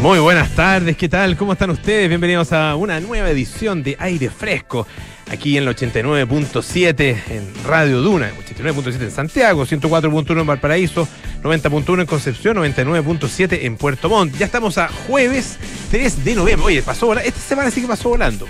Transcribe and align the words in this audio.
Muy 0.00 0.18
buenas 0.18 0.48
tardes, 0.56 0.96
¿qué 0.96 1.10
tal? 1.10 1.36
¿Cómo 1.36 1.52
están 1.52 1.68
ustedes? 1.68 2.08
Bienvenidos 2.08 2.54
a 2.54 2.74
una 2.74 3.00
nueva 3.00 3.28
edición 3.28 3.82
de 3.82 3.98
Aire 4.00 4.30
Fresco, 4.30 4.86
aquí 5.30 5.58
en 5.58 5.68
el 5.68 5.76
89.7 5.76 7.18
en 7.28 7.52
Radio 7.66 8.00
Duna, 8.00 8.30
89.7 8.30 9.02
en 9.02 9.10
Santiago, 9.10 9.66
104.1 9.66 10.40
en 10.40 10.46
Valparaíso, 10.46 11.06
90.1 11.42 12.00
en 12.00 12.06
Concepción, 12.06 12.56
99.7 12.56 13.58
en 13.60 13.76
Puerto 13.76 14.08
Montt. 14.08 14.38
Ya 14.38 14.46
estamos 14.46 14.78
a 14.78 14.88
jueves 14.88 15.58
3 15.90 16.24
de 16.24 16.34
noviembre. 16.34 16.66
Oye, 16.68 16.82
pasó 16.82 17.04
volando, 17.04 17.28
esta 17.28 17.40
semana 17.40 17.70
sí 17.70 17.82
que 17.82 17.88
pasó 17.88 18.08
volando. 18.08 18.46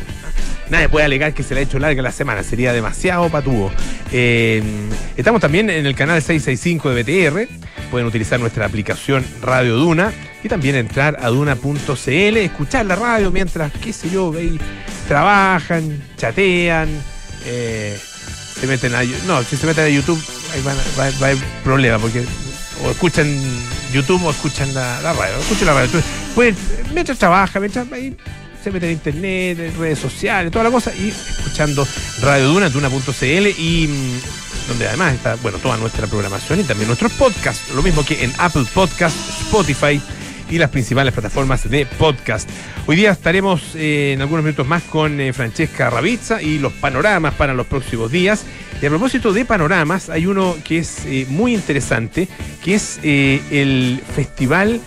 Nadie 0.71 0.89
puede 0.89 1.05
alegar 1.05 1.35
que 1.35 1.43
se 1.43 1.55
le 1.55 1.61
ha 1.61 1.63
hecho 1.65 1.79
larga 1.79 2.01
la 2.01 2.13
semana, 2.13 2.43
sería 2.43 2.73
demasiado 2.73 3.29
patuvo. 3.29 3.73
Eh, 4.13 4.63
estamos 5.17 5.41
también 5.41 5.69
en 5.69 5.85
el 5.85 5.95
canal 5.95 6.23
665 6.23 6.91
de 6.91 7.03
BTR, 7.03 7.49
pueden 7.91 8.07
utilizar 8.07 8.39
nuestra 8.39 8.67
aplicación 8.67 9.25
Radio 9.43 9.77
Duna 9.77 10.13
y 10.43 10.49
también 10.49 10.77
entrar 10.77 11.19
a 11.21 11.29
duna.cl, 11.29 12.37
escuchar 12.37 12.87
la 12.87 12.97
radio 12.97 13.31
mientras, 13.31 13.73
qué 13.73 13.93
sé 13.93 14.11
yo, 14.11 14.31
veis, 14.31 14.61
trabajan, 15.09 16.03
chatean, 16.17 16.89
eh, 17.47 17.99
se 18.61 18.67
meten 18.67 18.95
a 18.95 19.03
no, 19.27 19.43
si 19.43 19.57
se 19.57 19.67
meten 19.67 19.85
a 19.85 19.89
YouTube 19.89 20.23
ahí 20.53 20.63
va, 20.63 20.73
a 21.03 21.07
haber 21.07 21.37
problema 21.65 21.99
porque 21.99 22.25
o 22.85 22.91
escuchan 22.91 23.29
YouTube 23.93 24.25
o 24.25 24.31
escuchan 24.31 24.73
la, 24.73 25.01
radio, 25.01 25.37
escuchan 25.39 25.67
la 25.67 25.75
radio. 25.75 25.87
Entonces, 25.87 26.11
pueden, 26.35 26.57
mientras 26.95 27.19
trabajan, 27.19 27.63
mientras 27.63 27.91
ahí 27.93 28.17
se 28.63 28.71
meten 28.71 28.91
en 28.91 28.95
internet, 28.95 29.59
en 29.59 29.79
redes 29.79 29.99
sociales, 29.99 30.53
toda 30.53 30.65
la 30.65 30.71
cosa, 30.71 30.93
y 30.95 31.09
escuchando 31.09 31.87
Radio 32.21 32.49
Duna, 32.49 32.69
duna.cl 32.69 33.47
y 33.59 33.87
mm, 33.89 34.69
donde 34.69 34.89
además 34.89 35.15
está, 35.15 35.37
bueno, 35.37 35.59
toda 35.59 35.77
nuestra 35.77 36.07
programación 36.07 36.61
y 36.61 36.65
también 36.65 36.89
nuestros 36.89 37.13
podcasts, 37.13 37.73
lo 37.75 37.83
mismo 37.83 38.05
que 38.05 38.25
en 38.25 38.33
Apple 38.39 38.65
Podcast, 38.73 39.17
Spotify 39.43 40.01
y 40.51 40.59
las 40.59 40.71
principales 40.71 41.13
plataformas 41.13 41.69
de 41.69 41.87
podcast. 41.87 42.49
Hoy 42.87 42.97
día 42.97 43.13
estaremos 43.13 43.75
eh, 43.77 44.13
en 44.15 44.21
algunos 44.21 44.45
minutos 44.45 44.67
más 44.67 44.83
con 44.83 45.21
eh, 45.21 45.33
Francesca 45.33 45.91
Ravizza 45.91 46.43
y 46.43 46.59
los 46.59 46.73
panoramas 46.73 47.35
para 47.35 47.55
los 47.55 47.67
próximos 47.67 48.11
días. 48.11 48.45
Y 48.83 48.87
a 48.87 48.89
propósito 48.89 49.33
de 49.33 49.45
panoramas, 49.45 50.11
hay 50.11 50.27
uno 50.27 50.57
que 50.65 50.79
es 50.79 51.05
eh, 51.07 51.27
muy 51.29 51.55
interesante, 51.55 52.29
que 52.65 52.75
es 52.75 52.99
el 53.03 54.03
Festival 54.15 54.81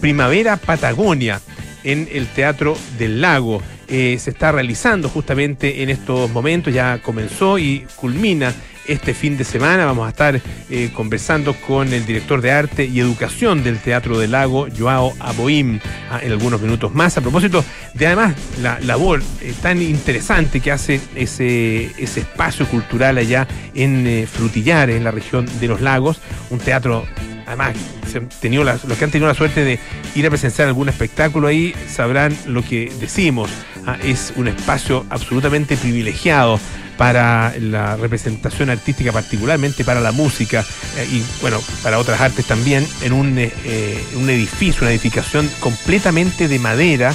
Primavera 0.00 0.56
Patagonia 0.56 1.40
en 1.88 2.06
el 2.12 2.26
Teatro 2.26 2.76
del 2.98 3.22
Lago. 3.22 3.62
Eh, 3.88 4.18
se 4.20 4.30
está 4.30 4.52
realizando 4.52 5.08
justamente 5.08 5.82
en 5.82 5.88
estos 5.88 6.30
momentos, 6.30 6.72
ya 6.72 6.98
comenzó 6.98 7.58
y 7.58 7.86
culmina 7.96 8.52
este 8.86 9.14
fin 9.14 9.38
de 9.38 9.44
semana. 9.44 9.86
Vamos 9.86 10.06
a 10.06 10.10
estar 10.10 10.38
eh, 10.68 10.90
conversando 10.92 11.54
con 11.54 11.90
el 11.94 12.04
director 12.04 12.42
de 12.42 12.50
arte 12.50 12.84
y 12.84 13.00
educación 13.00 13.64
del 13.64 13.78
Teatro 13.78 14.18
del 14.18 14.32
Lago, 14.32 14.68
Joao 14.76 15.14
Aboim, 15.18 15.80
ah, 16.10 16.20
en 16.22 16.32
algunos 16.32 16.60
minutos 16.60 16.94
más. 16.94 17.16
A 17.16 17.22
propósito 17.22 17.64
de 17.94 18.06
además 18.06 18.34
la 18.60 18.78
labor 18.80 19.22
eh, 19.40 19.54
tan 19.62 19.80
interesante 19.80 20.60
que 20.60 20.70
hace 20.70 21.00
ese, 21.14 21.86
espacio 21.98 22.66
cultural 22.66 23.16
allá 23.16 23.48
en 23.74 24.26
Frutillar, 24.26 24.90
en 24.90 25.04
la 25.04 25.10
región 25.10 25.46
de 25.60 25.68
los 25.68 25.80
lagos, 25.80 26.20
un 26.50 26.58
teatro 26.58 27.06
además, 27.48 27.74
se 28.10 28.20
tenido 28.40 28.62
la- 28.62 28.78
los 28.86 28.96
que 28.98 29.04
han 29.04 29.10
tenido 29.10 29.26
la 29.26 29.34
suerte 29.34 29.64
de 29.64 29.78
ir 30.14 30.26
a 30.26 30.30
presenciar 30.30 30.68
algún 30.68 30.88
espectáculo 30.88 31.48
ahí 31.48 31.74
sabrán 31.88 32.36
lo 32.46 32.62
que 32.62 32.92
decimos. 33.00 33.50
Ah, 33.86 33.96
es 34.04 34.32
un 34.36 34.48
espacio 34.48 35.06
absolutamente 35.10 35.76
privilegiado 35.76 36.60
para 36.98 37.54
la 37.58 37.96
representación 37.96 38.70
artística, 38.70 39.12
particularmente 39.12 39.84
para 39.84 40.00
la 40.00 40.12
música 40.12 40.64
eh, 40.96 41.08
y, 41.10 41.22
bueno, 41.40 41.58
para 41.82 41.98
otras 41.98 42.20
artes 42.20 42.44
también, 42.44 42.86
en 43.02 43.12
un, 43.12 43.38
eh, 43.38 43.52
eh, 43.64 44.04
edificio, 44.28 44.82
una 44.82 44.90
edificación 44.90 45.48
completamente 45.60 46.48
de 46.48 46.58
madera, 46.58 47.14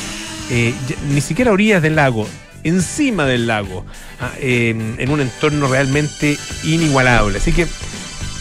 ni 1.10 1.22
siquiera 1.22 1.52
a 1.52 1.54
orillas 1.54 1.82
del 1.82 1.96
lago, 1.96 2.28
encima 2.64 3.26
del 3.26 3.46
lago, 3.48 3.86
ah, 4.20 4.32
en 4.40 5.10
un 5.10 5.22
entorno 5.22 5.68
realmente 5.68 6.38
inigualable. 6.64 7.38
Así 7.38 7.52
que 7.52 7.68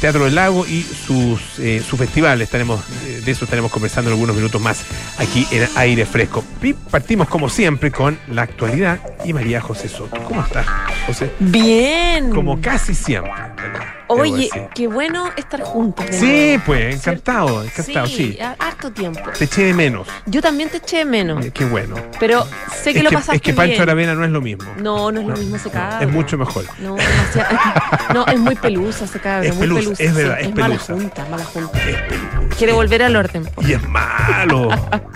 Teatro 0.03 0.25
del 0.25 0.35
Lago 0.35 0.67
y 0.67 0.83
sus, 0.83 1.61
eh, 1.61 1.81
su 1.81 1.97
festival. 1.97 2.43
Estaremos, 2.43 2.81
eh, 3.07 3.23
de 3.25 3.31
eso 3.31 3.45
estaremos 3.45 3.71
conversando 3.71 4.11
en 4.11 4.15
algunos 4.15 4.35
minutos 4.35 4.61
más 4.61 4.83
aquí 5.17 5.47
en 5.53 5.69
Aire 5.77 6.05
Fresco. 6.07 6.43
Y 6.61 6.73
partimos 6.73 7.29
como 7.29 7.49
siempre 7.49 7.93
con 7.93 8.19
la 8.29 8.43
actualidad 8.43 8.99
y 9.25 9.33
María 9.33 9.61
José 9.61 9.89
Soto. 9.89 10.21
¿Cómo 10.25 10.43
estás, 10.43 10.67
José? 11.07 11.31
Bien. 11.39 12.31
Como 12.31 12.61
casi 12.61 12.97
siempre. 12.97 13.31
¿verdad? 13.31 14.02
Oye, 14.21 14.49
qué 14.75 14.87
bueno 14.89 15.31
estar 15.37 15.63
juntos. 15.63 16.07
de 16.07 16.13
Sí, 16.13 16.27
nuevo. 16.27 16.63
pues, 16.67 16.95
encantado, 16.97 17.63
encantado, 17.65 18.07
sí. 18.07 18.39
ha- 18.41 18.57
harto 18.59 18.91
tiempo. 18.93 19.21
Te 19.39 19.45
eché 19.45 19.65
de 19.65 19.75
menos. 19.75 20.07
Yo 20.27 20.41
también 20.43 20.69
te 20.69 20.79
eché 20.79 20.99
de 20.99 21.05
menos, 21.05 21.45
Eh, 21.45 21.51
Qué 21.53 21.65
bueno. 21.65 21.97
pero 22.21 22.47
sé 22.83 22.93
que 22.95 23.03
lo 23.03 23.11
pasaste 23.11 23.37
es 23.37 23.43
que 23.43 23.53
Pancho 23.55 23.71
bien. 23.73 23.83
Aravena 23.83 24.15
no 24.15 24.25
es 24.25 24.31
lo 24.31 24.41
mismo. 24.41 24.65
No, 24.79 25.11
no 25.13 25.21
es 25.21 25.27
lo 25.27 25.37
mismo 25.37 25.57
ese 25.57 25.71
cabro. 25.71 26.07
es 26.07 26.13
mucho 26.13 26.37
mejor. 26.39 26.65
No, 26.81 26.97
no, 28.15 28.27
es 28.27 28.39
muy 28.39 28.55
pelusa 28.57 29.05
ese 29.05 29.19
cabro. 29.21 29.49
Es 29.49 29.55
muy 29.55 29.63
pelusa, 29.69 29.83
pelusa. 29.85 30.03
es 30.05 30.15
verdad, 30.15 30.37
sí, 30.41 30.47
es 30.49 30.55
mala 30.55 30.67
pelusa. 30.69 30.93
junta, 30.95 31.27
mala 31.31 31.45
junta. 31.45 31.79
Es 31.79 31.97
peludo. 32.03 32.49
Quiere 32.59 32.73
volver 32.75 33.03
al 33.03 33.17
orden. 33.17 33.49
Y 33.67 33.73
es 33.73 33.89
malo. 33.89 34.69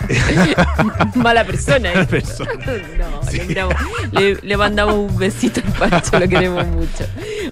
mala 1.15 1.43
persona. 1.45 1.89
Mala 1.89 2.01
¿eh? 2.03 2.05
persona. 2.07 2.51
No, 2.97 3.21
Sí. 3.31 3.37
le, 3.37 3.45
miramos- 3.45 3.75
le- 4.11 4.35
le 4.41 4.57
mandamos 4.57 4.95
un 4.95 5.17
besito 5.17 5.61
al 5.65 5.89
Pancho, 5.89 6.19
lo 6.19 6.27
queremos 6.27 6.65
mucho. 6.67 7.05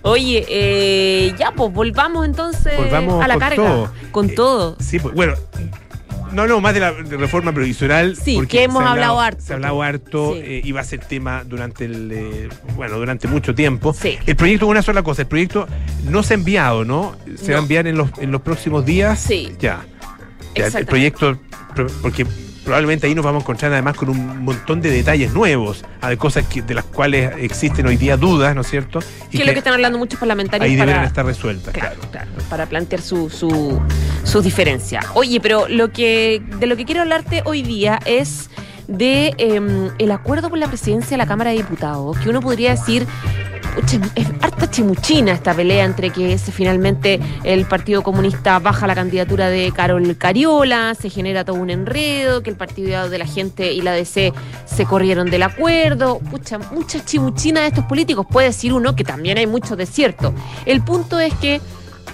Oye, 0.03 0.45
eh, 0.47 1.34
ya, 1.37 1.51
pues 1.51 1.71
volvamos 1.73 2.25
entonces 2.25 2.75
Volvamos 2.77 3.23
a 3.23 3.27
la 3.27 3.33
con 3.35 3.39
carga. 3.39 3.55
todo. 3.55 3.91
Con 4.11 4.29
Eh, 4.29 4.33
todo. 4.33 4.77
Sí, 4.79 4.99
pues, 4.99 5.13
bueno, 5.15 5.33
no 6.31 6.41
hablamos 6.41 6.63
más 6.63 6.73
de 6.73 6.79
la 6.81 6.91
de 6.91 7.17
reforma 7.17 7.51
provisional. 7.53 8.15
Sí, 8.17 8.35
porque 8.35 8.57
que 8.57 8.63
hemos 8.63 8.83
hablado 8.83 9.19
harto. 9.21 9.41
Se 9.41 9.53
ha 9.53 9.55
hablado 9.55 9.81
harto 9.81 10.33
Sí. 10.33 10.39
eh, 10.43 10.61
y 10.63 10.71
va 10.71 10.81
a 10.81 10.83
ser 10.83 10.99
tema 10.99 11.43
durante 11.45 11.85
el, 11.85 12.11
eh, 12.11 12.49
bueno, 12.75 12.97
durante 12.97 13.27
mucho 13.27 13.55
tiempo. 13.55 13.93
Sí. 13.93 14.17
El 14.25 14.35
proyecto, 14.35 14.67
una 14.67 14.81
sola 14.81 15.01
cosa, 15.03 15.21
el 15.21 15.27
proyecto 15.27 15.67
no 16.09 16.23
se 16.23 16.33
ha 16.33 16.37
enviado, 16.37 16.83
¿no? 16.83 17.15
Se 17.35 17.51
va 17.53 17.57
a 17.57 17.61
No. 17.61 17.63
enviar 17.63 17.87
en 17.87 17.97
los, 17.97 18.09
en 18.17 18.31
los 18.31 18.41
próximos 18.41 18.85
días. 18.85 19.19
Sí. 19.19 19.53
Ya. 19.59 19.85
Ya, 20.55 20.67
el 20.67 20.85
proyecto, 20.85 21.37
pro- 21.73 21.87
porque 22.01 22.25
probablemente 22.65 23.07
ahí 23.07 23.15
nos 23.15 23.23
vamos 23.23 23.41
a 23.41 23.43
encontrar 23.43 23.71
además 23.71 23.95
con 23.95 24.09
un 24.09 24.43
montón 24.43 24.81
de 24.81 24.89
detalles 24.89 25.31
nuevos, 25.31 25.85
de 26.05 26.17
cosas 26.17 26.45
que, 26.47 26.61
de 26.61 26.73
las 26.73 26.83
cuales 26.83 27.31
existen 27.37 27.85
hoy 27.85 27.95
día 27.95 28.17
dudas, 28.17 28.53
¿no 28.55 28.61
es 28.61 28.67
cierto? 28.67 28.99
que 29.31 29.37
es 29.37 29.45
lo 29.45 29.53
que 29.53 29.59
están 29.59 29.73
hablando 29.73 29.97
muchos 29.97 30.19
parlamentarios 30.19 30.69
ahí 30.69 30.75
para, 30.75 30.87
deberán 30.87 31.07
estar 31.07 31.25
resueltas, 31.25 31.73
claro, 31.73 31.95
claro. 32.11 32.11
claro, 32.11 32.49
para 32.49 32.65
plantear 32.65 33.01
su, 33.01 33.29
su, 33.29 33.79
sus 34.23 34.43
diferencias. 34.43 35.05
Oye, 35.13 35.39
pero 35.39 35.67
lo 35.69 35.91
que 35.91 36.41
de 36.59 36.65
lo 36.65 36.75
que 36.75 36.85
quiero 36.85 37.01
hablarte 37.01 37.43
hoy 37.45 37.61
día 37.61 37.99
es 38.05 38.49
de 38.87 39.33
em, 39.37 39.89
el 39.97 40.11
acuerdo 40.11 40.49
por 40.49 40.57
la 40.57 40.67
presidencia 40.67 41.11
de 41.11 41.17
la 41.17 41.27
Cámara 41.27 41.51
de 41.51 41.57
Diputados, 41.57 42.17
que 42.19 42.29
uno 42.29 42.41
podría 42.41 42.71
decir 42.71 43.07
es 44.15 44.27
harta 44.41 44.69
chimuchina 44.69 45.33
esta 45.33 45.53
pelea 45.53 45.83
entre 45.83 46.09
que 46.09 46.37
finalmente 46.37 47.19
el 47.43 47.65
Partido 47.65 48.03
Comunista 48.03 48.59
baja 48.59 48.87
la 48.87 48.95
candidatura 48.95 49.49
de 49.49 49.71
Carol 49.75 50.15
Cariola, 50.17 50.95
se 50.95 51.09
genera 51.09 51.43
todo 51.43 51.57
un 51.57 51.69
enredo, 51.69 52.41
que 52.41 52.49
el 52.49 52.55
Partido 52.55 53.09
de 53.09 53.17
la 53.17 53.25
Gente 53.25 53.73
y 53.73 53.81
la 53.81 53.91
DC 53.91 54.33
se 54.65 54.85
corrieron 54.85 55.29
del 55.29 55.43
acuerdo. 55.43 56.19
Pucha, 56.19 56.57
mucha 56.57 57.03
chimuchina 57.03 57.61
de 57.61 57.67
estos 57.67 57.85
políticos. 57.85 58.25
Puede 58.29 58.47
decir 58.47 58.73
uno 58.73 58.95
que 58.95 59.03
también 59.03 59.37
hay 59.37 59.47
mucho 59.47 59.75
desierto. 59.75 60.33
El 60.65 60.81
punto 60.81 61.19
es 61.19 61.33
que 61.35 61.59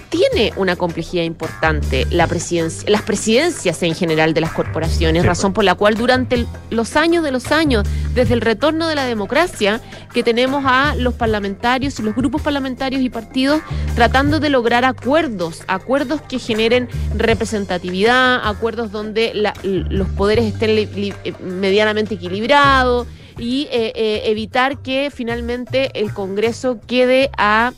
tiene 0.08 0.52
una 0.56 0.76
complejidad 0.76 1.24
importante 1.24 2.06
la 2.10 2.26
presidencia, 2.26 2.88
las 2.90 3.02
presidencias 3.02 3.82
en 3.82 3.94
general 3.94 4.34
de 4.34 4.40
las 4.42 4.52
corporaciones, 4.52 5.22
Sí, 5.22 5.28
razón 5.28 5.52
por 5.52 5.64
la 5.64 5.74
cual 5.74 5.94
durante 5.94 6.34
el- 6.34 6.46
los 6.70 6.96
años 6.96 7.24
de 7.24 7.30
los 7.30 7.50
años, 7.52 7.86
desde 8.14 8.34
el 8.34 8.40
retorno 8.40 8.88
de 8.88 8.94
la 8.94 9.04
democracia, 9.06 9.80
que 10.12 10.22
tenemos 10.22 10.64
a 10.66 10.94
los 10.96 11.14
parlamentarios 11.14 11.98
y 11.98 12.02
los 12.02 12.14
grupos 12.14 12.42
parlamentarios 12.42 13.02
y 13.02 13.08
partidos 13.08 13.60
tratando 13.94 14.40
de 14.40 14.50
lograr 14.50 14.84
acuerdos, 14.84 15.62
acuerdos 15.68 16.20
que 16.22 16.38
generen 16.38 16.88
representatividad, 17.16 18.40
acuerdos 18.46 18.92
donde 18.92 19.32
la- 19.34 19.54
los 19.62 20.08
poderes 20.08 20.44
estén 20.46 20.74
li- 20.76 20.86
li- 20.94 21.14
eh, 21.24 21.32
medianamente 21.40 22.14
equilibrados 22.14 23.06
y 23.38 23.68
eh, 23.72 23.92
eh, 23.94 24.22
evitar 24.26 24.78
que 24.82 25.10
finalmente 25.14 25.90
el 26.00 26.12
Congreso 26.12 26.78
quede 26.86 27.30
a 27.36 27.72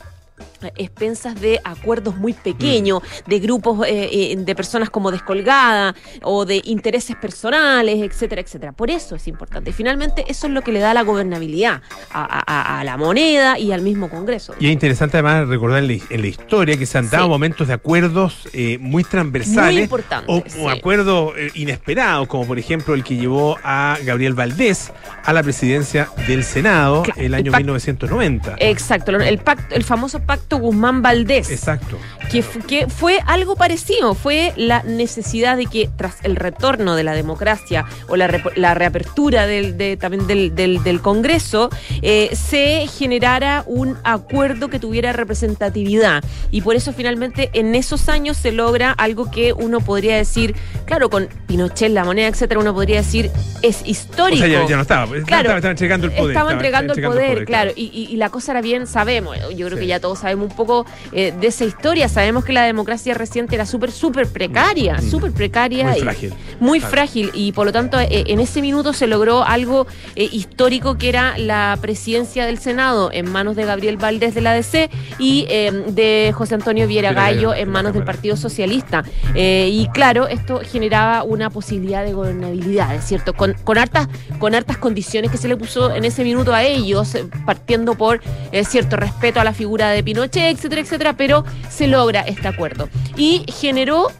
expensas 0.75 1.39
de 1.39 1.59
acuerdos 1.63 2.15
muy 2.17 2.33
pequeños, 2.33 3.01
de 3.27 3.39
grupos 3.39 3.85
eh, 3.87 4.09
eh, 4.11 4.35
de 4.37 4.55
personas 4.55 4.89
como 4.89 5.11
descolgadas 5.11 5.95
o 6.21 6.45
de 6.45 6.61
intereses 6.65 7.15
personales, 7.15 8.01
etcétera, 8.01 8.41
etcétera. 8.41 8.71
Por 8.71 8.89
eso 8.91 9.15
es 9.15 9.27
importante. 9.27 9.71
Finalmente, 9.73 10.25
eso 10.27 10.47
es 10.47 10.53
lo 10.53 10.61
que 10.61 10.71
le 10.71 10.79
da 10.79 10.93
la 10.93 11.03
gobernabilidad 11.03 11.81
a, 12.11 12.23
a- 12.23 12.43
a- 12.45 12.79
a 12.79 12.83
la 12.83 12.97
moneda 12.97 13.57
y 13.59 13.71
al 13.71 13.81
mismo 13.81 14.09
Congreso. 14.09 14.53
Y 14.59 14.67
es 14.67 14.73
interesante 14.73 15.17
además 15.17 15.47
recordar 15.47 15.83
en 15.83 15.87
la, 15.87 16.03
en 16.09 16.21
la 16.21 16.27
historia 16.27 16.77
que 16.77 16.85
se 16.85 16.97
han 16.97 17.09
dado 17.09 17.25
Sí. 17.25 17.29
momentos 17.29 17.67
de 17.67 17.73
acuerdos 17.73 18.47
eh, 18.53 18.77
muy 18.79 19.03
transversales. 19.03 19.89
Muy 19.89 20.01
O, 20.27 20.43
sí. 20.45 20.59
o 20.61 20.69
acuerdos 20.69 21.33
eh, 21.37 21.51
inesperados, 21.55 22.27
como 22.27 22.45
por 22.45 22.59
ejemplo 22.59 22.93
el 22.93 23.03
que 23.03 23.15
llevó 23.15 23.57
a 23.63 23.97
Gabriel 24.03 24.33
Valdés 24.33 24.91
a 25.23 25.33
la 25.33 25.41
presidencia 25.43 26.09
del 26.27 26.43
Senado 26.43 27.03
Claro, 27.03 27.19
el 27.19 27.25
el 27.27 27.33
año 27.33 27.51
pac- 27.51 27.57
1990. 27.57 28.55
Exacto, 28.59 29.11
el 29.11 29.37
pacto, 29.39 29.75
el 29.75 29.83
famoso 29.83 30.19
pacto 30.21 30.54
Ernesto 30.55 30.59
Guzmán 30.59 31.01
Valdés. 31.01 31.51
Exacto. 31.51 31.97
Que, 32.31 32.43
que, 32.67 32.87
fue 32.87 33.19
algo 33.27 33.55
parecido, 33.55 34.15
fue 34.15 34.51
la 34.55 34.81
necesidad 34.83 35.57
de 35.57 35.67
que 35.67 35.89
tras 35.95 36.17
el 36.23 36.35
retorno 36.35 36.95
de 36.95 37.03
la 37.03 37.13
democracia 37.13 37.85
o 38.07 38.15
la, 38.15 38.41
la 38.55 38.73
reapertura 38.73 39.45
del, 39.45 39.77
de, 39.77 39.95
también 39.95 40.25
del, 40.25 40.55
del, 40.55 40.83
del 40.83 41.01
Congreso, 41.01 41.69
eh, 42.01 42.35
se 42.35 42.87
generara 42.87 43.63
un 43.67 43.97
acuerdo 44.03 44.69
que 44.69 44.79
tuviera 44.79 45.13
representatividad. 45.13 46.23
Y 46.49 46.61
por 46.61 46.75
eso 46.75 46.93
finalmente 46.93 47.51
en 47.53 47.75
esos 47.75 48.09
años 48.09 48.37
se 48.37 48.51
logra 48.51 48.91
algo 48.91 49.29
que 49.29 49.53
uno 49.53 49.79
podría 49.79 50.17
decir, 50.17 50.55
claro, 50.85 51.09
con 51.09 51.29
Pinochet, 51.47 51.91
la 51.91 52.05
moneda, 52.05 52.27
etcétera, 52.27 52.59
uno 52.59 52.73
podría 52.73 52.97
decir 52.97 53.29
es 53.61 53.81
histórico. 53.85 54.43
O 54.43 54.47
sea, 54.47 54.61
ya, 54.61 54.67
ya 54.67 54.75
no 54.75 54.81
estaba, 54.81 55.05
claro, 55.05 55.21
estaba, 55.21 55.57
estaba, 55.57 55.71
entregando 55.71 56.07
el 56.07 56.13
poder. 56.13 56.31
Estaba 56.31 56.51
entregando, 56.53 56.93
el 56.93 57.03
poder, 57.03 57.23
el 57.23 57.33
poder 57.33 57.45
claro. 57.45 57.71
Y, 57.75 57.91
y, 57.93 58.13
y, 58.13 58.17
la 58.17 58.29
cosa 58.29 58.51
era 58.51 58.61
bien, 58.61 58.87
sabemos, 58.87 59.37
yo 59.55 59.67
creo 59.67 59.77
sí. 59.77 59.81
que 59.81 59.87
ya 59.87 59.99
todos 59.99 60.19
sabemos 60.19 60.44
un 60.45 60.51
poco 60.51 60.85
eh, 61.11 61.33
de 61.39 61.47
esa 61.47 61.65
historia, 61.65 62.07
sabemos 62.09 62.45
que 62.45 62.53
la 62.53 62.63
democracia 62.63 63.13
reciente 63.13 63.55
era 63.55 63.65
súper, 63.65 63.91
súper 63.91 64.27
precaria, 64.27 64.97
mm. 64.97 65.09
súper 65.09 65.31
precaria. 65.31 65.91
Muy 65.91 65.99
frágil. 65.99 66.33
Muy 66.59 66.79
claro. 66.79 66.91
frágil. 66.91 67.31
Y 67.33 67.51
por 67.51 67.65
lo 67.65 67.71
tanto, 67.71 67.99
eh, 67.99 68.25
en 68.27 68.39
ese 68.39 68.61
minuto 68.61 68.93
se 68.93 69.07
logró 69.07 69.43
algo 69.43 69.87
eh, 70.15 70.27
histórico 70.31 70.97
que 70.97 71.09
era 71.09 71.37
la 71.37 71.77
presidencia 71.81 72.45
del 72.45 72.57
Senado 72.57 73.09
en 73.11 73.31
manos 73.31 73.55
de 73.55 73.65
Gabriel 73.65 73.97
Valdés 73.97 74.33
de 74.35 74.41
la 74.41 74.53
DC 74.53 74.89
y 75.19 75.45
eh, 75.49 75.71
de 75.87 76.33
José 76.35 76.55
Antonio 76.55 76.87
Viera 76.87 77.13
Gallo 77.13 77.53
en 77.53 77.69
manos 77.69 77.93
del 77.93 78.03
Partido 78.03 78.35
Socialista. 78.35 79.03
y 79.35 79.87
claro, 79.93 80.27
esto 80.27 80.61
generaba 80.63 81.23
una 81.23 81.49
posibilidad 81.49 82.03
de 82.03 82.13
gobernabilidad, 82.13 82.95
es 82.95 83.05
cierto, 83.05 83.33
con, 83.33 83.53
con, 83.63 83.77
hartas, 83.77 84.07
con 84.39 84.55
hartas 84.55 84.77
condiciones 84.77 85.31
que 85.31 85.37
se 85.37 85.47
le 85.47 85.57
puso 85.57 85.93
en 85.93 86.05
ese 86.05 86.23
minuto 86.23 86.53
a 86.53 86.63
ellos, 86.63 87.17
partiendo 87.45 87.95
por 87.95 88.21
cierto 88.67 88.95
respeto 88.95 89.39
a 89.39 89.43
la 89.43 89.53
figura 89.53 89.89
de 89.89 90.03
Pinochet, 90.03 90.24
etcétera, 90.25 90.81
etcétera, 90.81 91.17
pero 91.17 91.45
se 91.69 91.87
logra 91.87 92.21
este 92.21 92.47
acuerdo. 92.47 92.89
Y 93.15 93.45
generó 93.47 94.11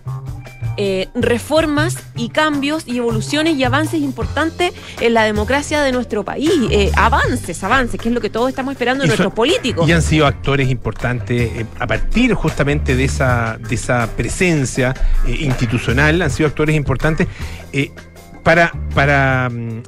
eh, 0.77 1.07
reformas 1.15 1.97
y 2.17 2.27
cambios 2.27 2.83
y 2.85 2.97
evoluciones 2.97 3.55
y 3.55 3.63
avances 3.63 4.01
importantes 4.01 4.73
en 4.99 5.13
la 5.13 5.23
democracia 5.23 5.81
de 5.81 5.93
nuestro 5.93 6.25
país. 6.25 6.51
Eh, 6.69 6.91
avances, 6.97 7.63
avances, 7.63 7.99
que 7.99 8.09
es 8.09 8.13
lo 8.13 8.19
que 8.19 8.29
todos 8.29 8.49
estamos 8.49 8.73
esperando 8.73 9.03
de 9.03 9.07
nuestros 9.07 9.31
políticos. 9.31 9.87
Y 9.87 9.93
han 9.93 10.01
sido 10.01 10.27
actores 10.27 10.69
importantes 10.69 11.49
eh, 11.55 11.65
a 11.79 11.87
partir 11.87 12.33
justamente 12.33 12.97
de 12.97 13.05
esa, 13.05 13.57
de 13.57 13.75
esa 13.75 14.09
presencia 14.17 14.93
institucional, 15.25 16.21
han 16.21 16.29
sido 16.29 16.47
actores 16.47 16.75
importantes 16.75 17.27
para, 18.43 18.73
para 18.93 19.49
mm, 19.49 19.83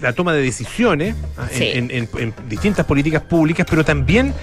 la 0.00 0.12
toma 0.12 0.32
de 0.32 0.42
decisiones 0.42 1.14
sí. 1.50 1.70
en, 1.74 1.90
en, 1.90 2.08
en, 2.18 2.34
distintas 2.48 2.86
políticas 2.86 3.22
públicas, 3.22 3.66
pero 3.68 3.84
también 3.84 4.34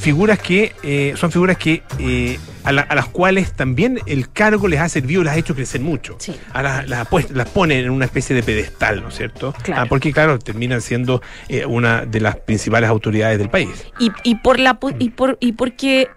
figuras 0.00 0.38
que 0.38 0.72
eh, 0.82 1.14
son 1.16 1.30
figuras 1.30 1.58
que 1.58 1.82
eh, 1.98 2.38
a, 2.64 2.72
la, 2.72 2.82
a, 2.82 2.94
las 2.94 3.06
cuales 3.06 3.52
también 3.52 4.00
el 4.06 4.30
cargo 4.30 4.66
les 4.66 4.80
ha 4.80 4.88
servido, 4.88 5.22
les 5.22 5.32
ha 5.32 5.36
hecho 5.36 5.54
crecer 5.54 5.80
mucho. 5.80 6.16
Sí. 6.18 6.34
A 6.52 6.62
las, 6.62 6.88
las, 6.88 7.06
las 7.30 7.48
ponen 7.48 7.84
en 7.84 7.90
una 7.90 8.06
especie 8.06 8.34
de 8.34 8.42
pedestal, 8.42 9.02
¿no 9.02 9.08
es 9.08 9.16
cierto? 9.16 9.54
Claro. 9.62 9.82
Ah, 9.82 9.86
porque, 9.86 10.12
claro, 10.12 10.38
terminan 10.38 10.80
siendo 10.80 11.22
eh, 11.48 11.66
una 11.66 12.06
de 12.06 12.20
las 12.20 12.36
principales 12.36 12.88
autoridades 12.88 13.38
del 13.38 13.50
país. 13.50 13.86
Y, 13.98 14.10
y 14.24 14.36
por 14.36 14.58
la 14.58 14.78
y 14.98 15.10
por 15.10 15.36
y 15.40 15.52
porque 15.52 16.08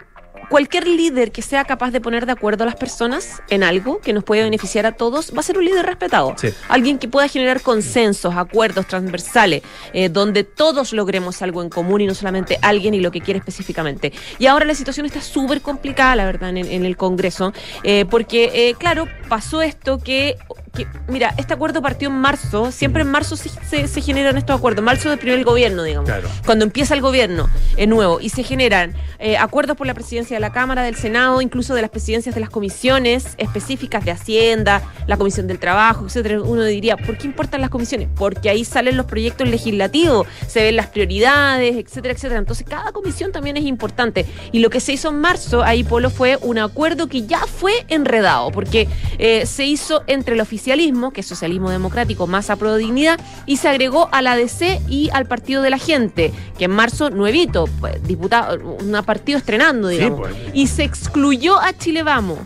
cualquier 0.53 0.87
líder 0.87 1.31
que 1.31 1.41
sea 1.41 1.65
capaz 1.65 1.89
de 1.89 1.99
poner 1.99 2.27
de 2.27 2.31
acuerdo 2.31 2.63
a 2.63 2.67
las 2.67 2.75
personas 2.75 3.41
en 3.49 3.63
algo 3.63 3.99
que 4.01 4.13
nos 4.13 4.23
puede 4.23 4.43
beneficiar 4.43 4.85
a 4.85 4.91
todos 4.91 5.33
va 5.35 5.39
a 5.39 5.41
ser 5.41 5.57
un 5.57 5.65
líder 5.65 5.83
respetado. 5.83 6.35
Sí. 6.37 6.49
Alguien 6.69 6.99
que 6.99 7.07
pueda 7.07 7.27
generar 7.27 7.61
consensos, 7.61 8.35
acuerdos 8.35 8.85
transversales, 8.85 9.63
eh, 9.93 10.09
donde 10.09 10.43
todos 10.43 10.93
logremos 10.93 11.41
algo 11.41 11.63
en 11.63 11.69
común 11.69 12.01
y 12.01 12.05
no 12.05 12.13
solamente 12.13 12.59
alguien 12.61 12.93
y 12.93 12.99
lo 12.99 13.09
que 13.09 13.19
quiere 13.19 13.39
específicamente. 13.39 14.13
Y 14.37 14.45
ahora 14.45 14.65
la 14.65 14.75
situación 14.75 15.07
está 15.07 15.21
súper 15.21 15.59
complicada, 15.61 16.15
la 16.15 16.25
verdad, 16.25 16.51
en, 16.51 16.57
en, 16.57 16.85
el 16.85 16.97
Congreso, 16.97 17.51
eh, 17.81 18.05
porque, 18.07 18.51
eh, 18.53 18.75
claro, 18.75 19.07
pasó 19.29 19.63
esto 19.63 19.97
que 19.97 20.37
que, 20.73 20.87
mira, 21.07 21.33
este 21.37 21.53
acuerdo 21.53 21.81
partió 21.81 22.09
en 22.09 22.15
marzo, 22.15 22.71
siempre 22.71 23.03
en 23.03 23.11
marzo 23.11 23.35
se, 23.35 23.49
se, 23.49 23.87
se 23.87 24.01
generan 24.01 24.37
estos 24.37 24.57
acuerdos, 24.57 24.83
marzo 24.83 25.09
del 25.09 25.19
primer 25.19 25.43
gobierno, 25.43 25.83
digamos, 25.83 26.09
claro. 26.09 26.27
cuando 26.45 26.65
empieza 26.65 26.95
el 26.95 27.01
gobierno 27.01 27.47
eh, 27.77 27.85
nuevo 27.85 28.19
y 28.19 28.29
se 28.29 28.43
generan 28.43 28.95
eh, 29.19 29.37
acuerdos 29.37 29.77
por 29.77 29.85
la 29.85 29.93
presidencia 29.93 30.35
de 30.35 30.41
la 30.41 30.51
Cámara, 30.51 30.83
del 30.83 30.95
Senado, 30.95 31.41
incluso 31.41 31.75
de 31.75 31.81
las 31.81 31.91
presidencias 31.91 32.33
de 32.33 32.41
las 32.41 32.49
comisiones 32.49 33.35
específicas 33.37 34.03
de 34.03 34.11
Hacienda, 34.11 34.81
la 35.05 35.17
Comisión 35.17 35.45
del 35.47 35.59
Trabajo, 35.59 36.05
etcétera. 36.07 36.41
Uno 36.41 36.63
diría, 36.63 36.97
¿por 36.97 37.17
qué 37.17 37.27
importan 37.27 37.61
las 37.61 37.69
comisiones? 37.69 38.09
Porque 38.15 38.49
ahí 38.49 38.65
salen 38.65 38.97
los 38.97 39.05
proyectos 39.05 39.47
legislativos, 39.47 40.27
se 40.47 40.63
ven 40.63 40.75
las 40.75 40.87
prioridades, 40.87 41.75
etcétera, 41.75 42.15
etcétera. 42.15 42.39
Entonces, 42.39 42.65
cada 42.67 42.91
comisión 42.91 43.31
también 43.31 43.57
es 43.57 43.65
importante. 43.65 44.25
Y 44.51 44.59
lo 44.59 44.69
que 44.71 44.79
se 44.79 44.93
hizo 44.93 45.09
en 45.09 45.19
marzo, 45.19 45.63
ahí, 45.63 45.83
Polo, 45.83 46.09
fue 46.09 46.37
un 46.41 46.57
acuerdo 46.57 47.07
que 47.07 47.27
ya 47.27 47.45
fue 47.45 47.73
enredado, 47.89 48.51
porque 48.51 48.87
eh, 49.19 49.45
se 49.45 49.65
hizo 49.65 50.03
entre 50.07 50.33
el 50.33 50.41
que 51.13 51.21
es 51.21 51.27
socialismo 51.27 51.69
democrático 51.69 52.27
más 52.27 52.49
a 52.49 52.55
pro 52.55 52.75
dignidad, 52.75 53.19
y 53.45 53.57
se 53.57 53.69
agregó 53.69 54.09
a 54.11 54.21
la 54.21 54.35
DC 54.35 54.81
y 54.87 55.09
al 55.11 55.25
Partido 55.25 55.61
de 55.61 55.69
la 55.69 55.77
Gente, 55.77 56.31
que 56.57 56.65
en 56.65 56.71
marzo, 56.71 57.09
nuevito, 57.09 57.65
pues, 57.79 58.01
diputado, 58.03 58.59
un 58.59 59.03
partido 59.05 59.37
estrenando, 59.37 59.87
digamos, 59.87 60.27
sí, 60.27 60.33
pues. 60.33 60.55
y 60.55 60.67
se 60.67 60.83
excluyó 60.83 61.59
a 61.59 61.73
Chile 61.73 62.03
Vamos. 62.03 62.39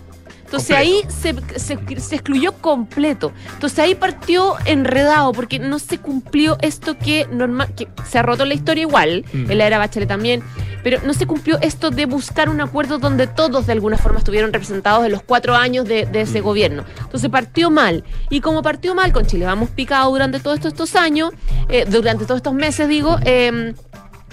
Entonces 0.47 0.77
ahí 0.77 1.01
se, 1.09 1.35
se, 1.59 1.77
se, 1.99 2.15
excluyó 2.15 2.53
completo. 2.53 3.33
Entonces 3.53 3.79
ahí 3.79 3.95
partió 3.95 4.55
enredado 4.63 5.33
porque 5.33 5.59
no 5.59 5.77
se 5.77 5.97
cumplió 5.97 6.57
esto 6.61 6.97
que 6.97 7.27
normal, 7.29 7.73
que 7.75 7.89
se 8.09 8.17
ha 8.17 8.21
roto 8.23 8.45
la 8.45 8.53
historia 8.53 8.83
igual, 8.83 9.25
mm. 9.33 9.51
en 9.51 9.57
la 9.57 9.67
era 9.67 9.77
Bachelet 9.77 10.07
también, 10.07 10.41
pero 10.88 11.01
no 11.04 11.13
se 11.13 11.28
cumplió 11.28 11.60
esto 11.60 11.92
de 11.92 12.06
buscar 12.06 12.48
un 12.48 12.62
acuerdo 12.62 12.98
donde 12.98 13.28
todos 13.28 13.68
de 13.68 13.74
alguna 13.74 13.98
forma 13.98 14.19
estuvieron 14.19 14.54
representados 14.54 15.06
en 15.06 15.12
los 15.12 15.22
cuatro 15.22 15.54
años 15.54 15.84
de, 15.84 16.06
de 16.06 16.22
ese 16.22 16.39
mm. 16.39 16.44
gobierno. 16.45 16.86
Entonces 17.01 17.30
partió 17.30 17.69
mal. 17.69 18.06
Y 18.30 18.39
como 18.39 18.62
partió 18.62 18.95
mal, 18.95 19.12
con 19.12 19.25
Chile 19.25 19.44
vamos 19.45 19.69
picado 19.69 20.10
durante 20.12 20.39
todos 20.39 20.56
estos, 20.56 20.72
estos 20.72 20.95
años, 20.95 21.34
eh, 21.68 21.84
durante 21.89 22.24
todos 22.24 22.38
estos 22.38 22.54
meses, 22.54 22.88
digo, 22.88 23.18
eh, 23.25 23.74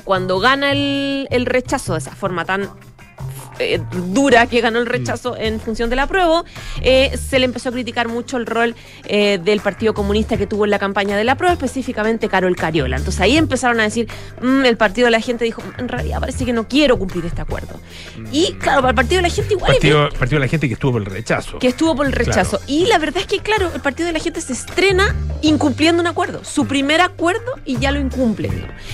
cuando 0.05 0.39
gana 0.39 0.71
el, 0.71 1.27
el 1.33 1.45
rechazo 1.45 1.95
de 1.95 1.99
esa 1.99 2.15
forma 2.15 2.45
tan 2.45 2.71
eh, 3.59 3.81
dura 4.09 4.47
que 4.47 4.61
ganó 4.61 4.79
el 4.79 4.87
rechazo 4.87 5.37
en 5.37 5.61
función 5.61 5.91
del 5.91 5.99
apruebo, 5.99 6.45
eh, 6.83 7.17
se 7.19 7.39
le 7.39 7.45
empezó 7.45 7.69
a 7.69 7.73
criticar 7.73 8.09
mucho 8.09 8.37
el 8.37 8.47
rol 8.47 8.75
eh, 9.05 9.39
del 9.43 9.61
Partido 9.61 9.95
Comunista 9.95 10.37
que 10.37 10.47
tuvo 10.47 10.65
en 10.65 10.71
la 10.71 10.79
campaña 10.79 11.17
del 11.17 11.29
apruebo, 11.29 11.53
específicamente 11.53 12.29
Carol 12.29 12.57
Cariola. 12.57 12.97
Entonces 12.97 13.21
ahí 13.21 13.37
empezaron 13.37 13.81
a 13.81 13.85
decir, 13.85 14.09
mmm, 14.41 14.65
el 14.65 14.77
Partido 14.77 15.07
de 15.07 15.13
la 15.13 15.21
Gente 15.21 15.45
dijo, 15.45 15.63
en 15.79 15.89
realidad 15.89 16.21
parece 16.21 16.45
que 16.45 16.53
no 16.53 16.69
quiero 16.69 16.99
cumplir 16.99 17.25
este 17.27 17.41
acuerdo. 17.41 17.81
Y 18.33 18.53
claro, 18.55 18.81
para 18.81 18.91
el 18.91 18.97
Partido 18.97 19.19
de 19.19 19.29
la 19.29 19.35
Gente 19.35 19.55
igual... 19.55 19.73
Partido, 19.73 20.09
es 20.09 20.15
partido 20.15 20.41
de 20.41 20.47
la 20.47 20.51
Gente 20.51 20.69
que 20.69 20.75
estuvo 20.75 20.93
por 20.93 21.03
el 21.03 21.07
rechazo. 21.07 21.59
Que 21.59 21.69
estuvo 21.69 21.95
por 21.97 22.07
el 22.07 22.13
rechazo. 22.13 22.59
Claro. 22.59 22.65
Y 22.67 22.87
la 22.87 22.99
verdad 22.99 23.19
es 23.19 23.27
que, 23.27 23.39
claro, 23.39 23.71
el 23.75 23.81
Partido 23.81 24.07
de 24.07 24.13
la 24.13 24.21
Gente 24.21 24.41
se 24.41 24.53
estrena 24.53 25.15
incumpliendo 25.43 26.01
un 26.01 26.07
acuerdo, 26.07 26.45
su 26.45 26.67
primer 26.67 27.01
acuerdo 27.01 27.53
y 27.65 27.79
ya 27.79 27.91
lo 27.91 28.01
incumple. 28.01 28.51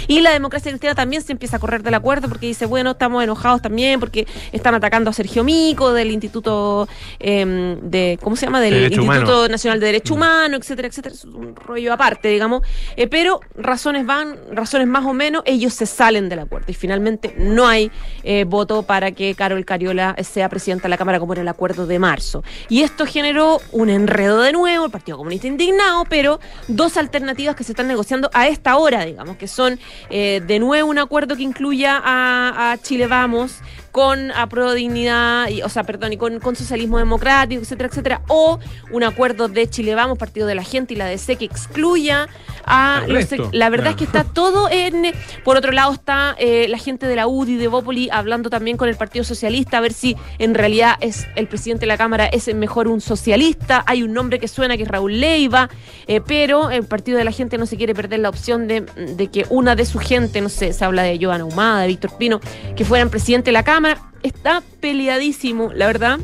Y 0.07 0.21
la 0.21 0.31
democracia 0.31 0.71
cristiana 0.71 0.95
también 0.95 1.23
se 1.23 1.33
empieza 1.33 1.57
a 1.57 1.61
correr 1.61 1.83
del 1.83 1.95
acuerdo 1.95 2.29
porque 2.29 2.47
dice, 2.47 2.67
bueno, 2.67 2.93
estamos 2.93 3.23
enojados 3.23 3.63
también 3.63 4.01
porque 4.01 4.27
están 4.53 4.75
atacando 4.75 5.11
a 5.11 5.13
Sergio 5.13 5.45
Mico 5.45 5.93
del 5.93 6.11
Instituto 6.11 6.89
eh, 7.19 7.77
de, 7.83 8.19
¿cómo 8.23 8.37
se 8.37 8.47
llama? 8.47 8.61
Del 8.61 8.75
Derecho 8.75 9.03
Instituto 9.03 9.33
Humano. 9.33 9.49
Nacional 9.49 9.81
de 9.81 9.87
Derecho 9.87 10.15
Humano, 10.15 10.57
etcétera, 10.57 10.89
etcétera. 10.89 11.15
Es 11.15 11.25
un 11.25 11.55
rollo 11.57 11.93
aparte, 11.93 12.29
digamos. 12.29 12.63
Eh, 12.97 13.07
pero 13.07 13.41
razones 13.55 14.07
van, 14.07 14.39
razones 14.53 14.87
más 14.87 15.05
o 15.05 15.13
menos, 15.13 15.43
ellos 15.47 15.75
se 15.75 15.87
salen 15.87 16.29
del 16.29 16.41
acuerdo. 16.41 16.67
Y 16.71 16.75
finalmente 16.75 17.35
no 17.39 17.67
hay 17.67 17.91
eh, 18.23 18.45
voto 18.45 18.83
para 18.83 19.13
que 19.13 19.35
Carol 19.35 19.65
Cariola 19.65 20.17
sea 20.23 20.49
presidenta 20.49 20.85
de 20.85 20.91
la 20.91 20.99
Cámara 20.99 21.19
como 21.19 21.33
era 21.33 21.43
el 21.43 21.49
acuerdo 21.49 21.87
de 21.87 21.99
marzo. 21.99 22.43
Y 22.69 22.83
esto 22.83 23.07
generó 23.07 23.61
un 23.73 23.91
enredo 23.91 24.41
de 24.41 24.53
nuevo, 24.53 24.87
el 24.87 24.91
Partido 24.91 25.19
Comunista 25.19 25.47
indignado, 25.47 26.05
pero 26.09 26.41
dos 26.69 26.97
alternativas 26.97 27.57
que 27.57 27.65
se 27.65 27.73
están 27.73 27.89
negociando 27.89 28.31
a 28.33 28.49
esta 28.49 28.77
hora, 28.77 29.05
digamos, 29.05 29.37
que 29.37 29.49
son 29.49 29.79
eh, 30.11 30.43
de 30.47 30.59
nuevo 30.59 30.89
un 30.91 30.99
acuerdo 30.99 31.37
que 31.37 31.43
incluya 31.43 32.01
a, 32.03 32.73
a 32.73 32.79
Chile 32.79 33.07
Vamos, 33.07 33.61
con 33.93 34.31
apruebo 34.33 34.73
dignidad, 34.73 35.49
y, 35.49 35.63
o 35.63 35.69
sea, 35.69 35.85
perdón, 35.85 36.13
y 36.13 36.17
con, 36.17 36.41
con, 36.41 36.57
socialismo 36.57 36.99
democrático, 36.99 37.63
etcétera, 37.63 37.89
etcétera, 37.89 38.23
o 38.29 38.59
un 38.93 39.03
acuerdo 39.03 39.49
de 39.49 39.69
Chile 39.69 39.95
Vamos, 39.95 40.19
Partido 40.19 40.47
de 40.47 40.55
la 40.55 40.63
Gente 40.63 40.95
y 40.95 40.97
la 40.97 41.07
DC 41.07 41.37
que 41.37 41.45
excluya 41.45 42.29
a 42.65 43.05
los, 43.09 43.27
la 43.53 43.71
verdad 43.71 43.91
es 43.91 43.97
que 43.97 44.05
está 44.05 44.25
todo 44.25 44.69
en 44.71 45.13
por 45.45 45.57
otro 45.57 45.73
lado 45.73 45.93
está 45.93 46.37
eh, 46.39 46.67
la 46.69 46.79
gente 46.79 47.07
de 47.07 47.17
la 47.17 47.27
UDI 47.27 47.57
de 47.57 47.69
Bópoli 47.69 48.11
hablando 48.13 48.51
también 48.51 48.77
con 48.77 48.89
el 48.89 48.97
Partido 48.97 49.25
Socialista 49.25 49.79
a 49.79 49.81
ver 49.81 49.93
si 49.93 50.17
en 50.39 50.55
realidad 50.55 50.97
es 51.01 51.27
el 51.37 51.49
presidente 51.49 51.81
de 51.81 51.87
la 51.87 51.97
Cámara 51.97 52.27
es 52.27 52.53
mejor 52.55 52.89
un 52.89 53.01
socialista, 53.01 53.83
hay 53.87 54.03
un 54.03 54.13
nombre 54.13 54.39
que 54.39 54.49
suena 54.49 54.77
que 54.77 54.85
es 54.85 54.89
Raúl 54.89 55.21
Leiva, 55.21 55.69
eh, 56.07 56.21
pero 56.21 56.71
el 56.71 56.85
Partido 56.85 57.19
de 57.19 57.25
la 57.25 57.33
Gente 57.33 57.59
no 57.59 57.67
se 57.67 57.77
quiere 57.77 57.95
perder 57.95 58.21
la 58.21 58.29
opción 58.29 58.69
de, 58.69 58.83
de 58.83 59.27
que 59.29 59.47
una 59.51 59.75
de 59.75 59.87
su 59.87 59.99
gente, 59.99 60.41
no 60.41 60.49
sé, 60.49 60.73
se 60.73 60.85
habla 60.85 61.03
de 61.03 61.19
Joana 61.21 61.45
Humada, 61.45 61.83
de 61.83 61.89
Víctor 61.89 62.17
Pino, 62.19 62.41
que 62.77 62.85
fueran 62.85 63.11
presidente 63.11 63.47
de 63.47 63.53
la 63.53 63.65
Cámara, 63.65 63.80
está 64.23 64.63
peleadísimo, 64.81 65.73
la 65.73 65.87
verdad, 65.87 66.19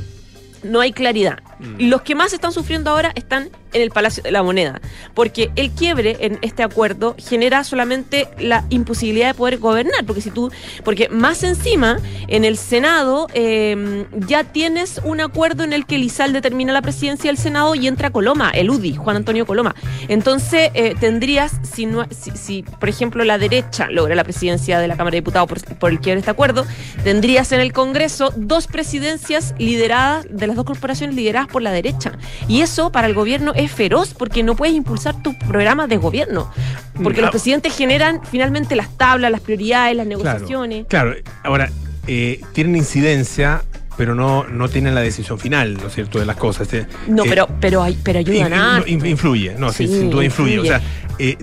no 0.62 0.80
hay 0.80 0.92
claridad. 0.92 1.38
Y 1.78 1.86
los 1.86 2.02
que 2.02 2.14
más 2.14 2.32
están 2.32 2.52
sufriendo 2.52 2.90
ahora 2.90 3.12
están 3.14 3.50
en 3.72 3.82
el 3.82 3.90
Palacio 3.90 4.22
de 4.22 4.30
la 4.30 4.42
Moneda, 4.42 4.80
porque 5.14 5.50
el 5.56 5.70
quiebre 5.70 6.16
en 6.20 6.38
este 6.42 6.62
acuerdo 6.62 7.14
genera 7.18 7.64
solamente 7.64 8.28
la 8.38 8.64
imposibilidad 8.70 9.28
de 9.28 9.34
poder 9.34 9.58
gobernar, 9.58 10.04
porque 10.06 10.22
si 10.22 10.30
tú, 10.30 10.50
porque 10.84 11.08
más 11.08 11.42
encima 11.42 11.98
en 12.28 12.44
el 12.44 12.56
Senado 12.56 13.26
eh, 13.34 14.06
ya 14.26 14.44
tienes 14.44 15.00
un 15.04 15.20
acuerdo 15.20 15.64
en 15.64 15.72
el 15.72 15.86
que 15.86 15.98
Lizal 15.98 16.32
determina 16.32 16.72
la 16.72 16.82
presidencia 16.82 17.28
del 17.30 17.38
Senado 17.38 17.74
y 17.74 17.86
entra 17.86 18.10
Coloma, 18.10 18.50
el 18.50 18.70
UDI, 18.70 18.96
Juan 18.96 19.16
Antonio 19.16 19.46
Coloma. 19.46 19.74
Entonces 20.08 20.70
eh, 20.74 20.94
tendrías, 20.98 21.52
si, 21.62 21.86
no, 21.86 22.06
si, 22.10 22.62
por 22.62 22.88
ejemplo 22.88 23.24
la 23.24 23.38
derecha 23.38 23.88
logra 23.90 24.14
la 24.14 24.24
presidencia 24.24 24.78
de 24.78 24.88
la 24.88 24.96
Cámara 24.96 25.12
de 25.12 25.20
Diputados 25.20 25.48
por, 25.48 25.78
por 25.78 25.90
el 25.90 26.00
quiebre 26.00 26.16
de 26.16 26.20
este 26.20 26.30
acuerdo, 26.30 26.66
tendrías 27.04 27.52
en 27.52 27.60
el 27.60 27.72
Congreso 27.72 28.32
dos 28.36 28.66
presidencias 28.66 29.54
lideradas 29.58 30.26
de 30.30 30.46
las 30.46 30.56
dos 30.56 30.64
corporaciones 30.64 31.14
lideradas 31.14 31.45
por 31.48 31.62
la 31.62 31.72
derecha. 31.72 32.12
Y 32.48 32.60
eso 32.60 32.92
para 32.92 33.06
el 33.06 33.14
gobierno 33.14 33.52
es 33.54 33.70
feroz 33.70 34.14
porque 34.14 34.42
no 34.42 34.56
puedes 34.56 34.74
impulsar 34.74 35.22
tu 35.22 35.36
programa 35.38 35.86
de 35.86 35.96
gobierno. 35.96 36.50
Porque 37.02 37.20
los 37.20 37.30
presidentes 37.30 37.76
generan 37.76 38.20
finalmente 38.24 38.74
las 38.74 38.96
tablas, 38.96 39.30
las 39.30 39.40
prioridades, 39.40 39.96
las 39.96 40.06
negociaciones. 40.06 40.86
Claro, 40.88 41.12
claro. 41.12 41.38
ahora, 41.44 41.70
eh, 42.06 42.40
tienen 42.52 42.76
incidencia 42.76 43.62
pero 43.96 44.14
no, 44.14 44.44
no 44.44 44.68
tienen 44.68 44.94
la 44.94 45.00
decisión 45.00 45.38
final, 45.38 45.74
¿no 45.74 45.86
es 45.86 45.94
cierto?, 45.94 46.18
de 46.18 46.26
las 46.26 46.36
cosas. 46.36 46.68
No, 47.08 47.24
eh, 47.24 47.28
pero, 47.28 47.48
pero, 47.60 47.82
hay, 47.82 47.98
pero 48.02 48.18
ayudan 48.18 48.52
a... 48.52 48.82
Influye, 48.86 49.54
no, 49.58 49.72
sí, 49.72 49.88
sin 49.88 50.10
duda 50.10 50.22
influye. 50.22 50.56
influye. 50.56 50.60
O 50.60 50.64
sea, 50.64 50.82
eh, 51.18 51.36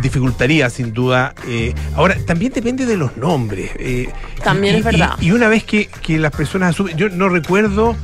dificultaría 0.00 0.68
sin 0.68 0.92
duda. 0.92 1.34
Eh, 1.46 1.72
ahora, 1.94 2.16
también 2.26 2.52
depende 2.52 2.86
de 2.86 2.96
los 2.96 3.16
nombres. 3.16 3.70
Eh, 3.78 4.08
también 4.42 4.74
y, 4.74 4.78
es 4.78 4.84
verdad. 4.84 5.14
Y, 5.20 5.26
y, 5.26 5.32
una 5.32 5.48
vez 5.48 5.64
que, 5.64 5.86
que 5.86 6.18
las 6.18 6.32
personas 6.32 6.70
asumen, 6.70 6.96
yo 6.96 7.08
no 7.08 7.28
recuerdo 7.28 7.96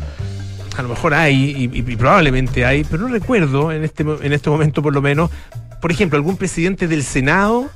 a 0.79 0.83
lo 0.83 0.89
mejor 0.89 1.13
hay, 1.13 1.71
y, 1.73 1.79
y, 1.79 1.97
probablemente 1.97 2.65
hay, 2.65 2.85
pero 2.85 3.03
no 3.03 3.09
recuerdo 3.09 3.73
en 3.73 3.83
este, 3.83 4.05
en 4.05 4.33
este 4.33 4.49
momento 4.49 4.81
por 4.81 4.95
lo 4.95 5.03
menos, 5.03 5.31
por 5.81 5.91
ejemplo, 5.91 6.17
algún 6.17 6.37
presidente 6.37 6.87
del 6.87 7.03
Senado 7.03 7.69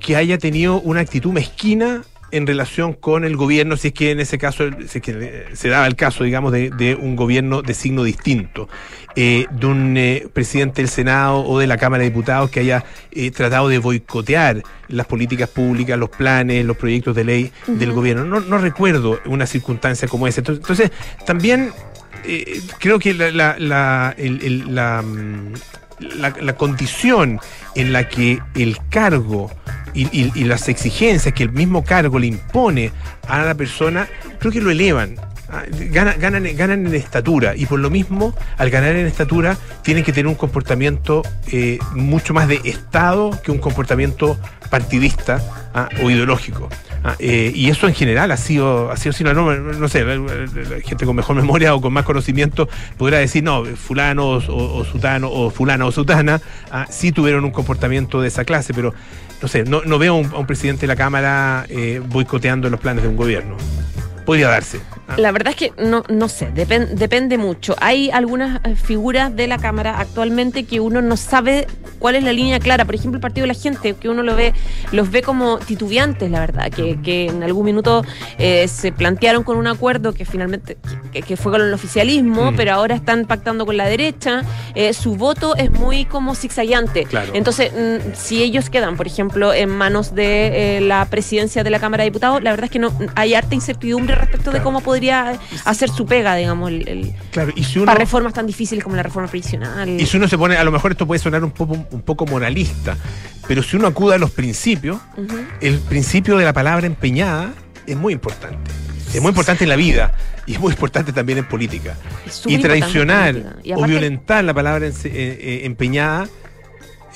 que 0.00 0.16
haya 0.16 0.38
tenido 0.38 0.80
una 0.80 1.00
actitud 1.00 1.30
mezquina 1.32 2.02
en 2.32 2.46
relación 2.46 2.94
con 2.94 3.24
el 3.24 3.36
gobierno, 3.36 3.76
si 3.76 3.88
es 3.88 3.94
que 3.94 4.10
en 4.10 4.18
ese 4.18 4.38
caso 4.38 4.64
si 4.88 4.98
es 4.98 5.02
que 5.04 5.44
se 5.52 5.68
daba 5.68 5.86
el 5.86 5.94
caso, 5.94 6.24
digamos, 6.24 6.50
de, 6.50 6.70
de 6.70 6.94
un 6.94 7.14
gobierno 7.14 7.60
de 7.60 7.74
signo 7.74 8.02
distinto, 8.02 8.70
eh, 9.14 9.46
de 9.50 9.66
un 9.66 9.96
eh, 9.98 10.26
presidente 10.32 10.80
del 10.80 10.88
Senado 10.88 11.44
o 11.44 11.58
de 11.58 11.66
la 11.66 11.76
Cámara 11.76 12.02
de 12.02 12.08
Diputados 12.08 12.50
que 12.50 12.60
haya 12.60 12.86
eh, 13.10 13.30
tratado 13.30 13.68
de 13.68 13.78
boicotear 13.78 14.62
las 14.88 15.06
políticas 15.06 15.50
públicas, 15.50 15.98
los 15.98 16.08
planes, 16.08 16.64
los 16.64 16.78
proyectos 16.78 17.14
de 17.14 17.24
ley 17.24 17.52
uh 17.68 17.72
-huh. 17.72 17.76
del 17.76 17.92
gobierno. 17.92 18.24
No, 18.24 18.40
no 18.40 18.56
recuerdo 18.56 19.20
una 19.26 19.46
circunstancia 19.46 20.08
como 20.08 20.26
esa. 20.26 20.40
Entonces, 20.40 20.62
entonces 20.62 20.90
también 21.26 21.72
eh, 22.24 22.60
creo 22.78 22.98
que 22.98 23.14
la, 23.14 23.30
la, 23.30 23.56
la, 23.58 25.04
la, 26.40 26.56
condición 26.56 27.40
en 27.74 27.92
la 27.92 28.08
que 28.08 28.38
el 28.54 28.76
cargo 28.90 29.50
y, 29.94 30.08
y, 30.12 30.44
las 30.44 30.68
exigencias 30.68 31.34
que 31.34 31.42
el 31.42 31.52
mismo 31.52 31.84
cargo 31.84 32.18
le 32.18 32.28
impone 32.28 32.92
a 33.28 33.42
la 33.42 33.54
persona, 33.54 34.08
creo 34.38 34.52
que 34.52 34.60
lo 34.60 34.70
elevan. 34.70 35.16
Ganan, 35.90 36.18
ganan, 36.18 36.56
ganan 36.56 36.86
en 36.86 36.94
estatura 36.94 37.54
y 37.54 37.66
por 37.66 37.78
lo 37.78 37.90
mismo, 37.90 38.34
al 38.56 38.70
ganar 38.70 38.96
en 38.96 39.06
estatura, 39.06 39.58
tienen 39.82 40.02
que 40.02 40.12
tener 40.12 40.26
un 40.26 40.34
comportamiento 40.34 41.22
eh, 41.50 41.78
mucho 41.94 42.32
más 42.32 42.48
de 42.48 42.60
Estado 42.64 43.38
que 43.42 43.50
un 43.50 43.58
comportamiento 43.58 44.38
partidista 44.70 45.42
¿ah? 45.74 45.88
o 46.02 46.10
ideológico. 46.10 46.70
Ah, 47.04 47.16
eh, 47.18 47.52
y 47.54 47.68
eso 47.68 47.88
en 47.88 47.94
general 47.94 48.30
ha 48.30 48.36
sido, 48.36 48.90
ha 48.90 48.96
sido 48.96 49.34
no, 49.34 49.52
no 49.54 49.88
sé, 49.88 50.04
la, 50.04 50.80
gente 50.84 51.04
con 51.04 51.16
mejor 51.16 51.34
memoria 51.34 51.74
o 51.74 51.80
con 51.80 51.92
más 51.92 52.04
conocimiento 52.04 52.68
podrá 52.96 53.18
decir, 53.18 53.42
no, 53.42 53.64
fulano 53.64 54.28
o, 54.28 54.36
o, 54.36 54.84
sutano 54.84 55.28
o 55.30 55.50
fulana 55.50 55.84
o 55.84 55.92
sutana 55.92 56.40
ah, 56.70 56.86
sí 56.88 57.10
tuvieron 57.10 57.44
un 57.44 57.50
comportamiento 57.50 58.20
de 58.20 58.28
esa 58.28 58.44
clase, 58.44 58.72
pero 58.72 58.94
no 59.42 59.48
sé, 59.48 59.64
no, 59.64 59.98
veo 59.98 60.14
a 60.14 60.16
un, 60.16 60.26
a 60.32 60.38
un, 60.38 60.46
presidente 60.46 60.82
de 60.82 60.86
la 60.86 60.96
Cámara 60.96 61.66
eh, 61.68 62.00
boicoteando 62.06 62.70
los 62.70 62.78
planes 62.78 63.02
de 63.02 63.08
un 63.08 63.16
gobierno. 63.16 63.56
Podría 64.24 64.48
darse. 64.48 64.80
¿ah? 65.08 65.16
La 65.16 65.32
verdad 65.32 65.54
es 65.56 65.56
que 65.56 65.72
no, 65.82 66.04
no 66.08 66.28
sé, 66.28 66.50
depend, 66.54 66.90
depende 66.98 67.38
mucho. 67.38 67.74
Hay 67.80 68.10
algunas 68.10 68.60
eh, 68.64 68.76
figuras 68.76 69.34
de 69.34 69.46
la 69.46 69.58
Cámara 69.58 69.98
actualmente 69.98 70.64
que 70.64 70.80
uno 70.80 71.02
no 71.02 71.16
sabe 71.16 71.66
cuál 71.98 72.14
es 72.16 72.24
la 72.24 72.32
línea 72.32 72.60
clara. 72.60 72.84
Por 72.84 72.94
ejemplo, 72.94 73.16
el 73.16 73.20
Partido 73.20 73.44
de 73.44 73.48
la 73.48 73.58
Gente, 73.58 73.94
que 73.94 74.08
uno 74.08 74.22
lo 74.22 74.34
ve, 74.36 74.54
los 74.92 75.10
ve 75.10 75.22
como 75.22 75.58
titubeantes, 75.58 76.30
la 76.30 76.40
verdad, 76.40 76.70
que, 76.70 77.00
que 77.02 77.26
en 77.26 77.42
algún 77.42 77.64
minuto 77.64 78.04
eh, 78.38 78.68
se 78.68 78.92
plantearon 78.92 79.44
con 79.44 79.56
un 79.56 79.66
acuerdo 79.66 80.12
que 80.12 80.24
finalmente 80.24 80.76
que, 81.12 81.22
que 81.22 81.36
fue 81.36 81.52
con 81.52 81.60
el 81.60 81.72
oficialismo, 81.72 82.52
mm. 82.52 82.56
pero 82.56 82.72
ahora 82.72 82.94
están 82.94 83.26
pactando 83.26 83.66
con 83.66 83.76
la 83.76 83.86
derecha. 83.86 84.42
Eh, 84.74 84.92
su 84.94 85.16
voto 85.16 85.56
es 85.56 85.70
muy 85.70 86.04
como 86.04 86.34
zigzagueante. 86.34 87.04
Claro. 87.04 87.32
Entonces, 87.34 87.72
mm, 87.72 88.14
si 88.14 88.42
ellos 88.42 88.70
quedan, 88.70 88.96
por 88.96 89.06
ejemplo, 89.06 89.52
en 89.52 89.68
manos 89.68 90.14
de 90.14 90.76
eh, 90.78 90.80
la 90.80 91.04
presidencia 91.06 91.64
de 91.64 91.70
la 91.70 91.80
Cámara 91.80 92.04
de 92.04 92.10
Diputados, 92.10 92.42
la 92.42 92.50
verdad 92.50 92.64
es 92.64 92.70
que 92.70 92.78
no 92.78 92.92
hay 93.14 93.34
harta 93.34 93.54
incertidumbre 93.54 94.11
respecto 94.14 94.50
claro. 94.50 94.58
de 94.58 94.64
cómo 94.64 94.80
podría 94.80 95.38
hacer 95.64 95.90
su 95.90 96.06
pega, 96.06 96.34
digamos, 96.34 96.70
el, 96.70 96.88
el 96.88 97.14
claro. 97.30 97.52
y 97.54 97.64
si 97.64 97.78
uno, 97.78 97.86
para 97.86 97.98
reformas 97.98 98.32
tan 98.32 98.46
difíciles 98.46 98.82
como 98.84 98.96
la 98.96 99.02
reforma 99.02 99.28
previsional. 99.28 99.88
Y 99.88 100.06
si 100.06 100.16
uno 100.16 100.28
se 100.28 100.38
pone, 100.38 100.56
a 100.56 100.64
lo 100.64 100.72
mejor 100.72 100.92
esto 100.92 101.06
puede 101.06 101.18
sonar 101.18 101.44
un 101.44 101.50
poco, 101.50 101.74
un 101.90 102.02
poco 102.02 102.26
moralista, 102.26 102.96
pero 103.46 103.62
si 103.62 103.76
uno 103.76 103.88
acude 103.88 104.14
a 104.14 104.18
los 104.18 104.30
principios, 104.30 104.98
uh 105.16 105.22
-huh. 105.22 105.46
el 105.60 105.78
principio 105.80 106.36
de 106.36 106.44
la 106.44 106.52
palabra 106.52 106.86
empeñada 106.86 107.52
es 107.86 107.96
muy 107.96 108.12
importante. 108.12 108.70
Es 109.12 109.20
muy 109.20 109.28
importante 109.30 109.64
en 109.64 109.70
la 109.70 109.76
vida 109.76 110.14
y 110.46 110.54
es 110.54 110.60
muy 110.60 110.72
importante 110.72 111.12
también 111.12 111.38
en 111.38 111.44
política. 111.44 111.96
Y 112.46 112.58
traicionar 112.58 113.56
y 113.62 113.72
o 113.72 113.84
violentar 113.84 114.42
la 114.44 114.54
palabra 114.54 114.86
eh, 114.86 114.92
eh, 115.04 115.60
empeñada 115.64 116.28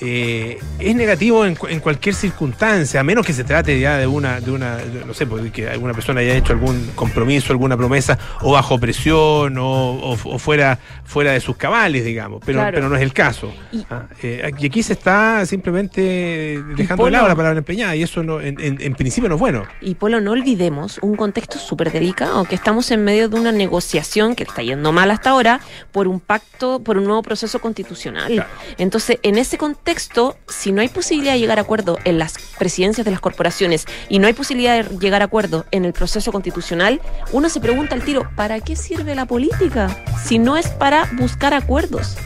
eh, 0.00 0.58
es 0.78 0.94
negativo 0.94 1.46
en, 1.46 1.56
en, 1.68 1.80
cualquier 1.80 2.14
circunstancia, 2.14 3.00
a 3.00 3.02
menos 3.02 3.24
que 3.24 3.32
se 3.32 3.44
trate 3.44 3.80
ya 3.80 3.96
de 3.96 4.06
una, 4.06 4.40
de 4.40 4.50
una 4.50 4.76
de, 4.76 5.04
no 5.06 5.14
sé, 5.14 5.26
porque 5.26 5.50
que 5.50 5.68
alguna 5.68 5.94
persona 5.94 6.20
haya 6.20 6.34
hecho 6.34 6.52
algún 6.52 6.90
compromiso, 6.94 7.52
alguna 7.52 7.76
promesa, 7.78 8.18
o 8.42 8.52
bajo 8.52 8.78
presión, 8.78 9.56
o, 9.56 9.64
o, 9.64 10.12
o 10.12 10.38
fuera, 10.38 10.78
fuera 11.04 11.32
de 11.32 11.40
sus 11.40 11.56
cabales, 11.56 12.04
digamos, 12.04 12.42
pero, 12.44 12.58
claro. 12.58 12.74
pero 12.74 12.88
no 12.90 12.96
es 12.96 13.02
el 13.02 13.14
caso. 13.14 13.54
Y, 13.72 13.86
ah, 13.88 14.04
eh, 14.22 14.50
y 14.58 14.66
aquí 14.66 14.82
se 14.82 14.92
está 14.92 15.46
simplemente 15.46 16.62
dejando 16.76 16.96
Polo, 16.96 17.06
de 17.06 17.12
lado 17.12 17.28
la 17.28 17.36
palabra 17.36 17.58
empeñada, 17.58 17.96
y 17.96 18.02
eso 18.02 18.22
no, 18.22 18.40
en, 18.40 18.60
en, 18.60 18.78
en, 18.80 18.94
principio 18.94 19.30
no 19.30 19.36
es 19.36 19.40
bueno. 19.40 19.64
Y 19.80 19.94
Polo, 19.94 20.20
no 20.20 20.32
olvidemos 20.32 20.98
un 21.00 21.16
contexto 21.16 21.58
súper 21.58 21.90
delicado, 21.90 22.44
que 22.44 22.54
estamos 22.54 22.90
en 22.90 23.02
medio 23.02 23.30
de 23.30 23.40
una 23.40 23.52
negociación 23.52 24.34
que 24.34 24.42
está 24.42 24.62
yendo 24.62 24.92
mal 24.92 25.10
hasta 25.10 25.30
ahora 25.30 25.60
por 25.90 26.06
un 26.06 26.20
pacto, 26.20 26.80
por 26.80 26.98
un 26.98 27.04
nuevo 27.04 27.22
proceso 27.22 27.60
constitucional. 27.60 28.30
Claro. 28.30 28.50
Entonces, 28.76 29.18
en 29.22 29.38
ese 29.38 29.56
contexto, 29.56 29.85
contexto, 29.86 30.36
si 30.48 30.72
no 30.72 30.80
hay 30.80 30.88
posibilidad 30.88 31.34
de 31.34 31.38
llegar 31.38 31.58
a 31.58 31.62
acuerdo 31.62 31.96
en 32.02 32.18
las 32.18 32.34
presidencias 32.58 33.04
de 33.04 33.12
las 33.12 33.20
corporaciones 33.20 33.86
y 34.08 34.18
no 34.18 34.26
hay 34.26 34.32
posibilidad 34.32 34.82
de 34.82 34.98
llegar 34.98 35.22
a 35.22 35.26
acuerdo 35.26 35.64
en 35.70 35.84
el 35.84 35.92
proceso 35.92 36.32
constitucional, 36.32 37.00
uno 37.30 37.48
se 37.48 37.60
pregunta 37.60 37.94
al 37.94 38.02
tiro, 38.02 38.28
¿para 38.34 38.58
qué 38.58 38.74
sirve 38.74 39.14
la 39.14 39.26
política? 39.26 39.96
Si 40.24 40.40
no 40.40 40.56
es 40.56 40.70
para 40.70 41.08
buscar 41.12 41.54
acuerdos. 41.54 42.16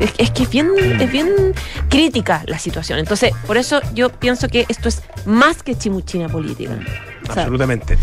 Es, 0.00 0.12
es, 0.18 0.32
que 0.32 0.42
es 0.42 0.50
bien, 0.50 0.72
es 0.98 1.12
bien 1.12 1.28
crítica 1.88 2.42
la 2.46 2.58
situación. 2.58 2.98
Entonces, 2.98 3.30
por 3.46 3.58
eso 3.58 3.80
yo 3.94 4.08
pienso 4.08 4.48
que 4.48 4.66
esto 4.68 4.88
es 4.88 5.02
más 5.24 5.62
que 5.62 5.76
chimuchina 5.76 6.28
política. 6.28 6.80
Absolutamente. 7.28 7.96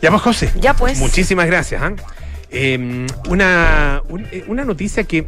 Ya 0.00 0.10
pues, 0.10 0.22
José. 0.22 0.52
Ya 0.54 0.74
pues. 0.74 1.00
Muchísimas 1.00 1.48
gracias. 1.48 1.82
¿eh? 1.82 1.96
Eh, 2.52 3.06
una, 3.28 4.02
una 4.46 4.64
noticia 4.64 5.02
que 5.02 5.26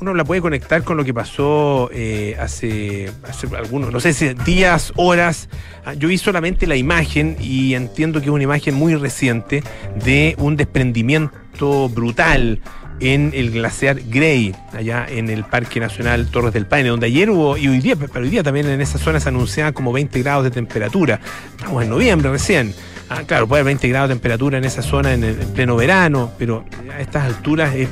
uno 0.00 0.14
la 0.14 0.24
puede 0.24 0.40
conectar 0.40 0.82
con 0.82 0.96
lo 0.96 1.04
que 1.04 1.14
pasó 1.14 1.90
eh, 1.92 2.36
hace, 2.38 3.10
algunos, 3.56 3.92
no 3.92 4.00
sé 4.00 4.12
si 4.12 4.34
días, 4.34 4.92
horas. 4.96 5.48
Ah, 5.84 5.94
yo 5.94 6.08
vi 6.08 6.18
solamente 6.18 6.66
la 6.66 6.76
imagen 6.76 7.36
y 7.40 7.74
entiendo 7.74 8.20
que 8.20 8.26
es 8.26 8.32
una 8.32 8.44
imagen 8.44 8.74
muy 8.74 8.94
reciente 8.94 9.62
de 10.04 10.34
un 10.38 10.56
desprendimiento 10.56 11.88
brutal 11.88 12.60
en 13.00 13.32
el 13.34 13.50
glaciar 13.50 14.00
Grey, 14.08 14.54
allá 14.72 15.06
en 15.08 15.28
el 15.28 15.44
Parque 15.44 15.80
Nacional 15.80 16.28
Torres 16.30 16.52
del 16.52 16.66
Paine, 16.66 16.88
donde 16.88 17.06
ayer 17.06 17.28
hubo, 17.30 17.56
y 17.56 17.68
hoy 17.68 17.80
día, 17.80 17.96
pero 17.96 18.20
hoy 18.20 18.30
día 18.30 18.42
también 18.42 18.68
en 18.68 18.80
esa 18.80 18.98
zona 18.98 19.20
se 19.20 19.28
anunciaba 19.28 19.72
como 19.72 19.92
20 19.92 20.22
grados 20.22 20.44
de 20.44 20.50
temperatura. 20.50 21.20
Estamos 21.56 21.82
en 21.82 21.90
noviembre 21.90 22.30
recién. 22.30 22.74
Ah, 23.08 23.22
claro, 23.26 23.46
puede 23.46 23.60
haber 23.60 23.74
20 23.74 23.88
grados 23.88 24.08
de 24.08 24.14
temperatura 24.14 24.58
en 24.58 24.64
esa 24.64 24.82
zona 24.82 25.12
en, 25.12 25.24
en 25.24 25.36
pleno 25.52 25.76
verano, 25.76 26.32
pero 26.38 26.64
a 26.92 27.00
estas 27.00 27.24
alturas 27.24 27.74
es 27.74 27.88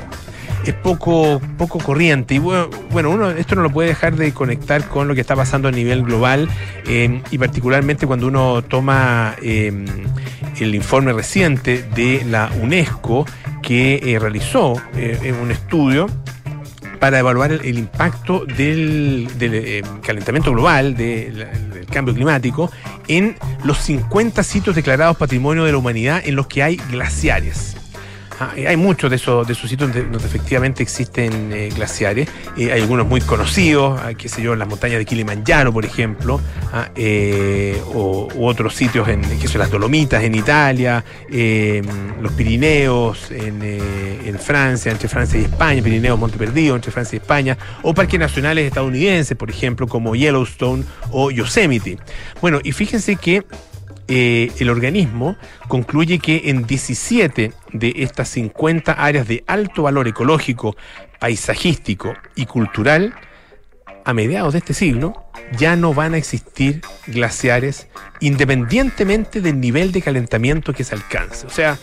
es 0.65 0.73
poco, 0.73 1.41
poco 1.57 1.79
corriente. 1.79 2.35
Y 2.35 2.39
bueno, 2.39 3.09
uno 3.09 3.29
esto 3.31 3.55
no 3.55 3.61
lo 3.61 3.69
puede 3.69 3.89
dejar 3.89 4.15
de 4.15 4.33
conectar 4.33 4.87
con 4.87 5.07
lo 5.07 5.15
que 5.15 5.21
está 5.21 5.35
pasando 5.35 5.67
a 5.67 5.71
nivel 5.71 6.03
global 6.03 6.49
eh, 6.87 7.21
y 7.31 7.37
particularmente 7.37 8.07
cuando 8.07 8.27
uno 8.27 8.61
toma 8.63 9.35
eh, 9.41 9.71
el 10.59 10.75
informe 10.75 11.13
reciente 11.13 11.83
de 11.95 12.23
la 12.25 12.51
UNESCO 12.61 13.25
que 13.61 14.01
eh, 14.03 14.19
realizó 14.19 14.73
un 15.41 15.51
estudio 15.51 16.07
para 16.99 17.19
evaluar 17.19 17.51
el, 17.51 17.77
impacto 17.77 18.45
del, 18.45 19.27
calentamiento 20.05 20.51
global, 20.51 20.95
de, 20.95 21.31
del 21.31 21.85
cambio 21.87 22.13
climático, 22.13 22.71
en 23.09 23.35
los 23.65 23.79
50 23.79 24.41
sitios 24.43 24.73
declarados 24.73 25.17
Patrimonio 25.17 25.65
de 25.65 25.73
la 25.73 25.77
Humanidad 25.77 26.21
en 26.23 26.37
los 26.37 26.47
que 26.47 26.63
hay 26.63 26.77
glaciares. 26.77 27.75
Ah, 28.39 28.53
eh, 28.55 28.67
hay 28.67 28.77
muchos 28.77 29.09
de 29.09 29.17
esos, 29.17 29.45
de 29.45 29.53
esos 29.53 29.69
sitios 29.69 29.93
donde, 29.93 30.25
efectivamente 30.25 30.81
existen 30.81 31.51
eh, 31.53 31.69
glaciares. 31.73 32.27
hay 32.57 32.69
algunos 32.69 33.07
muy 33.07 33.21
conocidos, 33.21 33.99
ah, 34.01 34.13
qué 34.13 34.27
sé 34.27 34.41
yo, 34.41 34.53
en 34.53 34.59
las 34.59 34.67
montañas 34.67 34.97
de 34.97 35.05
Kilimanjaro, 35.05 35.71
por 35.71 35.85
ejemplo, 35.85 36.41
ah, 36.71 36.89
o, 37.93 38.27
u 38.33 38.45
otros 38.45 38.75
sitios 38.75 39.07
en 39.07 39.21
qué 39.39 39.47
sé, 39.47 39.57
las 39.57 39.69
Dolomitas 39.69 40.23
en 40.23 40.35
Italia, 40.35 41.03
los 41.29 42.31
Pirineos 42.33 43.31
en, 43.31 43.61
en, 43.61 44.39
Francia, 44.39 44.91
entre 44.91 45.07
Francia 45.07 45.39
y 45.39 45.43
España, 45.43 45.81
Pirineos 45.81 46.19
Monte 46.19 46.37
Perdido, 46.37 46.75
entre 46.75 46.91
Francia 46.91 47.15
y 47.17 47.19
España, 47.19 47.57
o 47.81 47.93
parques 47.93 48.19
nacionales 48.19 48.65
estadounidenses, 48.65 49.37
por 49.37 49.49
ejemplo, 49.49 49.87
como 49.87 50.15
Yellowstone 50.15 50.83
o 51.11 51.31
Yosemite. 51.31 51.97
Bueno, 52.41 52.59
y 52.63 52.71
fíjense 52.71 53.15
que 53.15 53.43
eh, 54.07 54.51
el 54.59 54.69
organismo 54.69 55.37
concluye 55.67 56.19
que 56.19 56.43
en 56.45 56.65
17 56.65 57.51
de 57.71 57.93
estas 57.97 58.29
50 58.29 58.91
áreas 58.91 59.27
de 59.27 59.43
alto 59.47 59.83
valor 59.83 60.07
ecológico, 60.07 60.75
paisajístico 61.19 62.13
y 62.35 62.45
cultural, 62.45 63.15
a 64.05 64.13
mediados 64.13 64.53
de 64.53 64.59
este 64.59 64.73
siglo 64.73 65.23
ya 65.57 65.75
no 65.75 65.93
van 65.93 66.13
a 66.13 66.17
existir 66.17 66.81
glaciares 67.07 67.87
independientemente 68.19 69.41
del 69.41 69.59
nivel 69.59 69.91
de 69.91 70.01
calentamiento 70.01 70.73
que 70.73 70.83
se 70.83 70.95
alcance. 70.95 71.47
O 71.47 71.49
sea, 71.49 71.77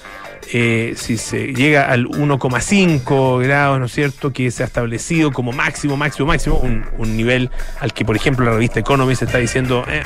eh, 0.52 0.94
si 0.96 1.16
se 1.16 1.52
llega 1.52 1.90
al 1.90 2.06
1,5 2.06 3.42
grados, 3.42 3.78
¿no 3.78 3.86
es 3.86 3.92
cierto?, 3.92 4.32
que 4.32 4.50
se 4.50 4.62
ha 4.62 4.66
establecido 4.66 5.32
como 5.32 5.52
máximo, 5.52 5.96
máximo, 5.96 6.26
máximo, 6.26 6.56
un, 6.56 7.16
nivel 7.16 7.50
al 7.80 7.92
que, 7.92 8.04
por 8.04 8.16
ejemplo, 8.16 8.44
la 8.44 8.52
revista 8.52 8.80
Economist 8.80 9.22
está 9.22 9.38
diciendo, 9.38 9.84
eh, 9.88 10.02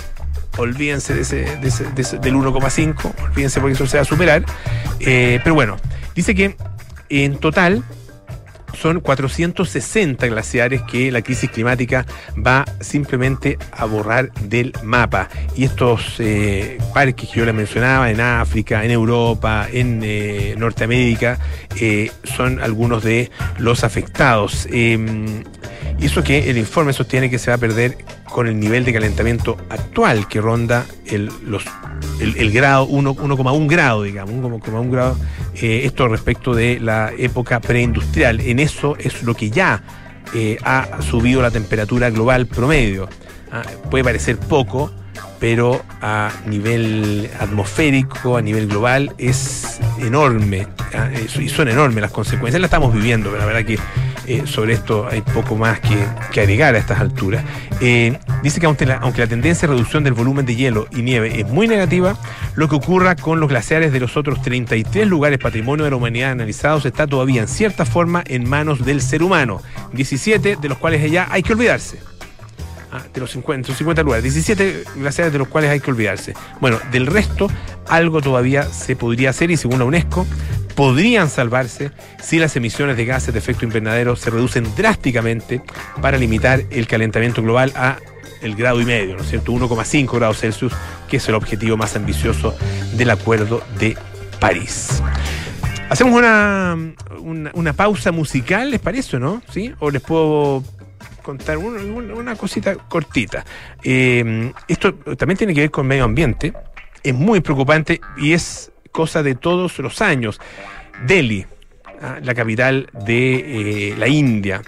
olvídense 0.57 1.15
del 1.15 2.35
1,5, 2.35 3.13
olvídense 3.25 3.61
porque 3.61 3.75
eso 3.75 3.87
se 3.87 3.97
va 3.97 4.03
a 4.03 4.07
superar. 4.07 4.45
Eh, 5.01 5.41
pero 5.43 5.55
bueno, 5.55 5.77
dice 6.15 6.35
que 6.35 6.57
en 7.09 7.37
total 7.39 7.85
son 8.81 9.01
460 9.01 10.27
glaciares 10.27 10.83
que 10.83 11.13
la 11.13 11.23
crisis 11.23 11.49
climática 11.49 12.05
va 12.35 12.65
simplemente 12.81 13.57
a 13.71 13.85
borrar 13.85 14.33
del 14.33 14.73
mapa. 14.83 15.29
Y 15.55 15.65
estos 15.65 16.17
eh, 16.19 16.79
parques 16.93 17.31
que 17.31 17.39
yo 17.39 17.45
les 17.45 17.55
mencionaba 17.55 18.11
en 18.11 18.21
África, 18.21 18.85
en 18.85 18.91
Europa, 18.91 19.69
en 19.73 20.01
eh, 20.03 20.55
Norteamérica, 20.59 21.39
son 22.25 22.61
algunos 22.61 23.05
de 23.05 23.31
los 23.59 23.85
afectados. 23.85 24.67
Y 25.99 26.07
eso 26.07 26.23
que 26.23 26.51
el 26.51 26.59
informe 26.59 26.93
sostiene 26.93 27.31
que 27.31 27.39
se 27.39 27.51
va 27.51 27.57
a 27.57 27.59
perder 27.59 27.99
con 28.25 28.49
el 28.49 28.59
nivel 28.59 28.85
de 28.85 28.93
calentamiento 28.93 29.57
actual 29.71 30.27
que 30.29 30.41
ronda 30.41 30.85
el, 31.07 31.31
los, 31.47 31.65
el, 32.21 32.51
grado 32.51 32.89
1,1 32.89 33.69
grado, 33.69 34.03
digamos, 34.03 34.35
1,1 34.35 34.91
grado. 34.91 35.17
Eh, 35.55 35.83
esto 35.85 36.09
respecto 36.09 36.55
de 36.55 36.81
la 36.81 37.13
época 37.17 37.61
preindustrial. 37.61 38.41
En 38.41 38.59
eso 38.59 38.97
es 38.99 39.23
lo 39.23 39.35
que 39.35 39.51
ya 39.51 39.83
eh, 40.35 40.59
ha 40.65 41.01
subido 41.03 41.43
la 41.43 41.51
temperatura 41.51 42.11
global 42.11 42.47
promedio. 42.47 43.09
Ah, 43.53 43.63
puede 43.89 44.03
parecer 44.03 44.37
poco, 44.37 44.91
pero 45.39 45.83
a 46.03 46.33
nivel 46.47 47.31
atmosférico, 47.39 48.37
a 48.37 48.43
nivel 48.43 48.67
global, 48.67 49.15
es 49.17 49.79
enorme. 50.01 50.67
Ah, 50.93 51.11
y 51.39 51.49
son 51.49 51.69
enormes 51.69 52.03
las 52.03 52.11
consecuencias. 52.11 52.61
Las 52.61 52.69
estamos 52.69 52.93
viviendo, 52.93 53.31
pero 53.31 53.41
la 53.41 53.47
verdad 53.47 53.65
que 53.65 53.79
eh, 54.27 54.43
sobre 54.47 54.75
esto 54.75 55.07
hay 55.11 55.21
poco 55.21 55.57
más 55.57 55.81
que, 55.81 56.41
agregar 56.41 56.75
a 56.75 56.79
estas 56.79 57.01
alturas. 57.01 57.45
Eh, 57.81 58.19
dice 58.43 58.61
que 58.61 58.67
aunque 58.67 58.87
la, 58.87 58.97
aunque 58.97 59.21
la 59.21 59.27
tendencia 59.27 59.69
de 59.69 59.75
reducción 59.75 60.05
del 60.05 60.15
volumen 60.15 60.47
de 60.47 60.57
hielo 60.57 60.87
y 60.91 61.03
nieve 61.03 61.41
es 61.41 61.49
muy 61.49 61.69
negativa, 61.69 62.17
lo 62.55 62.69
que 62.69 62.77
ocurra 62.77 63.17
con 63.17 63.41
los 63.41 63.49
glaciares 63.49 63.93
de 63.93 64.01
los 64.01 64.17
otros 64.17 64.43
33 64.43 65.07
lugares 65.07 65.39
patrimonio 65.39 65.85
de 65.85 65.91
la 65.91 65.97
humanidad 65.97 66.31
analizados 66.31 66.87
está 66.87 67.07
todavía 67.07 67.43
en 67.43 67.49
cierta 67.49 67.85
forma 67.85 68.23
en 68.27 68.49
manos 68.49 68.85
del 68.85 69.01
ser 69.01 69.23
humano. 69.23 69.61
17 69.93 70.57
de 70.61 70.69
los 70.69 70.79
cuales 70.79 71.11
ya 71.11 71.29
hay 71.31 71.43
que 71.43 71.53
olvidarse. 71.53 72.14
Ah, 72.97 73.03
de 73.13 73.21
los 73.21 73.33
50, 73.33 73.75
50 73.75 74.05
lugares, 74.05 74.23
17 74.23 74.85
glaciares 74.95 75.33
de 75.33 75.39
los 75.41 75.49
cuales 75.49 75.69
hay 75.69 75.81
que 75.81 75.91
olvidarse. 75.91 76.33
Bueno, 76.61 76.79
del 76.93 77.09
resto, 77.09 77.49
algo 77.89 78.23
todavía 78.23 78.63
se 78.63 78.95
podría 78.95 79.31
hacer 79.31 79.51
y 79.51 79.57
según 79.57 79.81
la 79.81 79.85
UNESCO, 79.85 80.25
podrían 80.77 81.29
salvarse 81.29 81.91
si 82.23 82.39
las 82.39 82.55
emisiones 82.55 82.97
de 82.97 83.05
gases 83.05 83.35
de 83.35 83.41
efecto 83.41 83.65
invernadero 83.65 84.15
se 84.15 84.31
reducen 84.31 84.73
drásticamente 84.77 85.61
para 86.01 86.19
limitar 86.19 86.63
el 86.71 86.87
calentamiento 86.87 87.43
global 87.43 87.73
a 87.75 87.97
el 88.43 88.55
grado 88.55 88.81
y 88.81 88.85
medio, 88.85 89.17
¿no 89.17 89.23
es 89.23 89.29
cierto? 89.29 89.51
1,5 89.51 90.15
grados 90.15 90.39
Celsius, 90.39 90.73
que 91.09 91.17
es 91.17 91.29
el 91.29 91.35
objetivo 91.35 91.77
más 91.77 91.97
ambicioso 91.97 92.57
del 92.97 93.11
Acuerdo 93.11 93.65
de 93.77 93.99
París. 94.39 95.03
Hacemos 95.91 96.17
una, 96.17 96.79
una, 97.55 97.73
pausa 97.73 98.13
musical, 98.13 98.71
¿les 98.71 98.81
parece, 98.81 99.19
no? 99.19 99.43
¿Sí? 99.51 99.75
O 99.81 99.91
les 99.91 100.01
puedo 100.01 100.63
contar 101.25 101.59
una, 101.59 102.37
cosita 102.37 102.77
cortita. 102.77 103.45
Eh, 103.83 104.53
esto 104.69 104.95
también 104.95 105.39
tiene 105.39 105.55
que 105.55 105.63
ver 105.63 105.71
con 105.73 105.89
medio 105.89 106.05
ambiente. 106.05 106.53
Es 107.03 107.15
muy 107.15 107.41
preocupante 107.41 108.01
y 108.17 108.33
es 108.33 108.71
cosa 108.93 109.25
de 109.25 109.35
todos 109.35 109.79
los 109.81 110.01
años. 110.01 110.41
Delhi, 111.07 111.45
ah, 112.01 112.19
la 112.23 112.35
capital 112.35 112.89
de 112.93 113.91
eh, 113.91 113.97
la 113.99 114.07
India. 114.07 114.63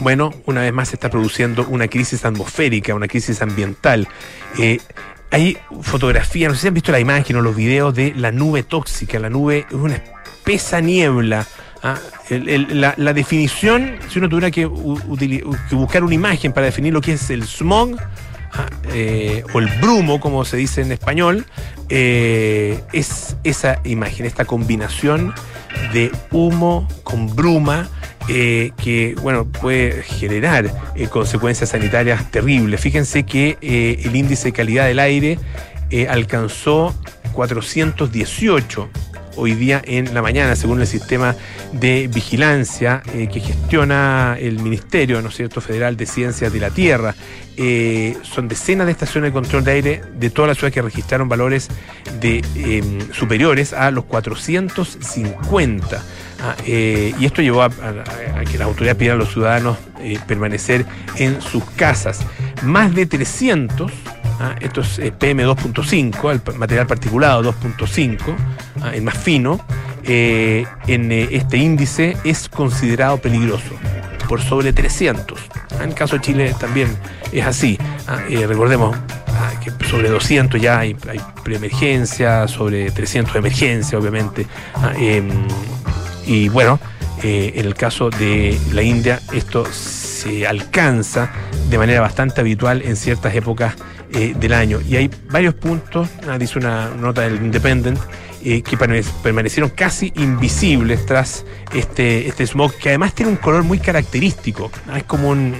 Bueno, 0.00 0.32
una 0.44 0.60
vez 0.60 0.72
más 0.72 0.88
se 0.88 0.96
está 0.96 1.08
produciendo 1.08 1.66
una 1.68 1.88
crisis 1.88 2.24
atmosférica, 2.24 2.94
una 2.94 3.08
crisis 3.08 3.40
ambiental. 3.40 4.06
Eh, 4.58 4.78
hay 5.30 5.58
fotografías, 5.82 6.50
no 6.50 6.54
sé 6.54 6.62
si 6.62 6.68
han 6.68 6.74
visto 6.74 6.92
la 6.92 7.00
imagen 7.00 7.36
o 7.36 7.40
los 7.40 7.56
videos 7.56 7.94
de 7.94 8.14
la 8.14 8.32
nube 8.32 8.62
tóxica. 8.62 9.18
La 9.18 9.30
nube 9.30 9.66
es 9.68 9.74
una 9.74 9.96
espesa 9.96 10.80
niebla. 10.80 11.46
Ah, 11.82 11.98
la, 12.30 13.12
definición, 13.12 13.98
si 14.08 14.18
uno 14.18 14.28
tuviera 14.28 14.50
que, 14.50 14.66
buscar 14.66 16.02
una 16.02 16.14
imagen 16.14 16.52
para 16.52 16.66
definir 16.66 16.92
lo 16.92 17.00
que 17.00 17.12
es 17.12 17.30
el 17.30 17.44
smog, 17.44 17.96
ah, 18.52 18.66
eh, 18.92 19.44
o 19.52 19.60
el 19.60 19.68
brumo, 19.80 20.18
como 20.18 20.44
se 20.44 20.56
dice 20.56 20.80
en 20.80 20.90
español, 20.90 21.46
eh, 21.88 22.82
es 22.92 23.36
esa 23.44 23.80
imagen, 23.84 24.26
esta 24.26 24.44
combinación 24.44 25.32
de 25.92 26.10
humo 26.32 26.88
con 27.04 27.34
bruma 27.34 27.88
eh, 28.28 28.72
que 28.82 29.14
bueno 29.22 29.46
puede 29.46 30.02
generar 30.02 30.70
consecuencias 31.10 31.70
sanitarias 31.70 32.28
terribles. 32.30 32.80
Fíjense 32.80 33.22
que 33.22 33.56
el 33.60 34.16
índice 34.16 34.48
de 34.48 34.52
calidad 34.52 34.86
del 34.86 34.98
aire 34.98 35.38
alcanzó 36.10 36.94
418 37.32 38.90
hoy 39.38 39.54
día 39.54 39.80
en 39.84 40.12
la 40.12 40.20
mañana, 40.20 40.56
según 40.56 40.80
el 40.80 40.86
sistema 40.86 41.34
de 41.72 42.08
vigilancia 42.12 43.02
eh, 43.14 43.28
que 43.32 43.40
gestiona 43.40 44.36
el 44.38 44.58
Ministerio 44.58 45.22
¿no 45.22 45.28
es? 45.28 45.36
Federal 45.36 45.96
de 45.96 46.06
Ciencias 46.06 46.52
de 46.52 46.60
la 46.60 46.70
Tierra. 46.70 47.14
Eh, 47.56 48.16
son 48.22 48.48
decenas 48.48 48.86
de 48.86 48.92
estaciones 48.92 49.30
de 49.30 49.32
control 49.32 49.64
de 49.64 49.72
aire 49.72 50.02
de 50.18 50.30
toda 50.30 50.48
la 50.48 50.54
ciudad 50.54 50.72
que 50.72 50.82
registraron 50.82 51.28
valores 51.28 51.68
de, 52.20 52.44
em, 52.56 53.12
superiores 53.12 53.72
a 53.72 53.90
los 53.90 54.04
450. 54.04 56.02
Ah, 56.40 56.54
eh, 56.66 57.14
y 57.18 57.26
esto 57.26 57.42
llevó 57.42 57.62
a, 57.62 57.70
que 57.70 58.58
las 58.58 58.68
autoridades 58.68 58.96
pidieran 58.96 59.20
a 59.20 59.24
los 59.24 59.32
ciudadanos 59.32 59.76
permanecer 60.28 60.86
en 61.16 61.40
sus 61.40 61.64
casas. 61.70 62.20
Más 62.62 62.94
de 62.94 63.06
300 63.06 63.90
¿ah? 64.38 64.54
esto 64.60 64.80
es 64.80 64.98
eh, 64.98 65.12
PM2.5, 65.12 66.30
el 66.32 66.58
material 66.58 66.86
particulado 66.86 67.42
2.5, 67.52 68.18
¿ah? 68.82 68.94
el 68.94 69.02
más 69.02 69.18
fino, 69.18 69.60
eh, 70.04 70.66
en 70.86 71.12
eh, 71.12 71.28
este 71.32 71.58
índice 71.58 72.16
es 72.24 72.48
considerado 72.48 73.18
peligroso 73.18 73.70
por 74.28 74.40
sobre 74.40 74.72
300. 74.72 75.38
¿ah? 75.40 75.82
En 75.82 75.90
el 75.90 75.94
caso 75.94 76.16
de 76.16 76.22
Chile 76.22 76.54
también 76.58 76.88
es 77.32 77.46
así. 77.46 77.78
recordemos 78.28 78.96
que 79.62 79.86
sobre 79.86 80.08
200 80.08 80.60
ya 80.60 80.80
hay, 80.80 80.96
hay 81.08 81.20
preemergencia, 81.44 82.48
sobre 82.48 82.90
300 82.90 83.32
de 83.32 83.38
emergencia, 83.38 83.98
obviamente. 83.98 84.46
Em, 84.96 85.28
y 86.26 86.48
bueno, 86.48 86.80
en 87.22 87.64
el 87.64 87.74
caso 87.74 88.10
de 88.10 88.58
la 88.72 88.82
India, 88.82 89.20
esto 89.32 89.64
se 89.72 90.46
alcanza 90.46 91.30
de 91.70 91.78
manera 91.78 92.00
bastante 92.00 92.40
habitual 92.40 92.82
en 92.82 92.96
ciertas 92.96 93.34
épocas 93.34 93.74
eh, 94.12 94.34
del 94.38 94.52
año. 94.52 94.80
Y 94.80 94.96
hay 94.96 95.10
varios 95.30 95.54
puntos, 95.54 96.08
ah, 96.28 96.38
dice 96.38 96.58
una 96.58 96.88
nota 96.90 97.22
del 97.22 97.36
Independent, 97.36 97.98
eh, 98.42 98.62
que 98.62 98.76
permanecieron 98.76 99.70
casi 99.70 100.12
invisibles 100.16 101.04
tras 101.04 101.44
este, 101.74 102.26
este 102.26 102.46
smog, 102.46 102.72
que 102.74 102.88
además 102.88 103.14
tiene 103.14 103.32
un 103.32 103.36
color 103.36 103.64
muy 103.64 103.78
característico. 103.78 104.70
Ah, 104.88 104.98
es 104.98 105.04
como 105.04 105.28
un, 105.28 105.54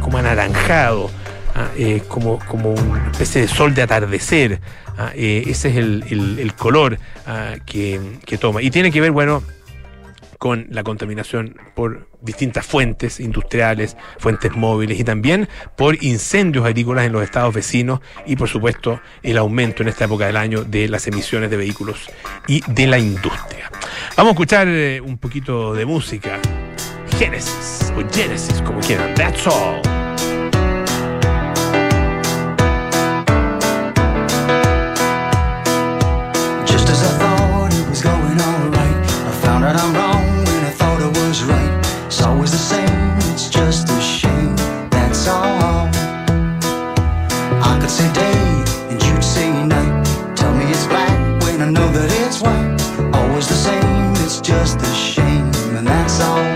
como 0.00 0.18
anaranjado. 0.18 1.10
Ah, 1.56 1.68
eh, 1.78 2.02
como, 2.08 2.40
como 2.48 2.70
una 2.70 3.12
especie 3.12 3.42
de 3.42 3.46
sol 3.46 3.74
de 3.74 3.82
atardecer. 3.82 4.60
ese 5.14 5.68
es 5.68 5.76
el, 5.76 6.52
color 6.58 6.98
que, 7.64 8.00
que, 8.26 8.38
toma. 8.38 8.60
Y 8.60 8.72
tiene 8.72 8.90
que 8.90 9.00
ver, 9.00 9.12
bueno, 9.12 9.44
con 10.44 10.66
la 10.68 10.84
contaminación 10.84 11.56
por 11.74 12.06
distintas 12.20 12.66
fuentes 12.66 13.18
industriales, 13.18 13.96
fuentes 14.18 14.54
móviles 14.54 15.00
y 15.00 15.02
también 15.02 15.48
por 15.74 16.04
incendios 16.04 16.66
agrícolas 16.66 17.06
en 17.06 17.12
los 17.12 17.22
estados 17.22 17.54
vecinos 17.54 18.00
y 18.26 18.36
por 18.36 18.50
supuesto 18.50 19.00
el 19.22 19.38
aumento 19.38 19.82
en 19.82 19.88
esta 19.88 20.04
época 20.04 20.26
del 20.26 20.36
año 20.36 20.62
de 20.62 20.86
las 20.88 21.06
emisiones 21.06 21.48
de 21.48 21.56
vehículos 21.56 22.10
y 22.46 22.60
de 22.66 22.86
la 22.86 22.98
industria. 22.98 23.70
Vamos 24.18 24.32
a 24.32 24.34
escuchar 24.34 24.68
eh, 24.68 25.00
un 25.00 25.16
poquito 25.16 25.72
de 25.72 25.86
música. 25.86 26.38
Genesis 27.18 27.90
o 27.96 28.06
Genesis 28.14 28.60
como 28.60 28.80
quieran. 28.80 29.14
That's 29.14 29.46
all. 29.46 29.93
I 51.64 51.70
know 51.70 51.88
that 51.92 52.12
it's 52.26 52.42
why 52.42 52.60
always 53.18 53.48
the 53.48 53.54
same. 53.54 54.12
It's 54.22 54.38
just 54.38 54.82
a 54.82 54.94
shame, 54.94 55.50
and 55.74 55.86
that's 55.86 56.20
all. 56.20 56.53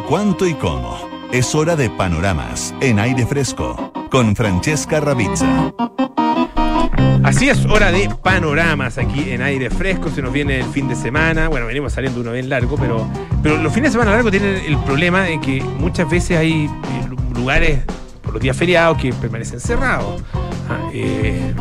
cuánto 0.00 0.46
y 0.46 0.54
cómo. 0.54 0.96
Es 1.32 1.54
hora 1.54 1.76
de 1.76 1.90
panoramas 1.90 2.74
en 2.80 2.98
aire 2.98 3.26
fresco 3.26 3.92
con 4.10 4.34
Francesca 4.34 5.00
Ravizza. 5.00 5.72
Así 7.22 7.50
es, 7.50 7.66
hora 7.66 7.92
de 7.92 8.08
panoramas 8.22 8.96
aquí 8.96 9.30
en 9.30 9.42
aire 9.42 9.68
fresco. 9.68 10.08
Se 10.08 10.22
nos 10.22 10.32
viene 10.32 10.60
el 10.60 10.66
fin 10.66 10.88
de 10.88 10.96
semana. 10.96 11.48
Bueno, 11.48 11.66
venimos 11.66 11.92
saliendo 11.92 12.20
uno 12.20 12.32
bien 12.32 12.48
largo, 12.48 12.76
pero, 12.76 13.06
pero 13.42 13.58
los 13.58 13.72
fines 13.72 13.90
de 13.90 13.98
semana 13.98 14.12
largos 14.12 14.30
tienen 14.30 14.62
el 14.64 14.78
problema 14.78 15.22
de 15.22 15.38
que 15.40 15.60
muchas 15.60 16.08
veces 16.08 16.38
hay 16.38 16.64
eh, 16.64 17.34
lugares 17.34 17.80
por 18.22 18.32
los 18.32 18.42
días 18.42 18.56
feriados 18.56 18.96
que 18.96 19.12
permanecen 19.12 19.60
cerrados. 19.60 20.22
Ah, 20.70 20.88
eh, 20.94 21.54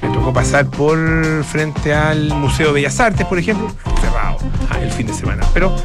me 0.00 0.08
tocó 0.08 0.32
pasar 0.32 0.70
por 0.70 1.44
frente 1.44 1.92
al 1.92 2.28
Museo 2.34 2.68
de 2.68 2.72
Bellas 2.74 2.98
Artes, 2.98 3.26
por 3.26 3.38
ejemplo, 3.38 3.70
cerrado 4.00 4.38
ah, 4.70 4.78
el 4.80 4.90
fin 4.90 5.06
de 5.06 5.12
semana. 5.12 5.46
Pero 5.52 5.76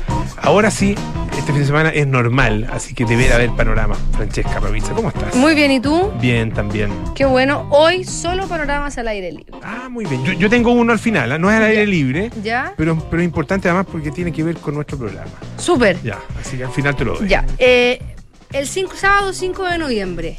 ahora 0.41 0.71
sí, 0.71 0.95
este 1.39 1.54
fin 1.54 1.62
de 1.62 1.67
semana 1.67 1.89
es 1.89 2.06
normal, 2.06 2.67
así 2.71 2.93
que 2.93 3.06
deberá 3.06 3.36
haber 3.36 3.52
panorama. 3.52 3.95
Francesca 4.12 4.60
Rovizza, 4.60 4.93
¿cómo 4.93 5.08
estás? 5.08 5.34
Muy 5.36 5.56
bien, 5.56 5.71
¿y 5.71 5.80
tú? 5.80 6.12
Bien, 6.19 6.52
también. 6.52 6.91
Qué 7.15 7.25
bueno, 7.25 7.65
hoy 7.71 8.04
solo 8.04 8.45
panoramas 8.47 8.97
al 8.97 9.08
aire 9.08 9.32
libre. 9.32 9.54
Ah, 9.63 9.88
muy 9.89 10.06
bien. 10.06 10.23
Yo, 10.23 10.49
tengo 10.49 10.71
uno 10.71 10.91
al 10.91 10.99
final, 10.99 11.32
¿ah? 11.32 11.38
no 11.39 11.49
es 11.49 11.56
al 11.56 11.63
aire 11.63 11.88
libre, 11.88 12.30
¿Ya? 12.43 12.73
Pero, 12.75 12.97
pero 13.10 13.21
es 13.21 13.25
importante 13.25 13.69
además 13.69 13.88
porque 13.89 14.12
tiene 14.12 14.34
que 14.34 14.43
ver 14.43 14.58
con 14.58 14.75
nuestro 14.75 14.97
programa. 14.97 15.32
Súper. 15.58 16.02
Ya, 16.04 16.19
así 16.39 16.58
que 16.58 16.65
al 16.65 16.71
final 16.71 16.95
te 16.95 17.06
lo 17.06 17.15
doy. 17.15 17.30
Ya, 17.30 17.45
eh, 17.58 18.02
el 18.52 18.67
cinco, 18.67 18.95
sábado 18.95 19.32
5 19.32 19.65
de 19.65 19.78
noviembre, 19.78 20.38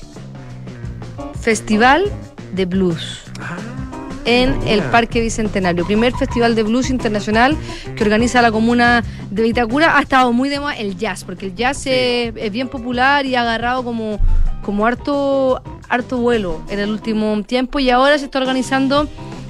Festival 1.41 2.13
de 2.53 2.67
Blues. 2.67 3.25
Ah 3.41 3.80
en 4.25 4.57
el 4.67 4.83
Parque 4.83 5.21
Bicentenario. 5.21 5.85
Primer 5.85 6.13
festival 6.13 6.55
de 6.55 6.63
blues 6.63 6.91
internacional 6.91 7.57
que 7.97 8.05
organiza 8.05 8.43
la 8.43 8.53
comuna 8.53 9.03
de 9.31 9.43
Vitacura. 9.43 9.97
Ha 9.97 10.03
estado 10.03 10.33
muy 10.33 10.49
de 10.49 10.61
moda 10.61 10.77
el 10.77 10.97
jazz, 10.97 11.25
porque 11.25 11.47
el 11.47 11.55
jazz 11.55 11.79
sí. 11.79 11.91
es, 11.91 12.53
bien 12.53 12.69
popular 12.69 13.27
y 13.27 13.35
ha 13.35 13.43
agarrado 13.43 13.85
como, 13.85 14.19
como 14.63 14.87
harto, 14.87 15.63
harto 15.89 16.19
vuelo 16.19 16.63
en 16.69 16.79
el 16.81 16.91
último 16.91 17.43
tiempo. 17.45 17.79
Y 17.79 17.91
ahora 17.91 18.19
se 18.19 18.27
está 18.27 18.39
organizando 18.39 19.09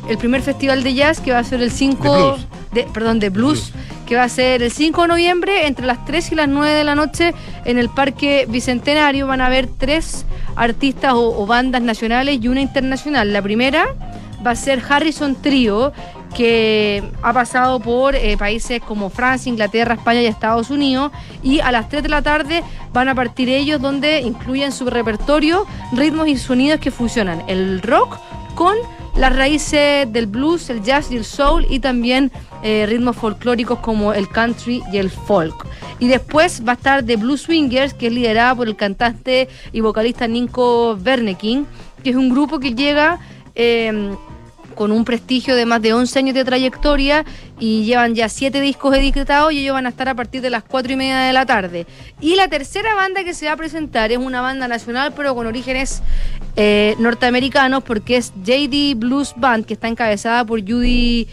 el 0.08 0.18
primer 0.18 0.42
festival 0.42 0.82
de 0.82 0.94
jazz 0.94 1.20
que 1.20 1.32
va 1.32 1.38
a 1.38 1.44
ser 1.44 1.62
el 1.62 1.70
5 1.70 2.38
de, 2.72 2.84
perdón, 2.92 3.20
de 3.20 3.30
blues, 3.30 3.72
que 4.06 4.16
va 4.16 4.24
a 4.24 4.28
ser 4.28 4.62
el 4.62 4.70
5 4.70 5.02
de 5.02 5.08
noviembre 5.08 5.66
entre 5.66 5.86
las 5.86 6.04
3 6.04 6.32
y 6.32 6.34
las 6.34 6.48
9 6.48 6.70
de 6.70 6.84
la 6.84 6.94
noche 6.94 7.34
en 7.64 7.78
el 7.78 7.88
Parque 7.88 8.46
Bicentenario. 8.48 9.26
Van 9.26 9.40
a 9.40 9.46
haber 9.46 9.66
tres 9.66 10.24
artistas 10.56 11.14
o, 11.14 11.42
o 11.42 11.46
bandas 11.46 11.82
nacionales 11.82 12.38
y 12.40 12.48
una 12.48 12.60
internacional. 12.60 13.32
La 13.32 13.42
primera 13.42 13.94
va 14.44 14.52
a 14.52 14.56
ser 14.56 14.82
Harrison 14.88 15.34
Trio, 15.34 15.92
que 16.34 17.02
ha 17.22 17.32
pasado 17.32 17.80
por 17.80 18.14
eh, 18.14 18.36
países 18.36 18.80
como 18.82 19.10
Francia, 19.10 19.50
Inglaterra, 19.50 19.94
España 19.94 20.22
y 20.22 20.26
Estados 20.26 20.70
Unidos. 20.70 21.12
Y 21.42 21.60
a 21.60 21.72
las 21.72 21.88
3 21.88 22.02
de 22.02 22.08
la 22.08 22.22
tarde 22.22 22.62
van 22.92 23.08
a 23.08 23.14
partir 23.14 23.48
ellos, 23.48 23.80
donde 23.80 24.20
incluyen 24.20 24.72
su 24.72 24.86
repertorio 24.86 25.66
ritmos 25.92 26.28
y 26.28 26.36
sonidos 26.36 26.80
que 26.80 26.90
fusionan 26.90 27.42
el 27.48 27.82
rock 27.82 28.18
con 28.54 28.76
las 29.16 29.34
raíces 29.34 30.10
del 30.12 30.26
blues, 30.26 30.70
el 30.70 30.82
jazz 30.82 31.10
y 31.10 31.16
el 31.16 31.24
soul 31.24 31.66
y 31.68 31.80
también 31.80 32.30
eh, 32.62 32.86
ritmos 32.88 33.16
folclóricos 33.16 33.80
como 33.80 34.12
el 34.12 34.28
country 34.28 34.82
y 34.92 34.98
el 34.98 35.10
folk. 35.10 35.66
Y 35.98 36.08
después 36.08 36.62
va 36.66 36.72
a 36.72 36.74
estar 36.76 37.04
The 37.04 37.16
Blue 37.16 37.36
Swingers, 37.36 37.92
que 37.92 38.06
es 38.06 38.12
liderada 38.12 38.54
por 38.54 38.68
el 38.68 38.76
cantante 38.76 39.48
y 39.72 39.80
vocalista 39.80 40.26
Ninko 40.28 40.96
Vernekin, 40.96 41.66
que 42.02 42.10
es 42.10 42.16
un 42.16 42.30
grupo 42.30 42.60
que 42.60 42.74
llega 42.74 43.18
eh, 43.54 44.14
con 44.80 44.92
un 44.92 45.04
prestigio 45.04 45.56
de 45.56 45.66
más 45.66 45.82
de 45.82 45.92
11 45.92 46.18
años 46.20 46.34
de 46.34 46.42
trayectoria 46.42 47.26
y 47.58 47.84
llevan 47.84 48.14
ya 48.14 48.30
7 48.30 48.62
discos 48.62 48.96
editados 48.96 49.52
y 49.52 49.58
ellos 49.58 49.74
van 49.74 49.84
a 49.84 49.90
estar 49.90 50.08
a 50.08 50.14
partir 50.14 50.40
de 50.40 50.48
las 50.48 50.62
4 50.62 50.94
y 50.94 50.96
media 50.96 51.18
de 51.18 51.34
la 51.34 51.44
tarde. 51.44 51.86
Y 52.18 52.34
la 52.34 52.48
tercera 52.48 52.94
banda 52.94 53.22
que 53.22 53.34
se 53.34 53.44
va 53.44 53.52
a 53.52 53.56
presentar 53.58 54.10
es 54.10 54.16
una 54.16 54.40
banda 54.40 54.68
nacional 54.68 55.12
pero 55.14 55.34
con 55.34 55.46
orígenes 55.46 56.02
eh, 56.56 56.96
norteamericanos 56.98 57.84
porque 57.84 58.16
es 58.16 58.32
JD 58.42 58.96
Blues 58.96 59.34
Band 59.36 59.66
que 59.66 59.74
está 59.74 59.86
encabezada 59.86 60.46
por 60.46 60.66
Judy 60.66 61.28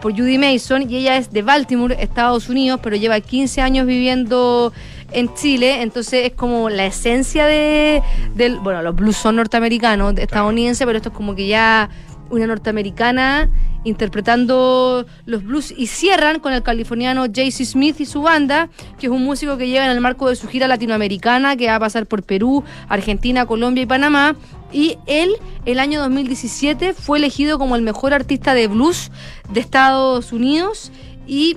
por 0.00 0.10
Judy 0.10 0.36
Mason 0.36 0.90
y 0.90 0.96
ella 0.96 1.18
es 1.18 1.32
de 1.32 1.42
Baltimore, 1.42 1.96
Estados 2.00 2.48
Unidos, 2.48 2.80
pero 2.82 2.96
lleva 2.96 3.20
15 3.20 3.60
años 3.60 3.86
viviendo 3.86 4.72
en 5.12 5.32
Chile, 5.34 5.82
entonces 5.82 6.26
es 6.26 6.32
como 6.32 6.68
la 6.68 6.86
esencia 6.86 7.46
de 7.46 8.02
del 8.34 8.58
bueno, 8.58 8.82
los 8.82 8.94
blues 8.94 9.16
son 9.16 9.36
norteamericanos, 9.36 10.14
estadounidenses, 10.18 10.84
pero 10.84 10.98
esto 10.98 11.10
es 11.10 11.14
como 11.14 11.36
que 11.36 11.46
ya 11.46 11.88
una 12.30 12.46
norteamericana 12.46 13.48
interpretando 13.84 15.06
los 15.24 15.44
blues 15.44 15.72
y 15.76 15.86
cierran 15.86 16.40
con 16.40 16.52
el 16.52 16.62
californiano 16.62 17.26
JC 17.26 17.64
Smith 17.64 18.00
y 18.00 18.06
su 18.06 18.22
banda, 18.22 18.68
que 18.98 19.06
es 19.06 19.12
un 19.12 19.24
músico 19.24 19.56
que 19.56 19.68
llega 19.68 19.84
en 19.84 19.90
el 19.90 20.00
marco 20.00 20.28
de 20.28 20.36
su 20.36 20.48
gira 20.48 20.68
latinoamericana, 20.68 21.56
que 21.56 21.66
va 21.66 21.76
a 21.76 21.80
pasar 21.80 22.06
por 22.06 22.22
Perú, 22.22 22.64
Argentina, 22.88 23.46
Colombia 23.46 23.82
y 23.82 23.86
Panamá. 23.86 24.36
Y 24.72 24.98
él, 25.06 25.30
el 25.64 25.78
año 25.78 26.00
2017, 26.00 26.92
fue 26.92 27.18
elegido 27.18 27.58
como 27.58 27.76
el 27.76 27.82
mejor 27.82 28.12
artista 28.12 28.52
de 28.54 28.66
blues 28.66 29.10
de 29.50 29.60
Estados 29.60 30.32
Unidos 30.32 30.92
y 31.26 31.56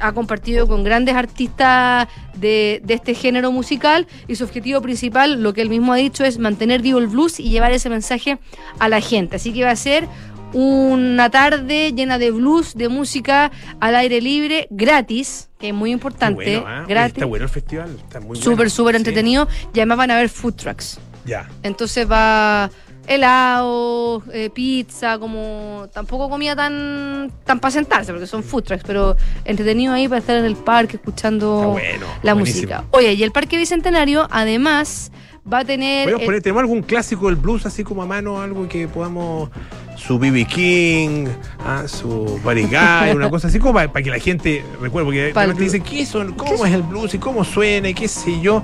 ha 0.00 0.12
compartido 0.12 0.66
con 0.66 0.84
grandes 0.84 1.14
artistas 1.14 2.08
de, 2.34 2.80
de, 2.84 2.94
este 2.94 3.14
género 3.14 3.52
musical 3.52 4.06
y 4.28 4.36
su 4.36 4.44
objetivo 4.44 4.80
principal, 4.80 5.42
lo 5.42 5.52
que 5.52 5.62
él 5.62 5.68
mismo 5.68 5.92
ha 5.92 5.96
dicho, 5.96 6.24
es 6.24 6.38
mantener 6.38 6.82
vivo 6.82 6.98
el 6.98 7.06
blues 7.06 7.40
y 7.40 7.50
llevar 7.50 7.72
ese 7.72 7.88
mensaje 7.90 8.38
a 8.78 8.88
la 8.88 9.00
gente. 9.00 9.36
Así 9.36 9.52
que 9.52 9.64
va 9.64 9.70
a 9.70 9.76
ser 9.76 10.08
una 10.52 11.30
tarde 11.30 11.92
llena 11.92 12.18
de 12.18 12.30
blues, 12.30 12.74
de 12.74 12.88
música 12.88 13.50
al 13.78 13.94
aire 13.94 14.20
libre, 14.20 14.66
gratis, 14.70 15.48
que 15.58 15.68
es 15.68 15.74
muy 15.74 15.92
importante. 15.92 16.58
Bueno, 16.58 16.64
¿ah? 16.66 16.84
Gratis. 16.88 17.14
Está 17.14 17.26
bueno 17.26 17.44
el 17.44 17.50
festival. 17.50 17.96
Está 18.02 18.20
muy 18.20 18.28
bueno. 18.28 18.42
Súper, 18.42 18.70
súper 18.70 18.94
Sí. 18.94 18.98
entretenido. 18.98 19.48
Y 19.72 19.78
además 19.78 19.98
van 19.98 20.10
a 20.10 20.16
haber 20.16 20.28
food 20.28 20.54
trucks. 20.54 20.98
Ya. 21.24 21.48
Entonces 21.62 22.10
va 22.10 22.70
helado, 23.10 24.22
eh, 24.32 24.50
pizza, 24.50 25.18
como 25.18 25.88
tampoco 25.92 26.30
comida 26.30 26.54
tan 26.54 27.32
tan 27.44 27.58
para 27.58 27.72
sentarse, 27.72 28.12
porque 28.12 28.26
son 28.28 28.44
food 28.44 28.62
trucks, 28.62 28.84
pero 28.86 29.16
entretenido 29.44 29.92
ahí 29.92 30.06
para 30.06 30.20
estar 30.20 30.36
en 30.36 30.44
el 30.44 30.54
parque 30.54 30.96
escuchando 30.96 31.72
bueno, 31.72 32.06
la 32.22 32.34
buenísimo. 32.34 32.60
música. 32.60 32.84
Oye, 32.92 33.14
y 33.14 33.22
el 33.24 33.32
Parque 33.32 33.58
Bicentenario 33.58 34.28
además 34.30 35.10
va 35.52 35.58
a 35.58 35.64
tener... 35.64 36.04
¿Podemos 36.04 36.22
eh, 36.22 36.26
poner, 36.26 36.42
¿Tenemos 36.42 36.60
algún 36.60 36.82
clásico 36.82 37.26
del 37.26 37.34
blues 37.34 37.66
así 37.66 37.82
como 37.82 38.02
a 38.02 38.06
mano? 38.06 38.40
Algo 38.40 38.68
que 38.68 38.86
podamos. 38.86 39.50
Su 39.96 40.18
B.B. 40.18 40.46
King, 40.46 41.26
ah, 41.66 41.82
su 41.86 42.40
Guy, 42.42 43.14
una 43.14 43.28
cosa 43.28 43.48
así 43.48 43.58
como 43.58 43.74
para, 43.74 43.92
para 43.92 44.02
que 44.02 44.10
la 44.10 44.18
gente 44.18 44.64
recuerde. 44.80 45.04
Porque 45.04 45.28
el 45.28 45.34
realmente 45.34 45.64
dicen, 45.64 45.82
blues. 45.82 45.94
¿qué 45.94 46.06
son? 46.06 46.32
¿Qué 46.32 46.36
¿Cómo 46.36 46.64
es 46.64 46.72
el 46.72 46.82
blues 46.82 47.12
y 47.14 47.18
cómo 47.18 47.44
suena 47.44 47.90
y 47.90 47.94
qué 47.94 48.08
sé 48.08 48.40
yo? 48.40 48.62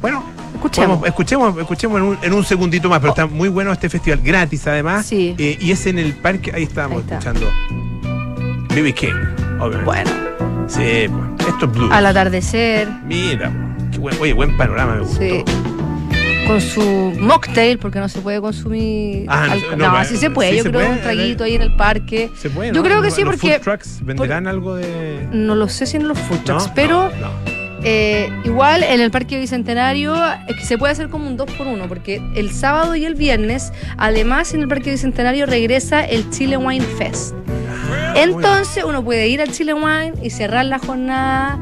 Bueno, 0.00 0.22
Escuchemos. 0.60 0.98
podemos- 0.98 1.08
escuchemos, 1.08 1.58
escuchemos 1.58 1.98
en 1.98 2.04
un, 2.04 2.18
en 2.22 2.32
un 2.32 2.44
segundito 2.44 2.88
más, 2.88 3.00
pero 3.00 3.10
está 3.12 3.26
muy 3.26 3.48
bueno 3.48 3.72
este 3.72 3.88
festival, 3.88 4.20
gratis 4.22 4.66
además. 4.66 5.06
Sí. 5.06 5.34
Eh, 5.38 5.56
y 5.60 5.70
es 5.72 5.86
en 5.86 5.98
el 5.98 6.12
parque, 6.14 6.52
ahí 6.54 6.64
estábamos 6.64 6.98
Ahí 6.98 7.04
escuchando 7.10 7.46
B.B. 8.74 8.92
King, 8.94 9.08
obviamente. 9.58 9.84
bueno, 9.84 10.10
Sí, 10.68 11.06
pues, 11.08 11.48
esto 11.48 11.66
es 11.66 11.72
blues. 11.72 11.90
al 11.92 12.06
atardecer, 12.06 12.88
Mira, 13.04 13.50
qué 13.90 13.98
buen, 13.98 14.16
oye, 14.20 14.32
buen 14.32 14.56
panorama 14.56 14.94
me 14.96 15.00
gustó. 15.00 15.18
sí. 15.20 15.44
Con 16.46 16.60
su 16.60 17.12
mocktail, 17.20 17.78
porque 17.78 18.00
no 18.00 18.08
se 18.08 18.20
puede 18.20 18.40
consumir. 18.40 19.24
Ah, 19.28 19.46
no, 19.48 19.54
no, 19.54 19.86
no, 19.86 19.92
pero- 19.92 20.04
sí 20.04 20.16
se 20.16 20.30
puede. 20.30 20.50
sí 20.50 20.56
yo 20.58 20.62
se 20.64 20.70
creo 20.70 20.80
puede, 20.82 20.92
un 20.96 21.00
traguito 21.02 21.44
ahí 21.44 21.54
en 21.54 21.62
el 21.62 21.76
parque. 21.76 22.28
¿Se 22.36 22.50
puede? 22.50 22.70
Yo 22.72 22.74
no? 22.74 22.82
creo 22.82 23.00
que 23.00 23.06
¿Los- 23.08 23.14
sí, 23.14 23.22
los 23.22 23.36
porque- 23.36 23.54
food 23.54 23.62
trucks 23.62 23.98
venderán 24.04 24.48
algo 24.48 24.74
de.? 24.74 25.28
No 25.30 25.54
lo 25.54 25.68
sé 25.68 25.86
si 25.86 25.96
en 25.96 26.08
los 26.08 26.18
food 26.18 26.38
trucks, 26.44 26.68
pero. 26.74 27.08
Eh, 27.82 28.30
igual 28.44 28.82
en 28.82 29.00
el 29.00 29.10
Parque 29.10 29.38
Bicentenario 29.38 30.14
es 30.48 30.56
que 30.56 30.64
se 30.64 30.76
puede 30.76 30.92
hacer 30.92 31.08
como 31.08 31.26
un 31.26 31.36
2 31.36 31.50
por 31.52 31.66
1 31.66 31.88
porque 31.88 32.20
el 32.34 32.52
sábado 32.52 32.94
y 32.94 33.06
el 33.06 33.14
viernes, 33.14 33.72
además 33.96 34.52
en 34.52 34.60
el 34.60 34.68
Parque 34.68 34.90
Bicentenario 34.90 35.46
regresa 35.46 36.04
el 36.04 36.28
Chile 36.30 36.58
Wine 36.58 36.84
Fest. 36.84 37.34
Ah, 37.90 38.14
Entonces 38.16 38.84
uno 38.84 39.02
puede 39.02 39.28
ir 39.28 39.40
al 39.40 39.50
Chile 39.50 39.72
Wine 39.72 40.12
y 40.22 40.30
cerrar 40.30 40.66
la 40.66 40.78
jornada 40.78 41.58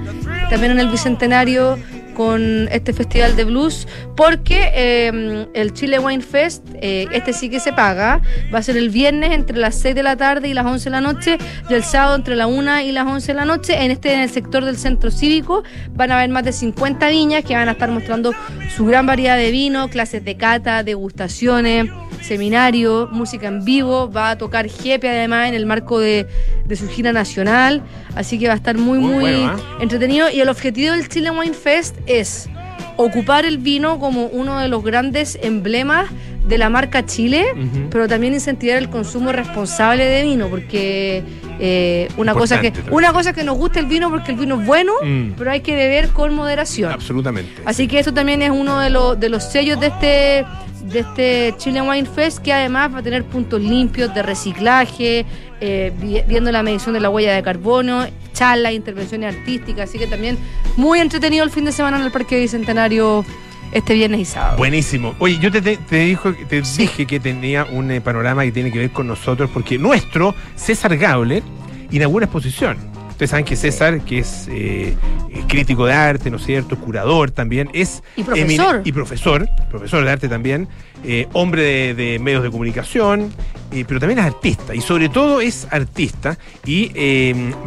también 0.51 0.73
en 0.73 0.81
el 0.81 0.89
Bicentenario 0.89 1.79
con 2.19 2.69
este 2.73 2.93
festival 2.93 3.37
de 3.37 3.45
blues 3.45 3.87
porque 4.17 4.73
eh, 4.75 5.47
el 5.55 5.73
Chile 5.73 6.01
Wine 6.01 6.21
Fest, 6.21 6.67
eh, 6.83 7.07
este 7.13 7.33
sí 7.33 7.49
que 7.49 7.61
se 7.61 7.73
paga, 7.73 8.21
va 8.53 8.59
a 8.59 8.63
ser 8.65 8.77
el 8.77 8.91
viernes 8.91 9.31
entre 9.31 9.57
las 9.57 9.77
6 9.77 9.95
de 9.95 10.03
la 10.03 10.17
tarde 10.17 10.49
y 10.49 10.53
las 10.53 10.67
11 10.67 10.83
de 10.83 10.91
la 10.91 11.01
noche 11.01 11.39
y 11.71 11.75
el 11.75 11.85
sábado 11.85 12.17
entre 12.17 12.35
la 12.35 12.49
1 12.49 12.81
y 12.81 12.91
las 12.91 13.07
11 13.07 13.29
de 13.29 13.35
la 13.35 13.45
noche. 13.45 13.85
En 13.85 13.93
este 13.93 14.13
en 14.13 14.21
el 14.21 14.31
sector 14.31 14.65
del 14.65 14.77
centro 14.77 15.13
cívico 15.13 15.63
van 15.93 16.11
a 16.11 16.19
haber 16.19 16.31
más 16.31 16.43
de 16.43 16.51
50 16.51 17.09
viñas 17.09 17.45
que 17.45 17.55
van 17.55 17.69
a 17.69 17.73
estar 17.73 17.89
mostrando 17.89 18.33
su 18.75 18.85
gran 18.85 19.07
variedad 19.07 19.37
de 19.37 19.53
vino, 19.53 19.89
clases 19.89 20.25
de 20.25 20.37
cata, 20.37 20.83
degustaciones, 20.83 21.89
seminario, 22.23 23.09
música 23.13 23.49
en 23.49 23.65
vivo, 23.65 24.11
va 24.11 24.31
a 24.31 24.39
tocar 24.39 24.69
Jepe 24.69 25.09
además 25.09 25.49
en 25.49 25.55
el 25.55 25.67
marco 25.67 25.99
de, 25.99 26.27
de 26.65 26.77
su 26.77 26.89
gira 26.89 27.13
nacional, 27.13 27.83
así 28.15 28.39
que 28.39 28.47
va 28.47 28.55
a 28.55 28.57
estar 28.57 28.77
muy 28.77 28.99
Muy 28.99 29.15
muy 29.15 29.21
bueno, 29.23 29.55
¿ah? 29.57 29.79
entretenido 29.81 30.29
y 30.31 30.41
el 30.41 30.49
objetivo 30.49 30.93
del 30.93 31.09
Chile 31.09 31.31
Wine 31.31 31.55
Fest 31.55 31.97
es 32.07 32.49
ocupar 32.97 33.45
el 33.45 33.59
vino 33.59 33.99
como 33.99 34.27
uno 34.27 34.59
de 34.59 34.69
los 34.69 34.83
grandes 34.83 35.39
emblemas 35.43 36.07
de 36.49 36.57
la 36.59 36.71
marca 36.71 37.05
Chile, 37.05 37.45
pero 37.91 38.09
también 38.09 38.33
incentivar 38.33 38.79
el 38.79 38.89
consumo 38.89 39.33
responsable 39.33 40.07
de 40.07 40.23
vino, 40.23 40.49
porque 40.49 41.23
eh, 41.61 42.09
una 42.17 42.33
cosa 42.33 42.59
que 42.61 42.71
también. 42.71 42.95
una 42.95 43.13
cosa 43.13 43.35
que 43.35 43.45
nos 43.45 43.59
gusta 43.59 43.81
el 43.81 43.87
vino 43.87 44.09
porque 44.09 44.33
el 44.33 44.39
vino 44.39 44.59
es 44.59 44.67
bueno, 44.67 44.93
Mm. 45.05 45.33
pero 45.37 45.51
hay 45.51 45.61
que 45.61 45.75
beber 45.77 46.09
con 46.09 46.35
moderación. 46.35 46.91
Absolutamente. 46.91 47.53
Así 47.67 47.87
que 47.87 47.99
esto 47.99 48.15
también 48.15 48.41
es 48.41 48.51
uno 48.51 48.81
de 48.81 48.89
los, 48.89 49.21
de 49.21 49.29
los 49.29 49.45
sellos 49.45 49.79
de 49.79 49.89
este, 49.89 50.47
de 50.85 51.01
este 51.01 51.55
Chile 51.59 51.83
Wine 51.83 52.07
Fest, 52.09 52.39
que 52.39 52.53
además 52.53 52.95
va 52.95 52.99
a 52.99 53.03
tener 53.03 53.25
puntos 53.25 53.61
limpios 53.61 54.15
de 54.15 54.23
reciclaje, 54.23 55.27
eh, 55.61 55.93
vi- 56.01 56.23
viendo 56.27 56.51
la 56.53 56.63
medición 56.63 56.93
de 56.95 57.01
la 57.01 57.11
huella 57.11 57.35
de 57.35 57.43
carbono, 57.43 58.07
charlas, 58.33 58.73
intervenciones 58.73 59.35
artísticas. 59.37 59.89
Así 59.89 59.99
que 59.99 60.07
también 60.07 60.39
muy 60.77 61.01
entretenido 61.01 61.45
el 61.45 61.51
fin 61.51 61.65
de 61.65 61.73
semana 61.73 61.99
en 61.99 62.05
el 62.05 62.11
Parque 62.13 62.39
Bicentenario 62.39 63.25
este 63.73 63.95
viernes 63.95 64.21
y 64.21 64.25
sábado. 64.25 64.57
Buenísimo. 64.57 65.15
Oye, 65.19 65.39
yo 65.41 65.51
te, 65.51 65.61
te, 65.61 65.77
te 65.77 65.97
dijo, 65.99 66.33
te 66.49 66.63
dije 66.63 67.07
que 67.07 67.21
tenía 67.21 67.65
un 67.65 67.91
eh, 67.91 68.01
panorama 68.01 68.43
que 68.45 68.53
tiene 68.53 68.73
que 68.73 68.79
ver 68.79 68.91
con 68.91 69.07
nosotros, 69.07 69.51
porque 69.53 69.79
nuestro 69.79 70.35
César 70.57 70.97
Gauler 70.97 71.43
inaugura 71.91 72.25
exposición. 72.27 72.77
Ustedes 73.19 73.31
saben 73.31 73.45
que 73.47 73.57
César, 73.57 74.01
que 74.03 74.21
es 74.21 74.47
eh, 74.49 74.95
eh, 75.29 75.43
crítico 75.49 75.87
de 75.87 75.93
arte, 75.93 76.31
¿no 76.31 76.37
es 76.37 76.45
cierto? 76.45 76.79
Curador 76.79 77.33
también, 77.33 77.69
es... 77.73 78.05
Y 78.15 78.23
profesor. 78.23 78.81
Y 78.85 78.93
profesor, 78.93 79.49
profesor 79.69 80.05
de 80.05 80.11
arte 80.13 80.29
también, 80.29 80.69
eh, 81.03 81.27
hombre 81.33 81.63
de, 81.63 81.95
de 81.95 82.19
medios 82.21 82.45
de 82.45 82.51
comunicación, 82.53 83.33
eh, 83.73 83.85
pero 83.89 83.99
también 83.99 84.21
es 84.21 84.25
artista, 84.25 84.73
y 84.73 84.81
sobre 84.81 85.09
todo 85.09 85.41
es 85.41 85.67
artista, 85.73 86.39
y 86.65 86.93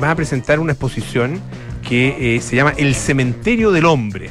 va 0.01 0.11
a 0.11 0.15
presentar 0.15 0.57
una 0.57 0.71
exposición 0.71 1.41
que 1.85 2.39
se 2.41 2.55
llama 2.55 2.73
El 2.77 2.95
Cementerio 2.95 3.71
del 3.71 3.87
Hombre. 3.87 4.29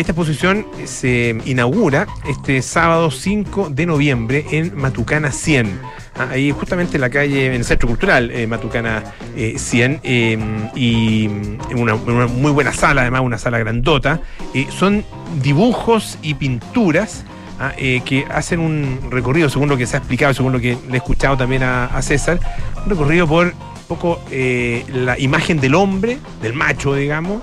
Esta 0.00 0.12
exposición 0.12 0.66
eh, 0.78 0.86
se 0.86 1.36
inaugura 1.44 2.06
este 2.26 2.62
sábado 2.62 3.10
5 3.10 3.68
de 3.68 3.84
noviembre 3.84 4.46
en 4.50 4.74
Matucana 4.74 5.30
100. 5.30 5.78
Ah, 6.16 6.28
Ahí 6.30 6.52
justamente 6.52 6.96
en 6.96 7.02
la 7.02 7.10
calle, 7.10 7.44
en 7.44 7.52
el 7.52 7.66
Centro 7.66 7.86
Cultural 7.86 8.30
eh, 8.30 8.46
Matucana 8.46 9.04
eh, 9.36 9.58
100 9.58 10.00
eh, 10.02 10.38
y 10.74 11.28
mm, 11.28 11.58
en 11.72 11.78
una, 11.78 11.92
en 11.92 12.12
una 12.12 12.26
muy 12.28 12.50
buena 12.50 12.72
sala, 12.72 13.02
además 13.02 13.20
una 13.20 13.36
sala 13.36 13.58
grandota. 13.58 14.22
Eh, 14.54 14.68
son 14.70 15.04
dibujos 15.42 16.16
y 16.22 16.32
pinturas 16.32 17.26
ah, 17.58 17.72
que 17.76 18.24
hacen 18.30 18.60
un 18.60 19.00
recorrido, 19.10 19.50
según 19.50 19.68
lo 19.68 19.76
que 19.76 19.84
se 19.84 19.96
ha 19.96 19.98
explicado, 19.98 20.32
según 20.32 20.52
lo 20.52 20.60
que 20.60 20.78
le 20.88 20.94
he 20.94 20.96
escuchado 20.96 21.36
también 21.36 21.62
a, 21.62 22.00
César, 22.00 22.40
un 22.84 22.88
recorrido 22.88 23.26
por 23.26 23.48
un 23.48 23.86
poco 23.86 24.18
la 24.30 25.18
imagen 25.18 25.60
del 25.60 25.74
hombre, 25.74 26.16
del 26.40 26.54
macho, 26.54 26.94
digamos, 26.94 27.42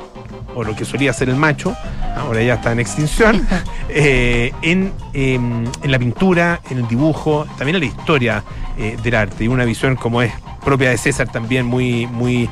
o 0.58 0.64
lo 0.64 0.76
que 0.76 0.86
solía 0.86 1.14
ser 1.14 1.30
el 1.30 1.36
macho, 1.36 1.76
ahora 2.18 2.42
ya 2.42 2.56
está 2.56 2.72
en 2.72 2.80
extinción, 2.80 3.48
eh, 3.90 4.52
en, 4.64 4.92
eh, 5.14 5.36
en 5.36 5.92
la 5.92 6.00
pintura, 6.00 6.60
en 6.72 6.80
el 6.80 6.88
dibujo, 6.88 7.46
también 7.58 7.76
en 7.76 7.82
la 7.82 7.86
historia 7.88 8.44
eh, 8.78 8.98
del 9.04 9.14
arte, 9.16 9.44
y 9.44 9.48
una 9.48 9.66
visión 9.66 9.96
como 9.96 10.22
es 10.24 10.34
propia 10.66 10.90
de 10.90 10.98
César 10.98 11.30
también 11.32 11.66
muy, 11.68 12.08
muy 12.08 12.44
eh, 12.44 12.50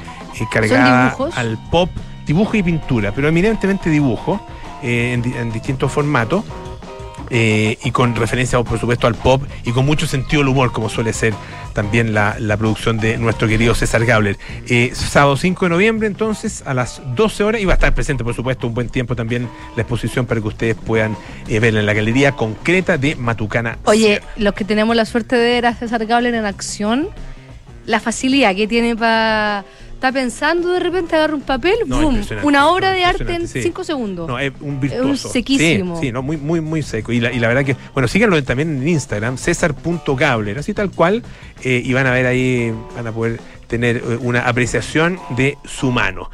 cargada 0.51 1.09
al 1.35 1.57
pop, 1.71 1.89
dibujo 2.27 2.55
y 2.57 2.61
pintura, 2.63 3.11
pero 3.11 3.27
eminentemente 3.27 3.89
dibujo, 3.89 4.39
en, 4.83 5.21
di- 5.23 5.33
en 5.33 5.51
distintos 5.51 5.91
formatos. 5.91 6.43
Eh, 7.29 7.77
y 7.83 7.91
con 7.91 8.15
referencia, 8.15 8.61
por 8.63 8.79
supuesto, 8.79 9.07
al 9.07 9.15
pop 9.15 9.43
y 9.63 9.71
con 9.71 9.85
mucho 9.85 10.07
sentido 10.07 10.41
del 10.41 10.49
humor, 10.49 10.71
como 10.71 10.89
suele 10.89 11.13
ser 11.13 11.33
también 11.73 12.13
la, 12.13 12.37
la 12.39 12.57
producción 12.57 12.97
de 12.97 13.17
nuestro 13.17 13.47
querido 13.47 13.75
César 13.75 14.05
Gabler. 14.05 14.37
Eh, 14.67 14.91
sábado 14.93 15.35
5 15.37 15.65
de 15.65 15.69
noviembre, 15.69 16.07
entonces, 16.07 16.63
a 16.65 16.73
las 16.73 17.01
12 17.15 17.43
horas, 17.43 17.61
y 17.61 17.65
va 17.65 17.73
a 17.73 17.75
estar 17.75 17.93
presente, 17.93 18.23
por 18.23 18.33
supuesto, 18.33 18.67
un 18.67 18.73
buen 18.73 18.89
tiempo 18.89 19.15
también 19.15 19.49
la 19.75 19.81
exposición 19.81 20.25
para 20.25 20.41
que 20.41 20.47
ustedes 20.47 20.75
puedan 20.75 21.17
eh, 21.47 21.59
verla 21.59 21.81
en 21.81 21.85
la 21.85 21.93
galería 21.93 22.31
concreta 22.31 22.97
de 22.97 23.15
Matucana. 23.15 23.77
Oye, 23.85 24.21
los 24.37 24.53
que 24.53 24.63
tenemos 24.63 24.95
la 24.95 25.05
suerte 25.05 25.35
de 25.35 25.45
ver 25.45 25.65
a 25.65 25.75
César 25.75 26.05
Gabler 26.05 26.33
en 26.33 26.45
acción, 26.45 27.09
la 27.85 27.99
facilidad 27.99 28.55
que 28.55 28.67
tiene 28.67 28.95
para. 28.95 29.65
Está 30.05 30.19
pensando 30.19 30.71
de 30.71 30.79
repente 30.79 31.15
agarra 31.15 31.33
un 31.33 31.41
papel, 31.41 31.73
No, 31.87 31.99
¡boom! 31.99 32.21
Una 32.43 32.67
obra 32.67 32.91
de 32.91 33.03
arte 33.03 33.33
en 33.33 33.47
sí. 33.47 33.63
5 33.63 33.83
segundos. 33.83 34.27
No, 34.27 34.37
es 34.37 34.51
un 34.61 34.79
virtuoso. 34.79 35.13
Es 35.13 35.25
un 35.25 35.31
sequísimo. 35.31 35.95
Sí, 35.95 36.05
sí, 36.05 36.11
no, 36.11 36.21
muy, 36.21 36.37
muy, 36.37 36.61
muy 36.61 36.83
seco. 36.83 37.11
Y 37.11 37.19
la, 37.19 37.31
y 37.33 37.39
la 37.39 37.47
verdad 37.47 37.65
que, 37.65 37.75
bueno, 37.95 38.07
síganlo 38.07 38.43
también 38.43 38.83
en 38.83 38.87
Instagram, 38.87 39.39
césar.gabler, 39.39 40.59
así 40.59 40.75
tal 40.75 40.91
cual, 40.91 41.23
eh, 41.63 41.81
y 41.83 41.91
van 41.93 42.05
a 42.05 42.11
ver 42.11 42.27
ahí, 42.27 42.71
van 42.95 43.07
a 43.07 43.11
poder 43.11 43.39
tener 43.65 43.97
eh, 43.97 44.19
una 44.21 44.41
apreciación 44.41 45.17
de 45.35 45.57
su 45.63 45.89
mano. 45.89 46.29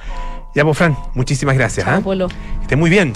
Ya, 0.53 0.65
pues, 0.65 0.77
Fran, 0.77 0.97
muchísimas 1.13 1.55
gracias. 1.55 1.86
Chao. 1.86 2.01
Polo. 2.01 2.27
Que 2.27 2.63
esté 2.63 2.75
muy 2.75 2.89
bien. 2.89 3.13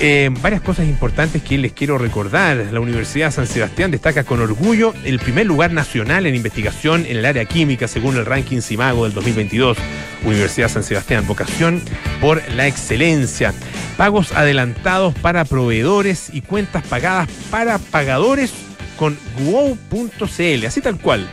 Eh, 0.00 0.30
varias 0.40 0.60
cosas 0.60 0.86
importantes 0.86 1.42
que 1.42 1.58
les 1.58 1.72
quiero 1.72 1.98
recordar. 1.98 2.56
La 2.72 2.78
Universidad 2.78 3.32
San 3.32 3.48
Sebastián 3.48 3.90
destaca 3.90 4.22
con 4.22 4.40
orgullo 4.40 4.94
el 5.04 5.18
primer 5.18 5.46
lugar 5.46 5.72
nacional 5.72 6.24
en 6.26 6.36
investigación 6.36 7.04
en 7.04 7.16
el 7.16 7.24
área 7.24 7.44
química 7.46 7.88
según 7.88 8.16
el 8.16 8.24
ranking 8.24 8.60
CIMAGO 8.60 9.04
del 9.04 9.14
2022. 9.14 9.76
Universidad 10.24 10.68
San 10.68 10.84
Sebastián, 10.84 11.26
vocación 11.26 11.82
por 12.20 12.40
la 12.52 12.68
excelencia. 12.68 13.52
Pagos 13.96 14.30
adelantados 14.32 15.14
para 15.14 15.44
proveedores 15.44 16.30
y 16.32 16.42
cuentas 16.42 16.84
pagadas 16.86 17.28
para 17.50 17.78
pagadores 17.78 18.52
con 18.96 19.18
wow.cl, 19.40 20.66
así 20.66 20.80
tal 20.80 20.98
cual. 21.00 21.28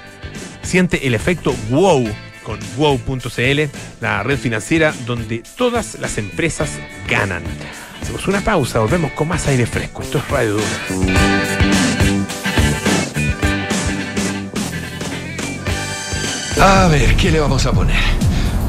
Siente 0.63 1.05
el 1.05 1.13
efecto 1.13 1.53
wow 1.69 2.03
con 2.41 2.59
wow.cl, 2.77 3.61
la 4.01 4.23
red 4.23 4.37
financiera 4.39 4.91
donde 5.05 5.43
todas 5.55 5.99
las 5.99 6.17
empresas 6.17 6.71
ganan. 7.07 7.43
Una 8.27 8.41
pausa, 8.41 8.79
volvemos 8.79 9.11
con 9.11 9.27
más 9.27 9.47
aire 9.47 9.67
fresco. 9.67 10.01
Esto 10.01 10.17
es 10.17 10.27
Radio 10.29 10.53
Duna. 10.53 11.13
A 16.59 16.87
ver, 16.87 17.15
¿qué 17.15 17.31
le 17.31 17.39
vamos 17.39 17.65
a 17.67 17.71
poner? 17.71 17.99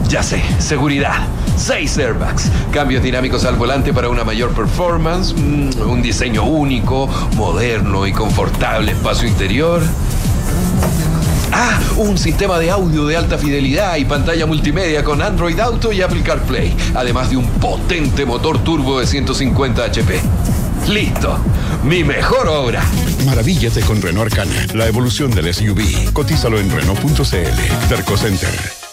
Ya 0.09 0.22
sé, 0.22 0.42
seguridad. 0.59 1.27
Seis 1.57 1.96
airbags, 1.96 2.51
cambios 2.70 3.03
dinámicos 3.03 3.46
al 3.46 3.57
volante 3.57 3.94
para 3.94 4.11
una 4.11 4.25
mayor 4.25 4.53
performance, 4.53 5.33
mm, 5.35 5.81
un 5.88 6.03
diseño 6.03 6.44
único, 6.44 7.09
moderno 7.35 8.07
y 8.07 8.12
confortable 8.12 8.92
espacio 8.92 9.27
interior. 9.27 9.81
Ah, 11.59 11.81
un 11.97 12.19
sistema 12.19 12.59
de 12.59 12.71
audio 12.71 13.07
de 13.07 13.16
alta 13.16 13.38
fidelidad 13.38 13.97
y 13.97 14.05
pantalla 14.05 14.45
multimedia 14.45 15.03
con 15.03 15.23
Android 15.23 15.59
Auto 15.59 15.90
y 15.90 16.03
Apple 16.03 16.23
CarPlay, 16.23 16.77
además 16.95 17.31
de 17.31 17.38
un 17.38 17.49
potente 17.49 18.27
motor 18.27 18.62
turbo 18.62 19.01
de 19.01 19.07
150 19.07 19.83
HP. 19.83 20.21
Listo, 20.87 21.38
mi 21.83 22.05
mejor 22.05 22.47
obra. 22.49 22.85
Maravíllate 23.25 23.81
con 23.81 24.03
Renault 24.03 24.31
Arcana, 24.31 24.66
la 24.75 24.87
evolución 24.87 25.31
del 25.31 25.55
SUV. 25.55 26.12
Cotízalo 26.12 26.61
en 26.61 26.71
Renault.cl. 26.71 27.88
Terco 27.88 28.19
Center. 28.19 28.86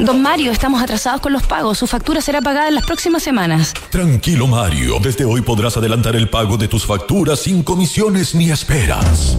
Don 0.00 0.22
Mario, 0.22 0.50
estamos 0.50 0.82
atrasados 0.82 1.20
con 1.20 1.34
los 1.34 1.46
pagos. 1.46 1.78
Su 1.78 1.86
factura 1.86 2.22
será 2.22 2.40
pagada 2.40 2.68
en 2.68 2.74
las 2.74 2.86
próximas 2.86 3.22
semanas. 3.22 3.74
Tranquilo, 3.90 4.46
Mario. 4.46 4.98
Desde 4.98 5.26
hoy 5.26 5.42
podrás 5.42 5.76
adelantar 5.76 6.16
el 6.16 6.30
pago 6.30 6.56
de 6.56 6.68
tus 6.68 6.86
facturas 6.86 7.40
sin 7.40 7.62
comisiones 7.62 8.34
ni 8.34 8.50
esperas. 8.50 9.36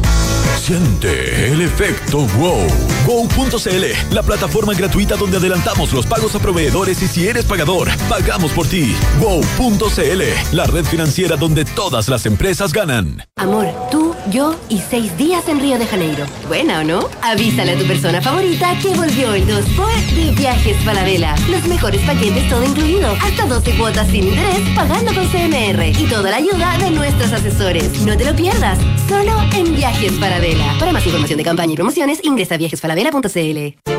Siente 0.58 1.52
el 1.52 1.62
efecto 1.62 2.20
wow. 2.38 2.66
Go.cl, 3.06 4.16
la 4.16 4.24
plataforma 4.24 4.74
gratuita 4.74 5.16
donde 5.16 5.38
adelantamos 5.38 5.94
los 5.94 6.08
pagos 6.08 6.34
a 6.34 6.40
proveedores 6.40 7.04
y 7.04 7.08
si 7.08 7.28
eres 7.28 7.46
pagador, 7.46 7.88
pagamos 8.10 8.52
por 8.52 8.66
ti. 8.66 8.96
Go.cl, 9.20 10.56
la 10.56 10.66
red 10.66 10.86
financiera 10.86 11.36
donde 11.36 11.66
todas 11.66 12.08
las 12.10 12.26
empresas 12.26 12.74
ganan. 12.74 13.24
Amor, 13.36 13.68
tú, 13.92 14.16
yo 14.32 14.56
y 14.68 14.80
seis 14.90 15.16
días 15.18 15.48
en 15.48 15.60
Río 15.60 15.78
de 15.78 15.86
Janeiro. 15.86 16.26
¿Buena 16.48 16.80
o 16.80 16.84
no? 16.84 17.10
Avísale 17.22 17.74
a 17.74 17.78
tu 17.78 17.86
persona 17.86 18.22
favorita 18.22 18.76
que 18.82 18.90
volvió 18.96 19.34
el 19.36 19.46
2 19.46 19.66
por 19.78 19.94
de 20.16 20.32
Viajes 20.32 20.78
Falabella. 20.84 21.36
Los 21.48 21.64
mejores 21.68 22.02
paquetes 22.02 22.50
todo 22.50 22.64
incluido. 22.64 23.16
Hasta 23.22 23.46
12 23.46 23.78
cuotas 23.78 24.08
sin 24.08 24.28
interés 24.30 24.62
pagando 24.76 25.14
con 25.14 25.28
CMR. 25.28 25.90
Y 25.90 26.08
toda 26.10 26.32
la 26.32 26.38
ayuda 26.38 26.78
de 26.80 26.90
nuestros 26.90 27.32
asesores. 27.32 28.02
No 28.02 28.18
te 28.18 28.26
lo 28.26 28.36
pierdas. 28.36 28.80
Solo 29.08 29.34
en 29.54 29.76
Viajes 29.76 30.14
Falabella. 30.20 30.45
Para 30.80 30.92
más 30.92 31.04
información 31.06 31.38
de 31.38 31.44
campaña 31.44 31.74
y 31.74 31.76
promociones, 31.76 32.20
ingresa 32.24 32.56
a 32.56 32.58
viajesfalabella.cl. 32.60 33.90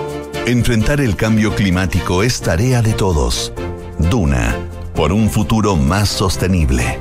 Enfrentar 0.46 1.00
el 1.00 1.16
cambio 1.16 1.52
climático 1.52 2.22
es 2.22 2.40
tarea 2.40 2.82
de 2.82 2.92
todos. 2.92 3.52
Duna, 3.98 4.54
por 4.94 5.12
un 5.12 5.28
futuro 5.28 5.74
más 5.74 6.08
sostenible. 6.08 6.98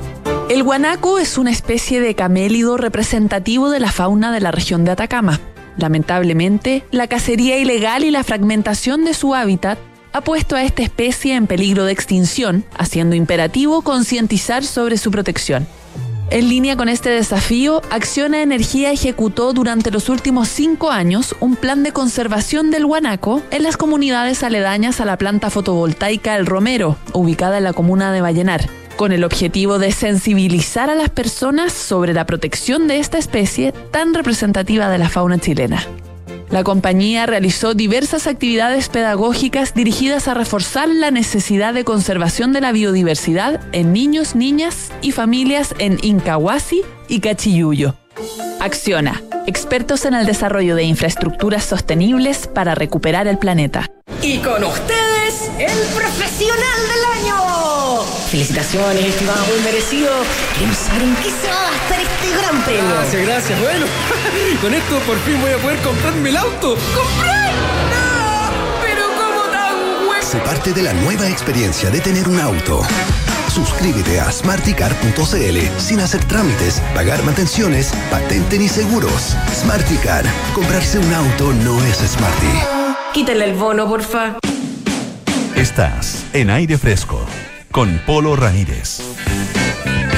El 0.48 0.64
guanaco 0.64 1.18
es 1.18 1.38
una 1.38 1.52
especie 1.52 2.00
de 2.00 2.16
camélido 2.16 2.76
representativo 2.76 3.70
de 3.70 3.78
la 3.78 3.92
fauna 3.92 4.32
de 4.32 4.40
la 4.40 4.50
región 4.50 4.84
de 4.84 4.90
Atacama. 4.90 5.40
Lamentablemente, 5.76 6.84
la 6.90 7.06
cacería 7.06 7.56
ilegal 7.58 8.02
y 8.02 8.10
la 8.10 8.24
fragmentación 8.24 9.04
de 9.04 9.14
su 9.14 9.34
hábitat 9.34 9.78
ha 10.12 10.22
puesto 10.22 10.56
a 10.56 10.64
esta 10.64 10.82
especie 10.82 11.36
en 11.36 11.46
peligro 11.46 11.84
de 11.84 11.92
extinción, 11.92 12.64
haciendo 12.76 13.14
imperativo 13.14 13.82
concientizar 13.82 14.64
sobre 14.64 14.96
su 14.98 15.12
protección. 15.12 15.68
En 16.28 16.48
línea 16.48 16.76
con 16.76 16.88
este 16.88 17.08
desafío, 17.10 17.82
Acciona 17.88 18.42
Energía 18.42 18.90
ejecutó 18.90 19.52
durante 19.52 19.92
los 19.92 20.08
últimos 20.08 20.48
cinco 20.48 20.90
años 20.90 21.36
un 21.38 21.54
plan 21.54 21.84
de 21.84 21.92
conservación 21.92 22.72
del 22.72 22.84
guanaco 22.84 23.42
en 23.52 23.62
las 23.62 23.76
comunidades 23.76 24.42
aledañas 24.42 25.00
a 25.00 25.04
la 25.04 25.18
planta 25.18 25.50
fotovoltaica 25.50 26.34
El 26.34 26.46
Romero, 26.46 26.96
ubicada 27.12 27.58
en 27.58 27.64
la 27.64 27.72
comuna 27.72 28.10
de 28.10 28.22
Vallenar, 28.22 28.68
con 28.96 29.12
el 29.12 29.22
objetivo 29.22 29.78
de 29.78 29.92
sensibilizar 29.92 30.90
a 30.90 30.96
las 30.96 31.10
personas 31.10 31.72
sobre 31.72 32.12
la 32.12 32.26
protección 32.26 32.88
de 32.88 32.98
esta 32.98 33.18
especie 33.18 33.72
tan 33.92 34.12
representativa 34.12 34.88
de 34.88 34.98
la 34.98 35.08
fauna 35.08 35.38
chilena. 35.38 35.86
La 36.50 36.62
compañía 36.62 37.26
realizó 37.26 37.74
diversas 37.74 38.26
actividades 38.28 38.88
pedagógicas 38.88 39.74
dirigidas 39.74 40.28
a 40.28 40.34
reforzar 40.34 40.88
la 40.88 41.10
necesidad 41.10 41.74
de 41.74 41.84
conservación 41.84 42.52
de 42.52 42.60
la 42.60 42.70
biodiversidad 42.70 43.60
en 43.72 43.92
niños, 43.92 44.36
niñas 44.36 44.92
y 45.02 45.10
familias 45.10 45.74
en 45.78 45.98
Incahuasi 46.02 46.82
y 47.08 47.20
Cachiyuyo. 47.20 47.96
Acciona, 48.60 49.22
expertos 49.46 50.04
en 50.04 50.14
el 50.14 50.24
desarrollo 50.24 50.76
de 50.76 50.84
infraestructuras 50.84 51.64
sostenibles 51.64 52.46
para 52.46 52.74
recuperar 52.76 53.26
el 53.26 53.38
planeta. 53.38 53.90
Y 54.22 54.38
con 54.38 54.62
ustedes, 54.62 55.50
el 55.58 55.94
profesional 55.94 56.80
del 56.88 57.24
año. 57.24 57.55
Felicitaciones, 58.30 59.04
estimado, 59.04 59.44
muy 59.46 59.60
merecido. 59.64 60.10
Queremos 60.54 60.76
saber 60.76 61.02
en 61.02 61.16
qué 61.16 61.30
se 61.30 61.48
va 61.48 61.68
a 61.68 61.70
gastar 61.70 62.00
este 62.00 62.36
gran 62.36 62.62
premio. 62.64 62.90
Gracias, 62.90 63.26
gracias. 63.26 63.60
Bueno, 63.60 63.86
con 64.60 64.74
esto 64.74 64.98
por 65.00 65.18
fin 65.20 65.40
voy 65.40 65.52
a 65.52 65.58
poder 65.58 65.78
comprarme 65.78 66.30
el 66.30 66.36
auto. 66.36 66.76
¡Comprar! 66.94 67.52
¡No! 67.92 68.82
¡Pero 68.82 69.04
cómo 69.16 69.42
tan 69.52 70.06
bueno! 70.06 70.22
Sé 70.22 70.38
parte 70.38 70.72
de 70.72 70.82
la 70.82 70.92
nueva 70.94 71.28
experiencia 71.28 71.90
de 71.90 72.00
tener 72.00 72.28
un 72.28 72.40
auto. 72.40 72.82
Suscríbete 73.48 74.20
a 74.20 74.30
smarticar.cl 74.30 75.58
sin 75.78 76.00
hacer 76.00 76.24
trámites, 76.24 76.82
pagar 76.94 77.22
mantenciones, 77.22 77.92
patente 78.10 78.58
ni 78.58 78.68
seguros. 78.68 79.36
Smarticar. 79.54 80.24
Comprarse 80.52 80.98
un 80.98 81.14
auto 81.14 81.52
no 81.52 81.82
es 81.84 81.98
smarty. 81.98 82.52
Quítale 83.14 83.44
el 83.44 83.54
bono, 83.54 83.88
porfa. 83.88 84.36
Estás 85.54 86.24
en 86.34 86.50
aire 86.50 86.76
fresco 86.76 87.24
con 87.76 88.00
Polo 88.06 88.36
Ramírez. 88.36 89.02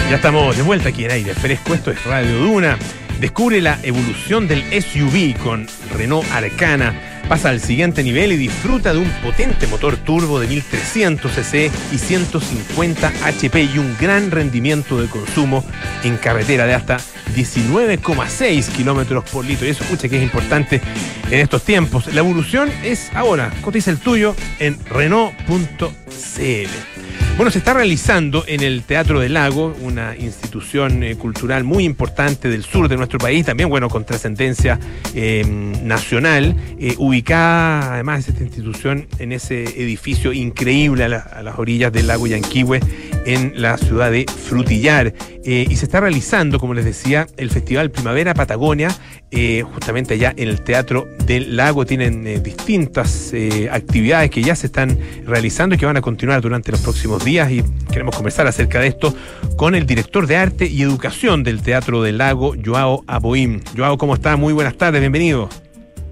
Ya 0.09 0.14
estamos 0.14 0.56
de 0.56 0.62
vuelta 0.62 0.90
aquí 0.90 1.06
en 1.06 1.11
aire 1.11 1.34
fresco. 1.34 1.74
Esto 1.74 1.90
es 1.90 2.04
Radio 2.04 2.38
Duna. 2.38 2.78
Descubre 3.20 3.61
la 3.61 3.80
evolución 3.82 4.46
del 4.46 4.62
SUV 4.80 5.36
con 5.42 5.66
Renault 5.92 6.24
Arcana. 6.30 6.94
Pasa 7.28 7.48
al 7.48 7.61
siguiente 7.61 8.04
nivel 8.04 8.30
y 8.30 8.36
disfruta 8.36 8.92
de 8.92 9.00
un 9.00 9.11
potente 9.24 9.66
motor 9.66 9.96
turbo 9.96 10.38
de 10.38 10.46
1300 10.46 11.32
cc 11.32 11.72
y 11.90 11.98
150 11.98 13.12
HP 13.24 13.64
y 13.64 13.78
un 13.78 13.96
gran 14.00 14.30
rendimiento 14.30 15.02
de 15.02 15.09
consumo 15.09 15.64
en 16.04 16.16
carretera 16.16 16.64
de 16.64 16.74
hasta 16.74 16.98
19,6 17.34 18.68
kilómetros 18.68 19.28
por 19.28 19.44
litro. 19.44 19.66
Y 19.66 19.70
eso, 19.70 19.82
escucha 19.82 20.09
que 20.09 20.18
es 20.18 20.22
importante 20.22 20.80
en 21.28 21.40
estos 21.40 21.64
tiempos. 21.64 22.06
La 22.14 22.20
evolución 22.20 22.70
es 22.84 23.11
ahora. 23.14 23.50
Cotiza 23.62 23.90
el 23.90 23.98
tuyo 23.98 24.36
en 24.61 24.78
Renault.cl. 24.84 26.97
Bueno, 27.39 27.53
se 27.53 27.59
está 27.59 27.72
realizando 27.72 28.43
en 28.49 28.64
el 28.64 28.82
Teatro 28.82 29.20
del 29.20 29.34
Lago, 29.34 29.72
una 29.82 30.16
institución 30.16 31.05
eh, 31.05 31.14
cultural 31.14 31.62
muy 31.62 31.84
importante 31.84 32.49
del 32.49 32.64
sur 32.64 32.89
de 32.89 32.97
nuestro 32.97 33.20
país, 33.20 33.47
también, 33.47 33.68
bueno, 33.68 33.89
con 33.89 34.05
trascendencia 34.05 34.80
eh, 35.14 35.45
nacional, 35.84 36.57
eh, 36.80 36.97
ubicada 36.99 37.95
además 37.95 38.26
esta 38.26 38.43
institución 38.43 39.07
en 39.20 39.30
ese 39.30 39.62
edificio 39.62 40.32
increíble 40.32 41.05
a, 41.05 41.18
a 41.18 41.43
las 41.45 41.61
orillas 41.61 41.93
del 41.93 42.09
lago 42.09 42.26
Yanquihue, 42.26 42.80
en 43.27 43.61
la 43.61 43.77
ciudad 43.77 44.11
de 44.11 44.27
Frutillar. 44.27 45.12
Eh, 45.45 45.66
y 45.69 45.77
se 45.77 45.87
está 45.87 46.01
realizando, 46.01 46.59
como 46.59 46.75
les 46.75 46.85
decía, 46.85 47.27
el 47.37 47.51
Festival 47.51 47.91
Primavera 47.91 48.35
Patagonia, 48.35 48.89
eh, 49.31 49.62
justamente 49.62 50.14
allá 50.14 50.35
en 50.37 50.49
el 50.49 50.62
Teatro 50.62 51.07
del 51.25 51.57
Lago. 51.57 51.87
Tienen 51.87 52.27
eh, 52.27 52.41
distintas 52.41 53.33
actividades 53.71 54.31
que 54.31 54.43
ya 54.43 54.55
se 54.55 54.66
están 54.66 54.99
realizando 55.25 55.75
y 55.75 55.79
que 55.79 55.87
van 55.87 55.97
a 55.97 56.03
continuar 56.03 56.41
durante 56.41 56.71
los 56.71 56.81
próximos 56.81 57.25
días. 57.25 57.51
Y 57.51 57.62
queremos 57.93 58.14
conversar 58.14 58.47
acerca 58.47 58.81
de 58.81 58.89
esto 58.89 59.14
con 59.57 59.75
el 59.75 59.87
director 59.87 60.27
de 60.27 60.37
Arte 60.37 60.66
y 60.66 60.83
Educación 60.83 61.43
del 61.45 61.62
Teatro 61.62 62.03
del 62.03 62.19
Lago, 62.19 62.55
Joao 62.64 63.05
Aboim. 63.07 63.61
Joao, 63.77 63.97
¿cómo 63.99 64.14
está? 64.14 64.37
Muy 64.37 64.53
buenas 64.53 64.77
tardes, 64.77 65.01
bienvenido. 65.01 65.49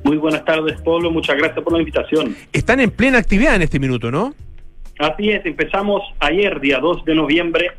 Muy 0.07 0.19
buenas 0.19 0.45
tardes, 0.45 0.81
Pablo. 0.83 1.11
Muchas 1.11 1.37
gracias 1.37 1.65
por 1.65 1.73
la 1.73 1.81
invitación. 1.81 2.37
Están 2.53 2.79
en 2.79 2.93
plena 2.93 3.19
actividad 3.19 3.57
en 3.57 3.63
este 3.63 3.81
minuto, 3.81 4.13
¿no? 4.13 4.35
Así 4.99 5.31
es, 5.31 5.45
empezamos 5.45 6.03
ayer, 6.21 6.59
día 6.61 6.79
2 6.79 7.05
de 7.05 7.15
noviembre, 7.15 7.73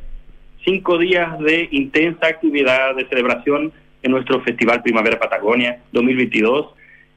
cinco 0.63 0.99
días 0.99 1.39
de 1.39 1.68
intensa 1.72 2.28
actividad 2.28 2.95
de 2.95 3.07
celebración 3.07 3.74
en 4.03 4.11
nuestro 4.11 4.39
Festival 4.41 4.84
Primavera 4.84 5.18
Patagonia 5.18 5.82
2022, 5.93 6.68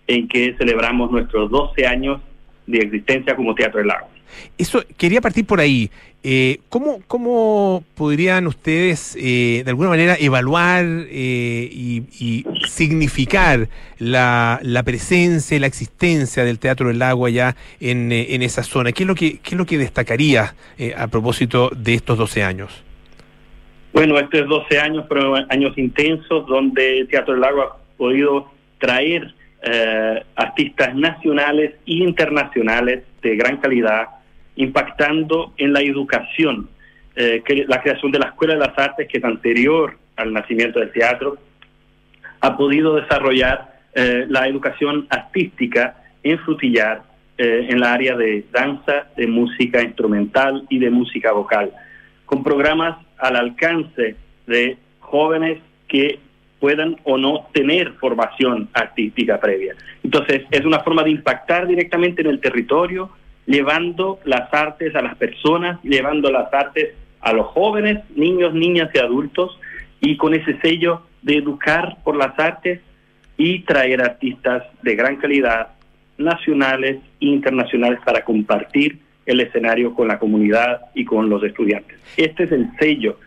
en 0.06 0.26
que 0.26 0.54
celebramos 0.56 1.10
nuestros 1.10 1.50
12 1.50 1.86
años 1.86 2.20
de 2.66 2.78
existencia 2.78 3.36
como 3.36 3.54
Teatro 3.54 3.78
del 3.78 3.88
Lago. 3.88 4.08
Eso, 4.56 4.82
quería 4.96 5.20
partir 5.20 5.44
por 5.44 5.60
ahí. 5.60 5.90
Eh, 6.22 6.58
¿cómo, 6.68 7.00
¿Cómo 7.06 7.82
podrían 7.94 8.46
ustedes, 8.46 9.16
eh, 9.18 9.62
de 9.64 9.70
alguna 9.70 9.88
manera, 9.88 10.16
evaluar 10.20 10.84
eh, 10.84 11.68
y, 11.72 12.44
significar 12.66 13.68
la, 13.98 14.60
la 14.62 14.82
presencia 14.82 15.56
y 15.56 15.60
la 15.60 15.66
existencia 15.66 16.44
del 16.44 16.58
Teatro 16.58 16.88
del 16.88 16.98
Lago 16.98 17.26
allá 17.26 17.56
en, 17.80 18.12
eh, 18.12 18.34
en 18.34 18.42
esa 18.42 18.62
zona? 18.62 18.92
¿Qué 18.92 19.04
es 19.04 19.06
lo 19.06 19.14
que, 19.14 19.38
qué 19.38 19.50
es 19.50 19.56
lo 19.56 19.64
que 19.64 19.78
destacaría 19.78 20.54
eh, 20.78 20.94
a 20.96 21.08
propósito 21.08 21.70
de 21.74 21.94
estos 21.94 22.18
12 22.18 22.42
años? 22.42 22.84
Bueno, 23.92 24.18
estos 24.18 24.46
12 24.46 24.78
años 24.78 25.06
fueron 25.08 25.46
años 25.50 25.76
intensos 25.76 26.46
donde 26.46 27.06
Teatro 27.10 27.32
del 27.32 27.40
Lago 27.40 27.62
ha 27.62 27.76
podido 27.96 28.50
traer 28.78 29.34
eh, 29.62 30.22
artistas 30.36 30.94
nacionales 30.94 31.72
e 31.86 31.94
internacionales 31.94 33.02
de 33.20 33.36
gran 33.36 33.56
calidad, 33.56 34.06
impactando 34.60 35.54
en 35.56 35.72
la 35.72 35.80
educación, 35.80 36.68
eh, 37.16 37.42
la 37.66 37.80
creación 37.80 38.12
de 38.12 38.18
la 38.18 38.26
Escuela 38.26 38.54
de 38.54 38.60
las 38.60 38.78
Artes, 38.78 39.08
que 39.08 39.18
es 39.18 39.24
anterior 39.24 39.96
al 40.16 40.32
nacimiento 40.32 40.80
del 40.80 40.92
teatro, 40.92 41.38
ha 42.40 42.56
podido 42.56 42.96
desarrollar 42.96 43.80
eh, 43.94 44.26
la 44.28 44.46
educación 44.46 45.06
artística 45.10 45.96
en 46.22 46.38
Frutillar, 46.40 47.02
eh, 47.38 47.68
en 47.70 47.80
la 47.80 47.94
área 47.94 48.16
de 48.16 48.44
danza, 48.52 49.06
de 49.16 49.26
música 49.26 49.82
instrumental 49.82 50.66
y 50.68 50.78
de 50.78 50.90
música 50.90 51.32
vocal, 51.32 51.72
con 52.26 52.44
programas 52.44 52.98
al 53.18 53.36
alcance 53.36 54.16
de 54.46 54.76
jóvenes 55.00 55.58
que 55.88 56.18
puedan 56.58 56.96
o 57.04 57.16
no 57.16 57.48
tener 57.54 57.92
formación 57.94 58.68
artística 58.74 59.40
previa. 59.40 59.74
Entonces, 60.04 60.42
es 60.50 60.64
una 60.66 60.80
forma 60.80 61.02
de 61.02 61.10
impactar 61.10 61.66
directamente 61.66 62.20
en 62.20 62.28
el 62.28 62.40
territorio, 62.40 63.10
llevando 63.50 64.20
las 64.24 64.52
artes 64.54 64.94
a 64.94 65.02
las 65.02 65.16
personas, 65.16 65.80
llevando 65.82 66.30
las 66.30 66.54
artes 66.54 66.94
a 67.20 67.32
los 67.32 67.48
jóvenes, 67.48 67.98
niños, 68.14 68.54
niñas 68.54 68.90
y 68.94 68.98
adultos, 68.98 69.58
y 70.00 70.16
con 70.16 70.34
ese 70.34 70.58
sello 70.60 71.02
de 71.22 71.38
educar 71.38 71.96
por 72.04 72.16
las 72.16 72.38
artes 72.38 72.80
y 73.36 73.60
traer 73.60 74.02
artistas 74.02 74.62
de 74.82 74.94
gran 74.94 75.16
calidad, 75.16 75.68
nacionales 76.16 76.98
e 77.20 77.26
internacionales, 77.26 77.98
para 78.04 78.24
compartir 78.24 79.00
el 79.26 79.40
escenario 79.40 79.94
con 79.94 80.06
la 80.06 80.18
comunidad 80.18 80.82
y 80.94 81.04
con 81.04 81.28
los 81.28 81.42
estudiantes. 81.42 81.98
Este 82.16 82.44
es 82.44 82.52
el 82.52 82.70
sello 82.78 83.18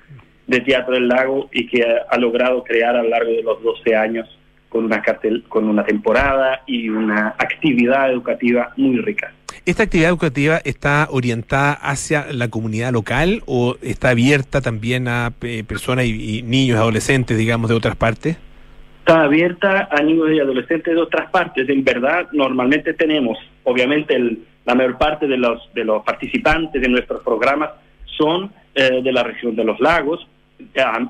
de 0.48 0.62
Teatro 0.62 0.94
del 0.94 1.10
Lago 1.10 1.50
y 1.52 1.68
que 1.68 1.84
ha, 1.84 2.18
logrado 2.18 2.64
crear 2.64 2.96
a 2.96 3.04
lo 3.04 3.10
largo 3.10 3.32
de 3.32 3.44
los 3.44 3.62
12 3.62 3.96
años 3.96 4.40
con 4.70 4.86
una, 4.86 5.02
cartel, 5.02 5.44
con 5.50 5.68
una 5.68 5.84
temporada 5.84 6.62
y 6.66 6.90
una 6.90 7.36
actividad 7.38 8.12
educativa 8.12 8.72
muy 8.78 8.98
rica. 8.98 9.34
¿Esta 9.66 9.84
actividad 9.84 10.10
educativa 10.10 10.60
está 10.66 11.08
orientada 11.10 11.72
hacia 11.72 12.26
la 12.34 12.50
comunidad 12.50 12.92
local 12.92 13.44
o 13.46 13.78
está 13.82 14.10
abierta 14.10 14.60
también 14.60 15.08
a 15.08 15.32
eh, 15.42 15.64
personas 15.66 16.04
y, 16.04 16.40
y 16.40 16.42
niños, 16.42 16.78
adolescentes, 16.78 17.38
digamos, 17.38 17.70
de 17.70 17.76
otras 17.76 17.96
partes? 17.96 18.38
Está 19.00 19.24
abierta 19.24 19.88
a 19.90 20.02
niños 20.02 20.32
y 20.32 20.40
adolescentes 20.42 20.94
de 20.94 21.00
otras 21.00 21.30
partes. 21.32 21.70
En 21.70 21.82
verdad, 21.84 22.28
normalmente 22.34 22.94
tenemos, 22.94 23.38
obviamente, 23.64 24.16
el, 24.16 24.44
la 24.66 24.76
mayor 24.76 24.98
parte 24.98 25.28
de 25.28 25.38
los, 25.38 25.62
de 25.74 25.84
los 25.84 26.04
participantes 26.04 26.82
de 26.82 26.90
nuestros 26.90 27.22
programas 27.24 27.70
son 28.18 28.52
eh, 28.76 29.02
de 29.02 29.12
la 29.12 29.24
región 29.24 29.56
de 29.56 29.64
los 29.64 29.80
lagos. 29.80 30.28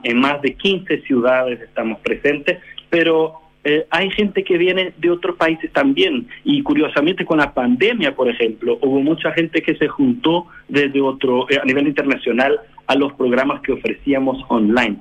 En 0.04 0.20
más 0.20 0.42
de 0.42 0.56
15 0.56 1.02
ciudades 1.02 1.62
estamos 1.62 2.00
presentes, 2.00 2.60
pero 2.90 3.42
eh, 3.66 3.86
hay 3.90 4.12
gente 4.12 4.44
que 4.44 4.58
viene 4.58 4.94
de 4.98 5.10
otros 5.10 5.38
países 5.38 5.72
también. 5.72 6.28
Y 6.44 6.62
curiosamente, 6.64 7.24
con 7.26 7.38
la 7.38 7.54
pandemia, 7.54 8.16
por 8.16 8.30
ejemplo, 8.30 8.78
hubo 8.82 9.00
mucha 9.00 9.32
gente 9.32 9.62
que 9.62 9.76
se 9.76 9.88
juntó 9.88 10.48
desde 10.68 11.02
otro, 11.02 11.50
eh, 11.50 11.60
a 11.62 11.66
nivel 11.66 11.88
internacional, 11.88 12.60
a 12.88 12.96
los 12.96 13.14
programas 13.14 13.62
que 13.62 13.72
ofrecíamos 13.72 14.44
online. 14.50 14.98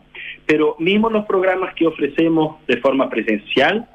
Pero 0.46 0.76
mismo 0.78 1.10
los 1.10 1.26
programas 1.26 1.74
que 1.74 1.86
ofrecemos 1.86 2.56
de 2.68 2.76
forma 2.76 3.10
presencial 3.10 3.88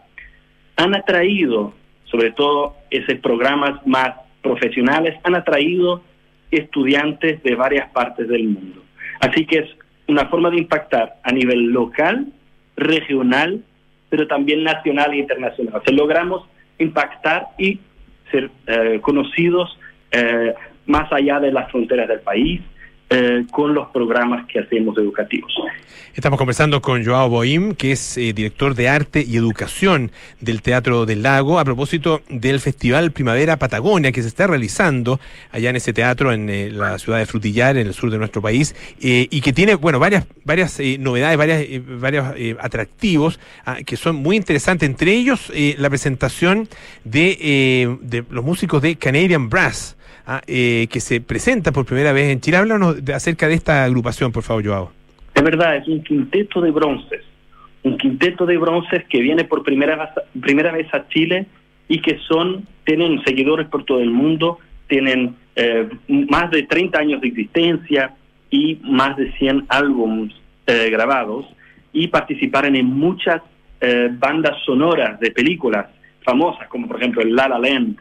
han 0.75 0.95
atraído, 0.95 1.73
sobre 2.05 2.31
todo 2.31 2.75
esos 2.91 3.15
programas 3.19 3.85
más 3.87 4.15
profesionales, 4.41 5.15
han 5.23 5.35
atraído 5.35 6.03
estudiantes 6.51 7.41
de 7.43 7.55
varias 7.55 7.89
partes 7.91 8.27
del 8.27 8.43
mundo. 8.43 8.83
Así 9.19 9.45
que 9.45 9.59
es 9.59 9.69
una 10.07 10.27
forma 10.27 10.49
de 10.49 10.57
impactar 10.57 11.15
a 11.23 11.31
nivel 11.31 11.71
local, 11.71 12.27
regional, 12.75 13.63
pero 14.09 14.27
también 14.27 14.63
nacional 14.63 15.13
e 15.13 15.17
internacional. 15.17 15.75
O 15.75 15.83
sea, 15.83 15.93
logramos 15.93 16.47
impactar 16.79 17.47
y 17.57 17.79
ser 18.31 18.49
eh, 18.67 18.99
conocidos 19.01 19.77
eh, 20.11 20.53
más 20.85 21.11
allá 21.11 21.39
de 21.39 21.51
las 21.51 21.69
fronteras 21.71 22.07
del 22.07 22.21
país 22.21 22.61
eh, 23.09 23.45
con 23.51 23.73
los 23.73 23.87
programas 23.91 24.45
que 24.47 24.59
hacemos 24.59 24.97
educativos. 24.97 25.53
Estamos 26.13 26.37
conversando 26.37 26.81
con 26.81 27.05
Joao 27.05 27.29
Boim, 27.29 27.73
que 27.73 27.93
es 27.93 28.17
eh, 28.17 28.33
director 28.33 28.75
de 28.75 28.89
arte 28.89 29.23
y 29.25 29.37
educación 29.37 30.11
del 30.41 30.61
Teatro 30.61 31.05
del 31.05 31.23
Lago, 31.23 31.57
a 31.57 31.63
propósito 31.63 32.21
del 32.27 32.59
Festival 32.59 33.13
Primavera 33.13 33.55
Patagonia 33.55 34.11
que 34.11 34.21
se 34.21 34.27
está 34.27 34.47
realizando 34.47 35.21
allá 35.51 35.69
en 35.69 35.77
ese 35.77 35.93
teatro 35.93 36.33
en 36.33 36.49
eh, 36.49 36.69
la 36.69 36.99
ciudad 36.99 37.19
de 37.19 37.25
Frutillar, 37.25 37.77
en 37.77 37.87
el 37.87 37.93
sur 37.93 38.11
de 38.11 38.17
nuestro 38.17 38.41
país, 38.41 38.75
y 38.99 39.39
que 39.39 39.53
tiene, 39.53 39.75
bueno, 39.75 39.99
varias, 39.99 40.25
varias 40.43 40.77
novedades, 40.99 41.37
varias, 41.37 41.65
varios 42.01 42.25
atractivos 42.59 43.39
ah, 43.65 43.77
que 43.85 43.95
son 43.95 44.17
muy 44.17 44.35
interesantes, 44.35 44.89
entre 44.89 45.13
ellos 45.13 45.49
la 45.77 45.89
presentación 45.89 46.67
de, 47.05 47.97
de 48.01 48.25
los 48.29 48.43
músicos 48.43 48.81
de 48.81 48.97
Canadian 48.97 49.49
Brass. 49.49 49.96
Ah, 50.27 50.41
eh, 50.45 50.87
que 50.91 50.99
se 50.99 51.19
presenta 51.21 51.71
por 51.71 51.85
primera 51.85 52.11
vez 52.13 52.29
en 52.31 52.39
Chile. 52.41 52.57
Háblanos 52.57 53.03
de- 53.03 53.13
acerca 53.15 53.47
de 53.47 53.55
esta 53.55 53.83
agrupación, 53.83 54.31
por 54.31 54.43
favor, 54.43 54.63
Joao. 54.65 54.91
Es 55.33 55.43
verdad, 55.43 55.77
es 55.77 55.87
un 55.87 56.03
quinteto 56.03 56.61
de 56.61 56.71
bronces. 56.71 57.21
Un 57.83 57.97
quinteto 57.97 58.45
de 58.45 58.57
bronces 58.57 59.05
que 59.05 59.21
viene 59.21 59.45
por 59.45 59.63
primera 59.63 60.13
primera 60.41 60.71
vez 60.71 60.93
a 60.93 61.07
Chile 61.07 61.45
y 61.87 62.01
que 62.01 62.19
son, 62.27 62.65
tienen 62.85 63.23
seguidores 63.23 63.67
por 63.67 63.85
todo 63.85 64.01
el 64.01 64.09
mundo, 64.11 64.59
tienen 64.87 65.35
eh, 65.55 65.87
más 66.07 66.51
de 66.51 66.63
30 66.63 66.99
años 66.99 67.21
de 67.21 67.29
existencia 67.29 68.13
y 68.49 68.79
más 68.83 69.15
de 69.17 69.31
100 69.37 69.65
álbumes 69.69 70.33
eh, 70.65 70.89
grabados 70.91 71.45
y 71.93 72.07
participaron 72.07 72.75
en 72.75 72.85
muchas 72.87 73.41
eh, 73.79 74.09
bandas 74.11 74.57
sonoras 74.65 75.19
de 75.19 75.31
películas 75.31 75.87
famosas, 76.23 76.67
como 76.67 76.87
por 76.87 76.97
ejemplo 76.97 77.21
el 77.21 77.35
La 77.35 77.47
La 77.47 77.59
Land, 77.59 77.97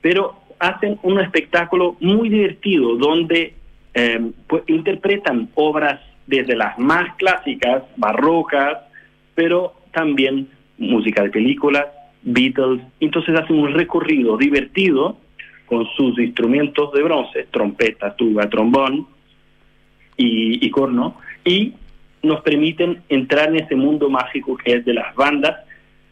pero 0.00 0.39
hacen 0.60 0.98
un 1.02 1.18
espectáculo 1.18 1.96
muy 2.00 2.28
divertido 2.28 2.96
donde 2.96 3.54
eh, 3.94 4.30
pues, 4.46 4.62
interpretan 4.68 5.48
obras 5.54 6.00
desde 6.26 6.54
las 6.54 6.78
más 6.78 7.16
clásicas, 7.16 7.82
barrocas, 7.96 8.78
pero 9.34 9.74
también 9.92 10.48
música 10.78 11.22
de 11.24 11.30
películas, 11.30 11.86
Beatles. 12.22 12.82
Entonces 13.00 13.34
hacen 13.34 13.58
un 13.58 13.72
recorrido 13.72 14.36
divertido 14.36 15.16
con 15.66 15.86
sus 15.96 16.18
instrumentos 16.18 16.92
de 16.92 17.02
bronce, 17.02 17.46
trompeta, 17.50 18.14
tuba, 18.14 18.48
trombón 18.48 19.06
y, 20.16 20.64
y 20.64 20.70
corno, 20.70 21.16
y 21.44 21.72
nos 22.22 22.42
permiten 22.42 23.02
entrar 23.08 23.48
en 23.48 23.64
ese 23.64 23.74
mundo 23.74 24.10
mágico 24.10 24.56
que 24.56 24.74
es 24.74 24.84
de 24.84 24.94
las 24.94 25.14
bandas. 25.14 25.64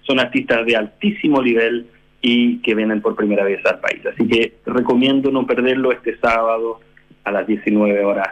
Son 0.03 0.19
artistas 0.19 0.65
de 0.65 0.75
altísimo 0.75 1.43
nivel 1.43 1.87
y 2.21 2.59
que 2.63 2.75
vienen 2.75 3.01
por 3.01 3.15
primera 3.17 3.45
vez 3.45 3.65
al 3.67 3.79
país. 3.81 4.01
Así 4.07 4.27
que 4.29 4.55
recomiendo 4.67 5.31
no 5.31 5.47
perderlo 5.47 5.93
este 5.93 6.19
sábado 6.19 6.81
a 7.25 7.31
las 7.31 7.47
19 7.47 8.05
horas. 8.05 8.29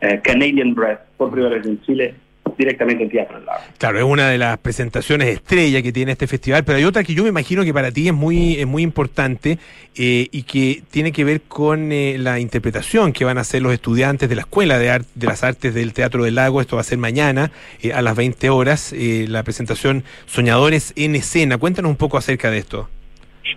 Eh, 0.00 0.20
Canadian 0.22 0.74
Breath, 0.74 1.00
por 1.16 1.30
primera 1.30 1.54
vez 1.56 1.66
en 1.66 1.80
Chile, 1.82 2.14
directamente 2.58 3.02
en 3.04 3.10
Teatro 3.10 3.36
del 3.36 3.46
Lago. 3.46 3.60
Claro, 3.78 3.98
es 3.98 4.04
una 4.04 4.28
de 4.28 4.36
las 4.38 4.58
presentaciones 4.58 5.28
estrella 5.28 5.80
que 5.82 5.92
tiene 5.92 6.12
este 6.12 6.26
festival, 6.26 6.64
pero 6.64 6.76
hay 6.78 6.84
otra 6.84 7.02
que 7.02 7.14
yo 7.14 7.22
me 7.22 7.30
imagino 7.30 7.64
que 7.64 7.72
para 7.72 7.90
ti 7.90 8.08
es 8.08 8.14
muy, 8.14 8.56
es 8.56 8.66
muy 8.66 8.82
importante 8.82 9.58
eh, 9.96 10.28
y 10.30 10.42
que 10.42 10.82
tiene 10.90 11.12
que 11.12 11.24
ver 11.24 11.40
con 11.42 11.92
eh, 11.92 12.16
la 12.18 12.40
interpretación 12.40 13.12
que 13.12 13.24
van 13.24 13.38
a 13.38 13.42
hacer 13.42 13.62
los 13.62 13.72
estudiantes 13.72 14.28
de 14.28 14.34
la 14.36 14.42
Escuela 14.42 14.78
de, 14.78 14.90
Art- 14.90 15.06
de 15.14 15.26
las 15.26 15.42
Artes 15.44 15.74
del 15.74 15.92
Teatro 15.94 16.24
del 16.24 16.34
Lago. 16.34 16.60
Esto 16.60 16.76
va 16.76 16.80
a 16.82 16.84
ser 16.84 16.98
mañana 16.98 17.50
eh, 17.82 17.92
a 17.92 18.02
las 18.02 18.16
20 18.16 18.50
horas, 18.50 18.92
eh, 18.92 19.26
la 19.28 19.42
presentación 19.42 20.04
Soñadores 20.26 20.92
en 20.96 21.14
Escena. 21.14 21.56
Cuéntanos 21.58 21.90
un 21.90 21.96
poco 21.96 22.18
acerca 22.18 22.50
de 22.50 22.58
esto. 22.58 22.88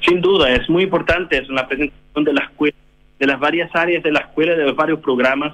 Sin 0.07 0.21
duda, 0.21 0.51
es 0.51 0.69
muy 0.69 0.83
importante, 0.83 1.37
es 1.37 1.49
una 1.49 1.67
presentación 1.67 2.23
de 2.23 2.33
la 2.33 2.43
escuela, 2.43 2.75
de 3.17 3.25
las 3.27 3.39
varias 3.39 3.73
áreas 3.75 4.03
de 4.03 4.11
la 4.11 4.19
escuela, 4.19 4.55
de 4.55 4.63
los 4.63 4.75
varios 4.75 4.99
programas. 4.99 5.53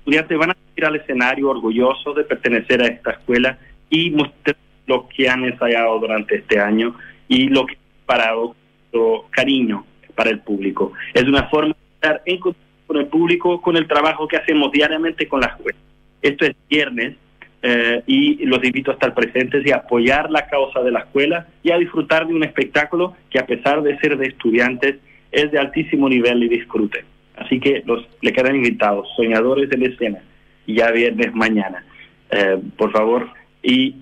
Estudiantes 0.00 0.38
van 0.38 0.50
a 0.50 0.56
ir 0.76 0.84
al 0.84 0.96
escenario 0.96 1.48
orgullosos 1.48 2.14
de 2.16 2.24
pertenecer 2.24 2.82
a 2.82 2.86
esta 2.86 3.12
escuela 3.12 3.58
y 3.88 4.10
mostrar 4.10 4.56
lo 4.86 5.08
que 5.08 5.28
han 5.28 5.44
ensayado 5.44 5.98
durante 5.98 6.36
este 6.36 6.60
año 6.60 6.94
y 7.28 7.48
lo 7.48 7.66
que 7.66 7.74
han 7.74 8.06
parado 8.06 8.54
su 8.90 9.24
cariño 9.30 9.84
para 10.14 10.30
el 10.30 10.40
público. 10.40 10.92
Es 11.14 11.24
una 11.24 11.44
forma 11.48 11.74
de 11.74 11.94
estar 11.94 12.22
en 12.26 12.40
contacto 12.40 12.66
con 12.86 12.96
el 12.96 13.06
público, 13.06 13.60
con 13.60 13.76
el 13.76 13.86
trabajo 13.86 14.26
que 14.28 14.36
hacemos 14.36 14.72
diariamente 14.72 15.28
con 15.28 15.40
la 15.40 15.48
escuela. 15.48 15.78
Esto 16.20 16.44
es 16.44 16.56
viernes 16.68 17.16
eh, 17.60 18.02
y 18.06 18.46
los 18.46 18.62
invito 18.62 18.92
a 18.92 18.94
estar 18.94 19.14
presentes 19.14 19.66
y 19.66 19.72
a 19.72 19.76
apoyar 19.76 20.30
la 20.30 20.46
causa 20.46 20.80
de 20.80 20.92
la 20.92 21.00
escuela 21.00 21.48
y 21.62 21.72
a 21.72 21.78
disfrutar 21.78 22.26
de 22.26 22.34
un 22.34 22.44
espectáculo 22.44 23.16
que 23.30 23.38
a 23.40 23.46
pesar 23.46 23.82
de 23.82 23.98
ser 23.98 24.16
de 24.16 24.26
estudiantes 24.26 24.96
es 25.32 25.50
de 25.50 25.58
altísimo 25.58 26.08
nivel 26.08 26.42
y 26.44 26.48
disfrute. 26.48 27.04
Así 27.36 27.58
que 27.60 27.82
los 27.84 28.06
le 28.20 28.32
quedan 28.32 28.56
invitados, 28.56 29.08
soñadores 29.16 29.68
de 29.68 29.76
la 29.76 29.86
escena, 29.86 30.18
ya 30.66 30.90
viernes 30.90 31.34
mañana, 31.34 31.84
Eh, 32.30 32.58
por 32.76 32.92
favor. 32.92 33.26
Y 33.62 33.94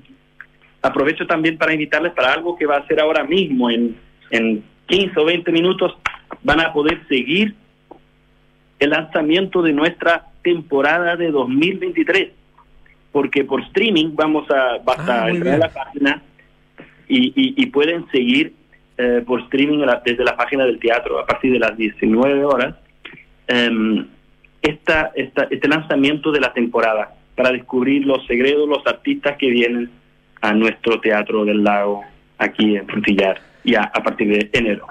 aprovecho 0.83 1.29
también 1.29 1.57
para 1.57 1.73
invitarles 1.73 2.13
para 2.13 2.33
algo 2.33 2.57
que 2.57 2.67
va 2.67 2.79
a 2.79 2.87
ser 2.89 2.99
ahora 2.99 3.23
mismo, 3.23 3.71
en, 3.71 3.95
en 4.31 4.65
15 4.87 5.21
o 5.21 5.25
20 5.25 5.53
minutos, 5.53 5.97
van 6.43 6.61
a 6.61 6.73
poder 6.73 7.07
seguir 7.09 7.55
el 8.81 8.91
lanzamiento 8.91 9.63
de 9.63 9.73
nuestra 9.73 10.27
temporada 10.43 11.15
de 11.15 11.31
2023 11.31 12.31
porque 13.17 13.45
por 13.45 13.63
streaming 13.63 14.11
vamos 14.15 14.45
a 14.51 14.77
basta 14.85 15.25
Ah, 15.25 15.31
entrar 15.31 15.55
a 15.55 15.59
la 15.59 15.69
página 15.73 16.23
y, 17.09 17.29
y- 17.29 17.55
y 17.57 17.67
pueden 17.77 18.07
seguir 18.11 18.53
eh, 18.99 19.23
por 19.27 19.41
streaming 19.41 19.79
la- 19.87 20.03
desde 20.05 20.23
la 20.23 20.37
página 20.37 20.67
del 20.67 20.79
teatro 20.79 21.19
a 21.19 21.25
partir 21.25 21.51
de 21.51 21.59
las 21.59 21.75
19 21.79 22.45
horas 22.45 22.75
em, 23.49 24.07
esta, 24.61 25.13
esta, 25.15 25.47
este 25.51 25.67
lanzamiento 25.67 26.31
de 26.31 26.41
la 26.41 26.53
temporada 26.53 27.15
para 27.35 27.53
descubrir 27.53 28.05
los 28.07 28.27
segredos, 28.27 28.69
los 28.69 28.87
artistas 28.87 29.39
que 29.39 29.49
vienen 29.49 29.89
a 30.43 30.53
nuestro 30.53 31.01
teatro 31.01 31.47
del 31.47 31.65
lago 31.65 32.05
aquí 32.37 32.77
en 32.77 32.87
Frutillar 32.87 33.41
ya 33.65 33.85
a 33.95 34.03
partir 34.03 34.29
de 34.29 34.51
enero. 34.53 34.87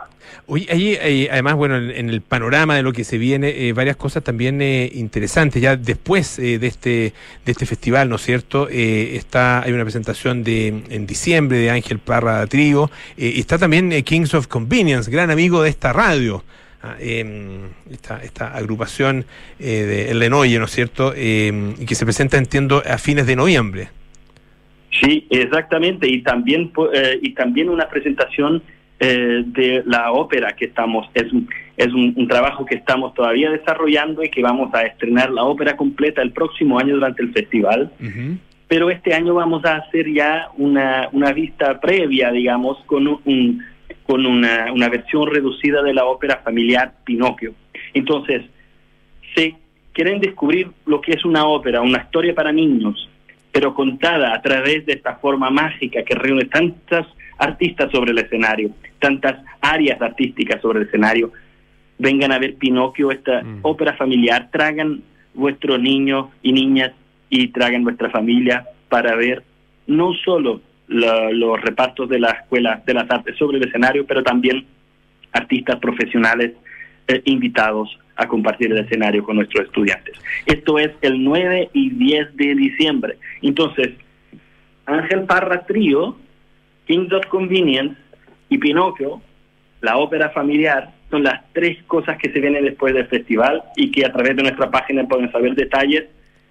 Oye, 0.48 0.68
ahí, 0.70 0.98
eh, 1.02 1.28
además, 1.32 1.56
bueno, 1.56 1.76
en, 1.78 2.10
el 2.10 2.22
panorama 2.22 2.76
de 2.76 2.84
lo 2.84 2.94
que 2.94 3.04
se 3.04 3.18
viene, 3.18 3.68
eh, 3.68 3.74
varias 3.74 3.96
cosas 3.96 4.24
también 4.24 4.62
eh, 4.62 4.92
interesantes. 4.94 5.62
Ya 5.62 5.76
después 5.76 6.38
eh, 6.38 6.60
de 6.60 6.68
este 6.68 7.14
de 7.46 7.52
este 7.52 7.66
festival, 7.66 8.10
¿no 8.10 8.18
es 8.18 8.22
cierto? 8.22 8.68
Eh, 8.70 9.16
está 9.16 9.64
hay 9.64 9.72
una 9.72 9.84
presentación 9.84 10.44
de 10.44 10.68
en 10.90 11.08
diciembre 11.08 11.58
de 11.58 11.72
Ángel 11.72 12.00
Parra 12.00 12.44
eh, 12.44 12.88
y 13.18 13.40
está 13.40 13.58
también 13.58 13.92
Kings 14.04 14.34
of 14.36 14.48
Convenience, 14.48 15.10
gran 15.10 15.32
amigo 15.32 15.64
de 15.64 15.70
esta 15.70 15.94
radio. 15.94 16.44
ah, 16.84 16.96
em, 17.00 17.70
esta, 17.92 18.22
esta 18.24 18.54
agrupación 18.56 19.26
de 19.58 20.14
Lenoye, 20.14 20.60
¿no 20.60 20.66
es 20.66 20.72
cierto? 20.72 21.14
Em, 21.16 21.74
y 21.80 21.86
que 21.86 21.96
se 21.96 22.06
presenta, 22.06 22.38
entiendo, 22.38 22.84
a 22.86 22.98
fines 23.00 23.26
de 23.26 23.36
noviembre. 23.36 23.90
Sí, 25.02 25.26
exactamente, 25.30 26.08
y 26.08 26.22
también 26.22 26.72
y 27.22 27.34
también 27.34 27.70
una 27.70 27.90
presentación 27.90 28.62
eh, 29.00 29.44
de 29.46 29.84
la 29.86 30.12
ópera 30.12 30.54
que 30.54 30.66
estamos 30.66 31.10
es 31.14 31.32
un, 31.34 31.50
es 31.76 31.94
un, 31.94 32.14
un 32.16 32.28
trabajo 32.28 32.66
que 32.66 32.76
estamos 32.76 33.14
todavía 33.14 33.52
desarrollando 33.52 34.24
y 34.24 34.30
que 34.30 34.42
vamos 34.42 34.74
a 34.74 34.84
estrenar 34.84 35.32
la 35.32 35.44
ópera 35.44 35.76
completa 35.76 36.22
el 36.22 36.32
próximo 36.32 36.80
año 36.80 36.96
durante 36.96 37.22
el 37.22 37.34
festival. 37.34 37.92
Pero 38.68 38.90
este 38.90 39.14
año 39.14 39.34
vamos 39.34 39.64
a 39.66 39.76
hacer 39.76 40.12
ya 40.12 40.48
una, 40.58 41.10
una 41.12 41.34
vista 41.34 41.80
previa, 41.80 42.32
digamos, 42.32 42.78
con 42.86 43.06
un, 43.08 43.64
con 44.04 44.26
una, 44.26 44.72
una 44.72 44.90
versión 44.90 45.30
reducida 45.30 45.84
de 45.84 45.94
la 45.94 46.06
ópera 46.06 46.38
familiar 46.38 46.94
Pinocchio. 47.04 47.54
Entonces, 47.94 48.44
si 49.36 49.56
quieren 49.92 50.20
descubrir 50.20 50.70
lo 50.86 51.02
que 51.02 51.12
es 51.12 51.26
una 51.26 51.46
ópera, 51.46 51.82
una 51.82 52.00
historia 52.00 52.34
para 52.34 52.52
niños, 52.52 53.10
pero 53.52 53.74
contada 53.74 54.34
a 54.34 54.42
través 54.42 54.86
de 54.86 54.94
esta 54.94 55.16
forma 55.16 55.50
mágica 55.50 56.04
que 56.04 56.16
reúne 56.16 56.46
tantas 56.46 57.08
artistas 57.38 57.92
sobre 57.92 58.12
el 58.12 58.18
escenario, 58.20 58.72
tantas 59.00 59.44
áreas 59.62 60.02
artísticas 60.02 60.62
sobre 60.62 60.80
el 60.82 60.86
escenario, 60.88 61.32
vengan 61.98 62.32
a 62.32 62.40
ver 62.40 62.56
Pinocchio, 62.56 63.12
esta 63.12 63.42
ópera 63.62 63.94
familiar, 63.94 64.50
tragan 64.52 65.02
vuestros 65.34 65.80
niños 65.80 66.28
y 66.42 66.52
niñas 66.54 66.92
y 67.30 67.48
tragan 67.50 67.84
vuestra 67.84 68.10
familia 68.10 68.66
para 68.90 69.16
ver 69.16 69.44
no 69.88 70.14
solo 70.14 70.62
la- 70.88 71.32
los 71.32 71.60
repartos 71.62 72.08
de 72.10 72.20
la 72.20 72.30
Escuela 72.32 72.82
de 72.86 72.94
las 72.94 73.10
Artes 73.10 73.36
sobre 73.38 73.58
el 73.58 73.68
escenario, 73.68 74.06
pero 74.06 74.24
también 74.24 74.66
artistas 75.32 75.78
profesionales 75.80 76.54
eh, 77.08 77.22
invitados 77.26 78.00
a 78.16 78.28
compartir 78.28 78.72
el 78.72 78.80
escenario 78.80 79.24
con 79.24 79.36
nuestros 79.36 79.66
estudiantes. 79.66 80.16
Esto 80.46 80.80
es 80.80 80.92
el 81.02 81.24
9 81.24 81.70
y 81.74 81.90
10 81.92 82.36
de 82.38 82.56
diciembre. 82.56 83.18
Entonces, 83.42 83.90
Ángel 84.86 85.24
Parra 85.26 85.66
Trío, 85.66 86.18
Kings 86.86 87.12
Convenience 87.30 87.96
y 88.50 88.58
Pinocchio, 88.58 89.22
la 89.82 89.98
ópera 89.98 90.30
familiar, 90.30 90.94
son 91.10 91.24
las 91.24 91.42
tres 91.54 91.82
cosas 91.84 92.18
que 92.18 92.32
se 92.32 92.40
vienen 92.40 92.66
después 92.66 92.94
del 92.94 93.08
festival 93.08 93.64
y 93.76 93.92
que 93.92 94.06
a 94.06 94.12
través 94.12 94.36
de 94.36 94.44
nuestra 94.44 94.70
página 94.72 95.08
pueden 95.08 95.32
saber 95.32 95.56
detalles 95.56 96.06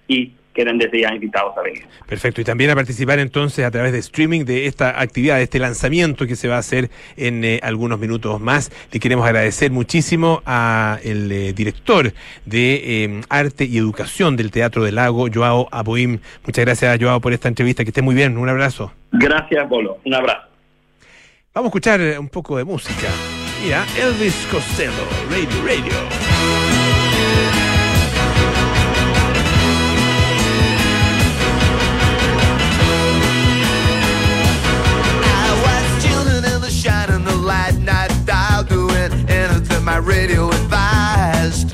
y 0.09 0.33
quedan 0.55 0.79
desde 0.79 1.03
ya 1.03 1.13
invitados 1.13 1.57
a 1.59 1.63
venir. 1.63 1.85
Perfecto, 2.07 2.41
y 2.41 2.45
también 2.45 2.71
a 2.71 2.75
participar 2.75 3.19
entonces 3.19 3.65
a 3.65 3.71
través 3.71 3.93
de 3.93 3.99
streaming 3.99 4.45
de 4.45 4.67
esta 4.67 5.01
actividad, 5.01 5.37
de 5.37 5.43
este 5.43 5.59
lanzamiento 5.59 6.27
que 6.27 6.37
se 6.37 6.49
va 6.49 6.57
a 6.57 6.59
hacer 6.59 6.91
en 7.17 7.45
eh, 7.45 7.61
algunos 7.63 7.99
minutos 7.99 8.41
más. 8.41 8.71
Le 8.93 9.01
queremos 9.01 9.27
agradecer 9.27 9.71
muchísimo 9.71 10.43
a 10.47 10.99
el 11.03 11.31
eh, 11.31 11.53
director 11.53 12.13
de 12.47 13.05
eh, 13.05 13.21
Arte 13.29 13.65
y 13.65 13.77
Educación 13.77 14.37
del 14.37 14.51
Teatro 14.51 14.85
del 14.85 14.95
Lago, 14.95 15.29
Joao 15.33 15.69
Aboim. 15.71 16.21
Muchas 16.47 16.65
gracias, 16.65 16.99
Joao, 17.01 17.21
por 17.21 17.33
esta 17.33 17.49
entrevista. 17.49 17.85
Que 17.85 17.91
esté 17.91 18.03
muy 18.03 18.15
bien. 18.15 18.39
Un 18.39 18.49
abrazo. 18.49 18.93
Gracias, 19.13 19.69
Bolo. 19.69 19.99
Un 20.05 20.15
abrazo. 20.15 20.49
Vamos 21.53 21.67
a 21.67 21.71
escuchar 21.71 22.01
un 22.19 22.29
poco 22.29 22.57
de 22.57 22.65
música. 22.65 23.09
Mira, 23.63 23.85
Elvis 23.97 24.47
Costello, 24.51 24.93
Radio 25.31 25.65
Radio. 25.65 26.24
my 39.85 39.99
radio 39.99 40.49
advised. 40.49 41.73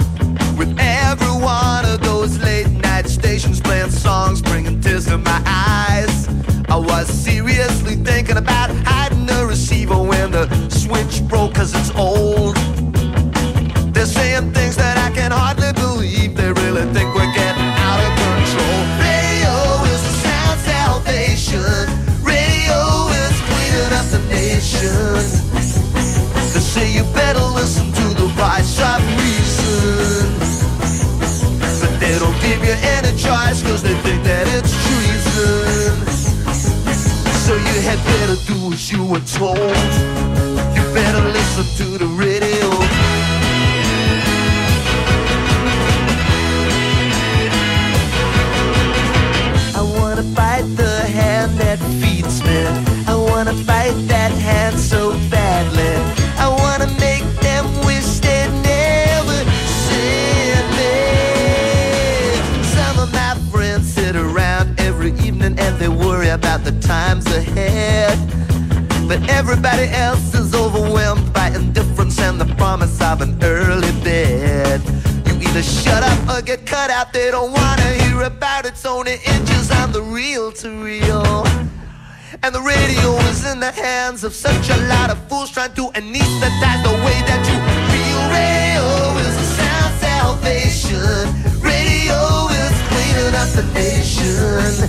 With 0.58 0.76
every 0.80 1.28
one 1.28 1.84
of 1.84 2.00
those 2.00 2.38
late 2.40 2.68
night 2.68 3.06
stations 3.06 3.60
playing 3.60 3.90
songs, 3.90 4.42
bringing 4.42 4.80
tears 4.80 5.06
to 5.06 5.16
my 5.16 5.42
eyes. 5.46 6.28
I 6.68 6.76
was 6.76 7.06
seriously 7.08 7.94
thinking 7.94 8.36
about 8.36 8.70
hiding 8.84 9.26
the 9.26 9.46
receiver 9.46 10.02
when 10.02 10.32
the 10.32 10.48
switch 10.70 11.22
broke, 11.28 11.54
cause 11.54 11.72
it's 11.74 11.94
old. 11.94 12.09
Do 38.36 38.72
as 38.72 38.92
you 38.92 39.04
were 39.04 39.20
told. 39.20 39.58
You 40.76 40.82
better 40.94 41.22
listen 41.30 41.64
to 41.78 41.98
the 41.98 42.06
radio. 42.06 42.68
I 49.74 49.82
wanna 49.98 50.22
fight 50.34 50.64
the 50.76 51.00
hand 51.06 51.58
that 51.58 51.78
feeds 52.00 52.42
me. 52.44 52.60
I 53.06 53.14
wanna 53.14 53.54
fight 53.64 53.94
that 54.08 54.32
hand 54.32 54.78
so 54.78 55.12
badly. 55.30 55.94
I 56.38 56.48
wanna 56.48 56.86
make 57.00 57.24
them 57.40 57.64
wish 57.84 58.20
they 58.20 58.46
never 58.62 59.38
seen 59.86 60.62
me. 60.78 60.94
Some 62.76 62.98
of 63.00 63.12
my 63.12 63.34
friends 63.50 63.92
sit 63.92 64.14
around 64.14 64.78
every 64.80 65.12
evening 65.26 65.58
and 65.58 65.78
they 65.78 65.88
worry 65.88 66.28
about 66.28 66.64
the 66.64 66.72
times 66.80 67.26
ahead. 67.26 68.09
But 69.10 69.28
everybody 69.28 69.88
else 69.88 70.34
is 70.34 70.54
overwhelmed 70.54 71.32
by 71.32 71.48
indifference 71.48 72.20
and 72.20 72.40
the 72.40 72.44
promise 72.54 73.00
of 73.00 73.22
an 73.22 73.42
early 73.42 73.90
bed. 74.04 74.80
You 75.26 75.34
either 75.48 75.64
shut 75.64 76.04
up 76.04 76.20
or 76.28 76.40
get 76.42 76.64
cut 76.64 76.90
out. 76.90 77.12
They 77.12 77.32
don't 77.32 77.50
wanna 77.50 77.88
hear 78.04 78.22
about 78.22 78.66
it. 78.66 78.74
It's 78.74 78.86
only 78.86 79.14
inches 79.26 79.68
on 79.72 79.90
the 79.90 80.00
reel 80.00 80.52
to 80.62 80.70
reel. 80.84 81.44
And 82.44 82.54
the 82.54 82.62
radio 82.62 83.16
is 83.30 83.44
in 83.50 83.58
the 83.58 83.72
hands 83.72 84.22
of 84.22 84.32
such 84.32 84.70
a 84.70 84.76
lot 84.86 85.10
of 85.10 85.18
fools 85.28 85.50
trying 85.50 85.74
to 85.74 85.90
anesthetize 85.90 86.82
the 86.84 86.94
way 87.04 87.18
that 87.26 87.42
you 87.50 87.58
feel. 87.90 88.20
Radio 88.30 88.86
is 89.26 89.36
a 89.44 89.48
sound 89.58 89.92
salvation. 90.06 91.60
Radio 91.60 92.49
the 93.54 93.62
nation. 93.74 94.88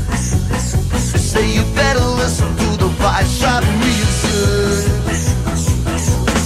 They 1.11 1.19
say 1.19 1.45
you 1.55 1.63
better 1.75 2.05
listen 2.21 2.47
to 2.55 2.77
the 2.77 2.89
voice 3.01 3.43
of 3.43 3.63
reason. 3.81 4.91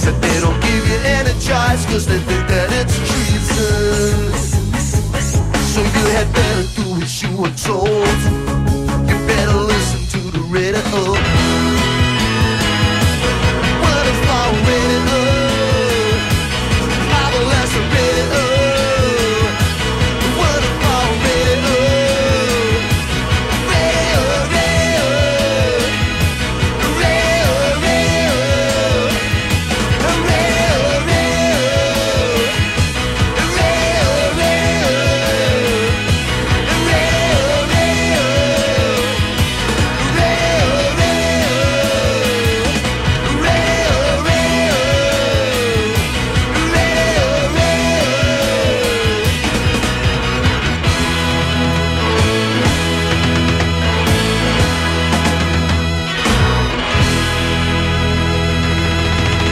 But 0.04 0.20
they 0.20 0.40
don't 0.40 0.60
give 0.60 0.88
you 0.88 0.96
choice 1.40 1.84
cause 1.86 2.06
they 2.06 2.18
think 2.18 2.48
that 2.48 2.72
it's 2.72 2.96
treason. 2.96 4.32
So 5.72 5.80
you 5.80 6.04
had 6.16 6.32
better 6.32 6.66
do 6.76 7.02
as 7.02 7.22
you 7.22 7.36
were 7.36 7.54
told. 7.54 8.18
You 9.08 9.16
better 9.26 9.58
listen 9.72 10.02
to 10.14 10.30
the 10.32 10.42
radio. 10.50 11.45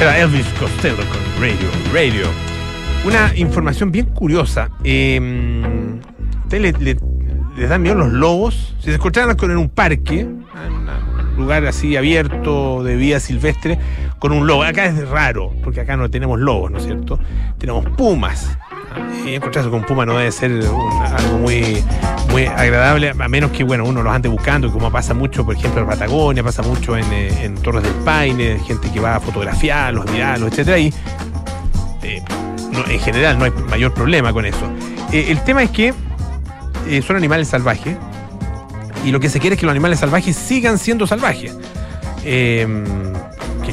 Era 0.05 0.19
Elvis 0.19 0.45
Costello 0.61 0.97
con 0.99 1.43
Radio, 1.43 1.67
Radio. 1.91 2.27
Una 3.07 3.35
información 3.37 3.91
bien 3.91 4.05
curiosa. 4.05 4.69
Eh, 4.85 5.19
¿Usted 6.43 6.61
le, 6.61 6.73
le- 6.73 6.99
les 7.57 7.69
dan 7.71 7.81
miedo 7.81 7.95
los 7.95 8.13
lobos? 8.13 8.75
Si 8.81 8.91
se 8.91 8.97
encontraran 8.97 9.35
con 9.35 9.51
en 9.51 9.57
un 9.57 9.71
parque, 9.71 10.21
en 10.21 10.31
un 10.75 11.37
lugar 11.39 11.65
así 11.65 11.97
abierto 11.97 12.85
de 12.85 12.97
vida 12.97 13.19
silvestre, 13.19 13.79
con 14.19 14.33
un 14.33 14.47
lobo. 14.47 14.65
Acá 14.65 14.85
es 14.85 15.09
raro, 15.09 15.55
porque 15.65 15.81
acá 15.81 15.97
no 15.97 16.11
tenemos 16.11 16.39
lobos, 16.39 16.71
¿no 16.71 16.77
es 16.77 16.85
cierto? 16.85 17.19
Tenemos 17.57 17.87
pumas. 17.97 18.59
Encontrarse 19.27 19.71
con 19.71 19.83
puma 19.83 20.05
no 20.05 20.17
debe 20.17 20.31
ser 20.31 20.53
algo 20.53 21.39
muy, 21.39 21.83
muy 22.31 22.47
agradable, 22.47 23.11
a 23.19 23.29
menos 23.29 23.51
que 23.53 23.65
bueno, 23.65 23.85
uno 23.85 24.03
los 24.03 24.15
ande 24.15 24.29
buscando, 24.29 24.71
como 24.71 24.91
pasa 24.91 25.15
mucho, 25.15 25.45
por 25.45 25.55
ejemplo, 25.55 25.81
en 25.81 25.87
Patagonia, 25.87 26.43
pasa 26.43 26.63
mucho 26.63 26.97
en, 26.97 27.05
eh, 27.13 27.45
en 27.45 27.55
Torres 27.55 27.83
del 27.83 27.95
Paine, 28.05 28.59
gente 28.67 28.91
que 28.91 29.01
va 29.01 29.17
a 29.17 29.21
fotografiarlos, 29.21 30.11
mirarlos, 30.11 30.51
etcétera, 30.51 30.79
y 30.79 30.93
eh, 32.03 32.23
en 32.89 33.01
general 33.01 33.39
no 33.39 33.45
hay 33.45 33.51
mayor 33.71 33.95
problema 33.95 34.33
con 34.33 34.45
eso. 34.45 34.71
Eh, 35.13 35.27
el 35.29 35.43
tema 35.45 35.63
es 35.63 35.71
que 35.71 35.95
son 37.07 37.17
animales 37.17 37.49
salvajes 37.49 37.97
y 39.07 39.11
lo 39.11 39.19
que 39.19 39.31
se 39.31 39.41
quiere 39.41 39.55
es 39.55 39.61
que 39.61 39.65
los 39.65 39.73
animales 39.73 40.01
salvajes 40.01 40.37
sigan 40.37 40.79
siendo 40.79 41.07
salvajes. 41.07 41.57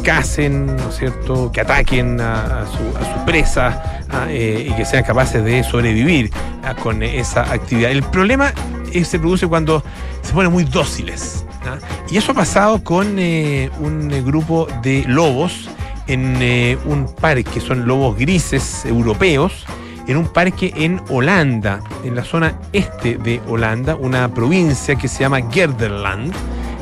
Que 0.02 0.10
cacen, 0.10 0.66
¿no 0.66 0.90
es 0.90 0.98
cierto? 0.98 1.52
Que 1.52 1.62
ataquen 1.62 2.20
a, 2.20 2.62
a 2.62 2.68
su, 2.68 2.98
a 2.98 3.14
su 3.14 3.26
presa 3.26 4.02
ah, 4.10 4.26
eh, 4.30 4.68
y 4.70 4.74
que 4.74 4.86
sean 4.86 5.04
capaces 5.04 5.44
de 5.44 5.64
sobrevivir 5.64 6.32
ah, 6.64 6.76
con 6.76 7.04
esa 7.04 7.42
actividad. 7.42 7.92
El 7.92 8.04
problema 8.04 8.54
eh, 8.92 9.06
se 9.06 9.20
produce 9.20 9.48
cuando 9.48 9.84
se 10.22 10.34
ponen 10.34 10.52
muy 10.52 10.64
dóciles. 10.64 11.46
¿ah? 11.66 11.78
Y 12.10 12.18
eso 12.18 12.32
ha 12.32 12.36
pasado 12.36 12.84
con 12.84 13.18
eh, 13.20 13.70
un 13.80 14.12
eh, 14.12 14.22
grupo 14.22 14.68
de 14.82 15.04
lobos 15.08 15.70
en 16.08 16.38
eh, 16.42 16.78
un 16.86 17.06
parque, 17.06 17.60
son 17.60 17.88
lobos 17.88 18.18
grises 18.18 18.86
europeos, 18.86 19.66
en 20.08 20.18
un 20.18 20.28
parque 20.28 20.74
en 20.76 21.02
Holanda, 21.10 21.80
en 22.04 22.16
la 22.16 22.24
zona 22.24 22.60
este 22.74 23.18
de 23.18 23.40
Holanda, 23.48 23.96
una 23.96 24.34
provincia 24.34 24.96
que 24.96 25.08
se 25.08 25.22
llama 25.22 25.42
Gelderland. 25.52 26.34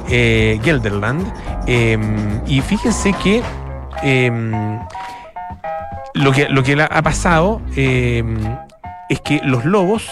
Eh, 0.09 0.59
Gelderland. 0.63 1.31
eh, 1.67 1.97
y 2.47 2.61
fíjense 2.61 3.13
que 3.13 3.41
eh, 4.03 4.31
lo 6.13 6.31
que, 6.31 6.49
lo 6.49 6.63
que 6.63 6.81
ha 6.81 7.01
pasado 7.01 7.61
eh, 7.75 8.23
es 9.09 9.21
que 9.21 9.41
los 9.43 9.65
lobos 9.65 10.09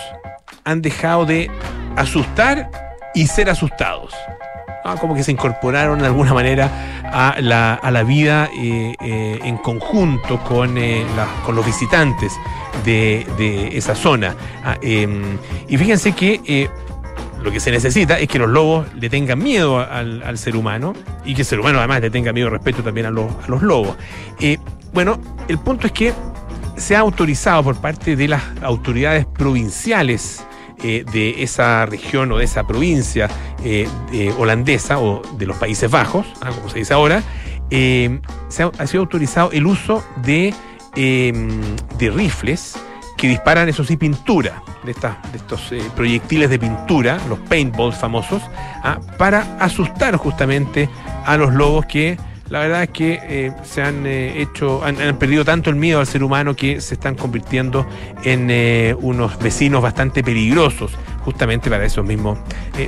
han 0.64 0.82
dejado 0.82 1.26
de 1.26 1.50
asustar 1.96 2.70
y 3.14 3.28
ser 3.28 3.50
asustados. 3.50 4.14
Ah, 4.84 4.96
Como 5.00 5.16
que 5.16 5.24
se 5.24 5.32
incorporaron 5.32 6.00
de 6.00 6.06
alguna 6.06 6.34
manera 6.34 6.70
a 7.12 7.36
la, 7.42 7.74
a 7.74 7.92
la 7.92 8.04
vida 8.04 8.50
eh, 8.58 8.96
eh, 9.02 9.40
en 9.44 9.58
conjunto 9.58 10.40
con, 10.44 10.76
los 10.76 11.66
visitantes 11.66 12.34
de, 12.86 13.70
esa 13.74 13.96
zona. 13.96 14.36
Ah, 14.64 14.78
em, 14.82 15.38
y 15.68 15.78
fíjense 15.78 16.14
que 16.14 16.70
lo 17.48 17.54
que 17.54 17.62
se 17.62 17.72
necesita 17.72 18.20
es 18.20 18.28
que 18.28 18.40
los 18.40 18.50
lobos 18.50 18.94
le 18.94 19.10
tengan 19.10 19.40
miedo 19.40 19.80
al, 19.80 20.38
ser 20.38 20.58
humano 20.58 20.92
y 21.24 21.34
que 21.34 21.44
el 21.44 21.48
ser 21.48 21.62
humano 21.62 21.78
además 21.78 22.02
le 22.02 22.10
tenga 22.10 22.34
miedo 22.34 22.48
y 22.48 22.50
respeto 22.50 22.84
también 22.84 23.06
a 23.06 23.10
los, 23.10 23.62
lobos. 23.62 23.96
Eh, 24.42 24.58
bueno, 24.92 25.18
el 25.48 25.58
punto 25.58 25.88
es 25.88 25.94
que 25.94 26.14
se 26.76 26.98
ha 26.98 27.00
autorizado 27.00 27.64
por 27.64 27.80
parte 27.80 28.18
de 28.18 28.28
las 28.28 28.44
autoridades 28.62 29.26
provinciales 29.26 30.46
eh, 30.84 31.06
de 31.10 31.42
esa 31.42 31.86
región 31.86 32.34
o 32.34 32.38
de 32.38 32.44
esa 32.44 32.68
provincia 32.68 33.30
eh, 33.64 33.88
de 34.12 34.30
holandesa 34.34 35.00
o 35.00 35.22
de 35.38 35.46
los 35.46 35.56
Países 35.56 35.90
Bajos, 35.90 36.28
ah, 36.42 36.50
como 36.50 36.70
se 36.70 36.80
dice 36.80 36.94
ahora, 36.94 37.24
eh, 37.70 38.20
se 38.50 38.64
ha, 38.64 38.88
sido 38.88 39.04
autorizado 39.04 39.54
el 39.54 39.68
uso 39.68 40.04
de 40.18 40.54
rifles 41.98 42.78
que 43.18 43.28
disparan, 43.28 43.68
eso 43.68 43.84
sí, 43.84 43.98
pintura, 43.98 44.64
de, 44.84 44.92
estas, 44.92 45.16
de 45.32 45.40
estos 45.40 45.72
eh, 45.72 45.82
proyectiles 45.96 46.50
de 46.50 46.60
pintura, 46.60 47.20
los 47.28 47.40
paintballs 47.40 47.98
famosos, 47.98 48.42
ah, 48.84 49.00
para 49.18 49.58
asustar 49.60 50.16
justamente 50.16 50.88
a 51.26 51.36
los 51.36 51.54
lobos 51.54 51.86
que 51.88 52.18
la 52.50 52.60
verdad 52.60 52.84
es 52.84 52.90
que 52.90 53.20
eh, 53.24 53.52
se 53.64 53.82
han 53.82 54.06
eh, 54.06 54.42
hecho, 54.42 54.82
han, 54.86 54.96
perdido 55.18 55.44
tanto 55.44 55.70
el 55.70 55.76
miedo 55.76 56.00
al 56.00 56.08
ser 56.08 56.24
humano 56.24 56.56
que 56.56 56.80
se 56.80 56.94
están 56.94 57.16
convirtiendo 57.16 57.86
en 58.24 58.96
unos 59.02 59.38
vecinos 59.40 59.82
bastante 59.82 60.24
peligrosos, 60.24 60.94
justamente 61.26 61.70
para 61.70 61.84
esos 61.84 62.06
mismos 62.06 62.40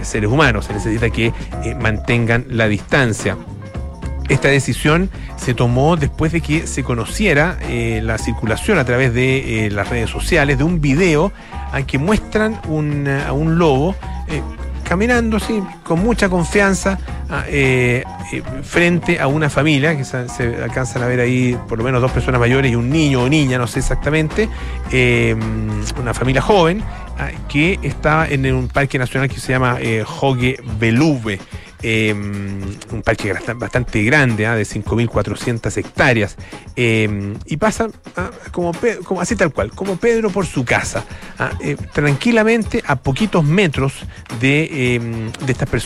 seres 0.04 0.30
humanos. 0.30 0.66
Se 0.66 0.74
necesita 0.74 1.10
que 1.10 1.34
mantengan 1.82 2.46
la 2.48 2.70
distancia. 2.70 3.36
Esta 4.30 4.48
decisión 4.48 5.10
se 5.38 5.56
tomó 5.56 5.98
después 5.98 6.32
de 6.32 6.42
que 6.42 6.68
se 6.68 6.84
conociera 6.84 7.58
eh, 7.64 8.00
la 8.04 8.20
circulación 8.20 8.78
a 8.78 8.86
través 8.86 9.12
de 9.12 9.66
eh, 9.66 9.72
las 9.72 9.90
redes 9.90 10.12
sociales 10.12 10.60
de 10.60 10.64
un 10.64 10.80
video 10.80 11.34
a 11.72 11.82
que 11.82 11.98
muestran 11.98 12.54
a 12.56 13.34
un 13.34 13.58
lobo 13.58 13.96
eh, 14.28 14.42
caminando 14.84 15.38
así, 15.38 15.62
con 15.84 16.00
mucha 16.04 16.30
confianza 16.30 16.98
frente 18.64 19.20
a 19.20 19.28
una 19.28 19.52
familia, 19.52 19.96
que 19.96 20.04
se, 20.04 20.28
se 20.30 20.64
alcanzan 20.64 21.04
a 21.04 21.08
ver 21.08 21.20
ahí 21.20 21.56
por 21.68 21.78
lo 21.78 21.84
menos 21.84 22.02
dos 22.02 22.12
personas 22.12 22.40
mayores 22.40 22.72
y 22.72 22.76
un 22.76 22.90
niño 22.90 23.22
o 23.22 23.30
niña, 23.30 23.60
no 23.60 23.68
sé 23.68 23.80
exactamente, 23.80 24.50
eh, 24.92 25.36
una 26.00 26.14
familia 26.16 26.42
joven 26.42 26.84
que 27.48 27.78
está 27.84 28.28
en 28.28 28.52
un 28.54 28.68
parque 28.68 28.98
nacional 28.98 29.30
que 29.30 29.40
se 29.40 29.52
llama 29.52 29.78
Hoge 30.22 30.58
Beluve. 30.80 31.40
Eh, 31.82 32.14
un 32.14 33.02
parque 33.04 33.34
bastante 33.56 34.04
grande, 34.04 34.46
ah, 34.46 34.56
de 34.56 34.64
5.400 34.64 35.78
hectáreas, 35.78 36.36
eh, 36.76 37.36
y 37.46 37.58
pasa 37.58 37.90
ah, 38.16 38.32
como, 38.52 38.72
como 39.04 39.22
así 39.22 39.36
tal 39.36 39.52
cual, 39.54 39.72
como 39.72 39.98
Pedro 39.98 40.30
por 40.30 40.46
su 40.46 40.66
casa, 40.66 41.06
ah, 41.38 41.52
eh, 41.62 41.78
tranquilamente 41.94 42.84
a 42.86 42.98
poquitos 42.98 43.44
metros 43.44 43.94
de, 44.40 44.96
eh, 44.96 45.00
de 45.46 45.52
estas 45.52 45.70
personas 45.70 45.80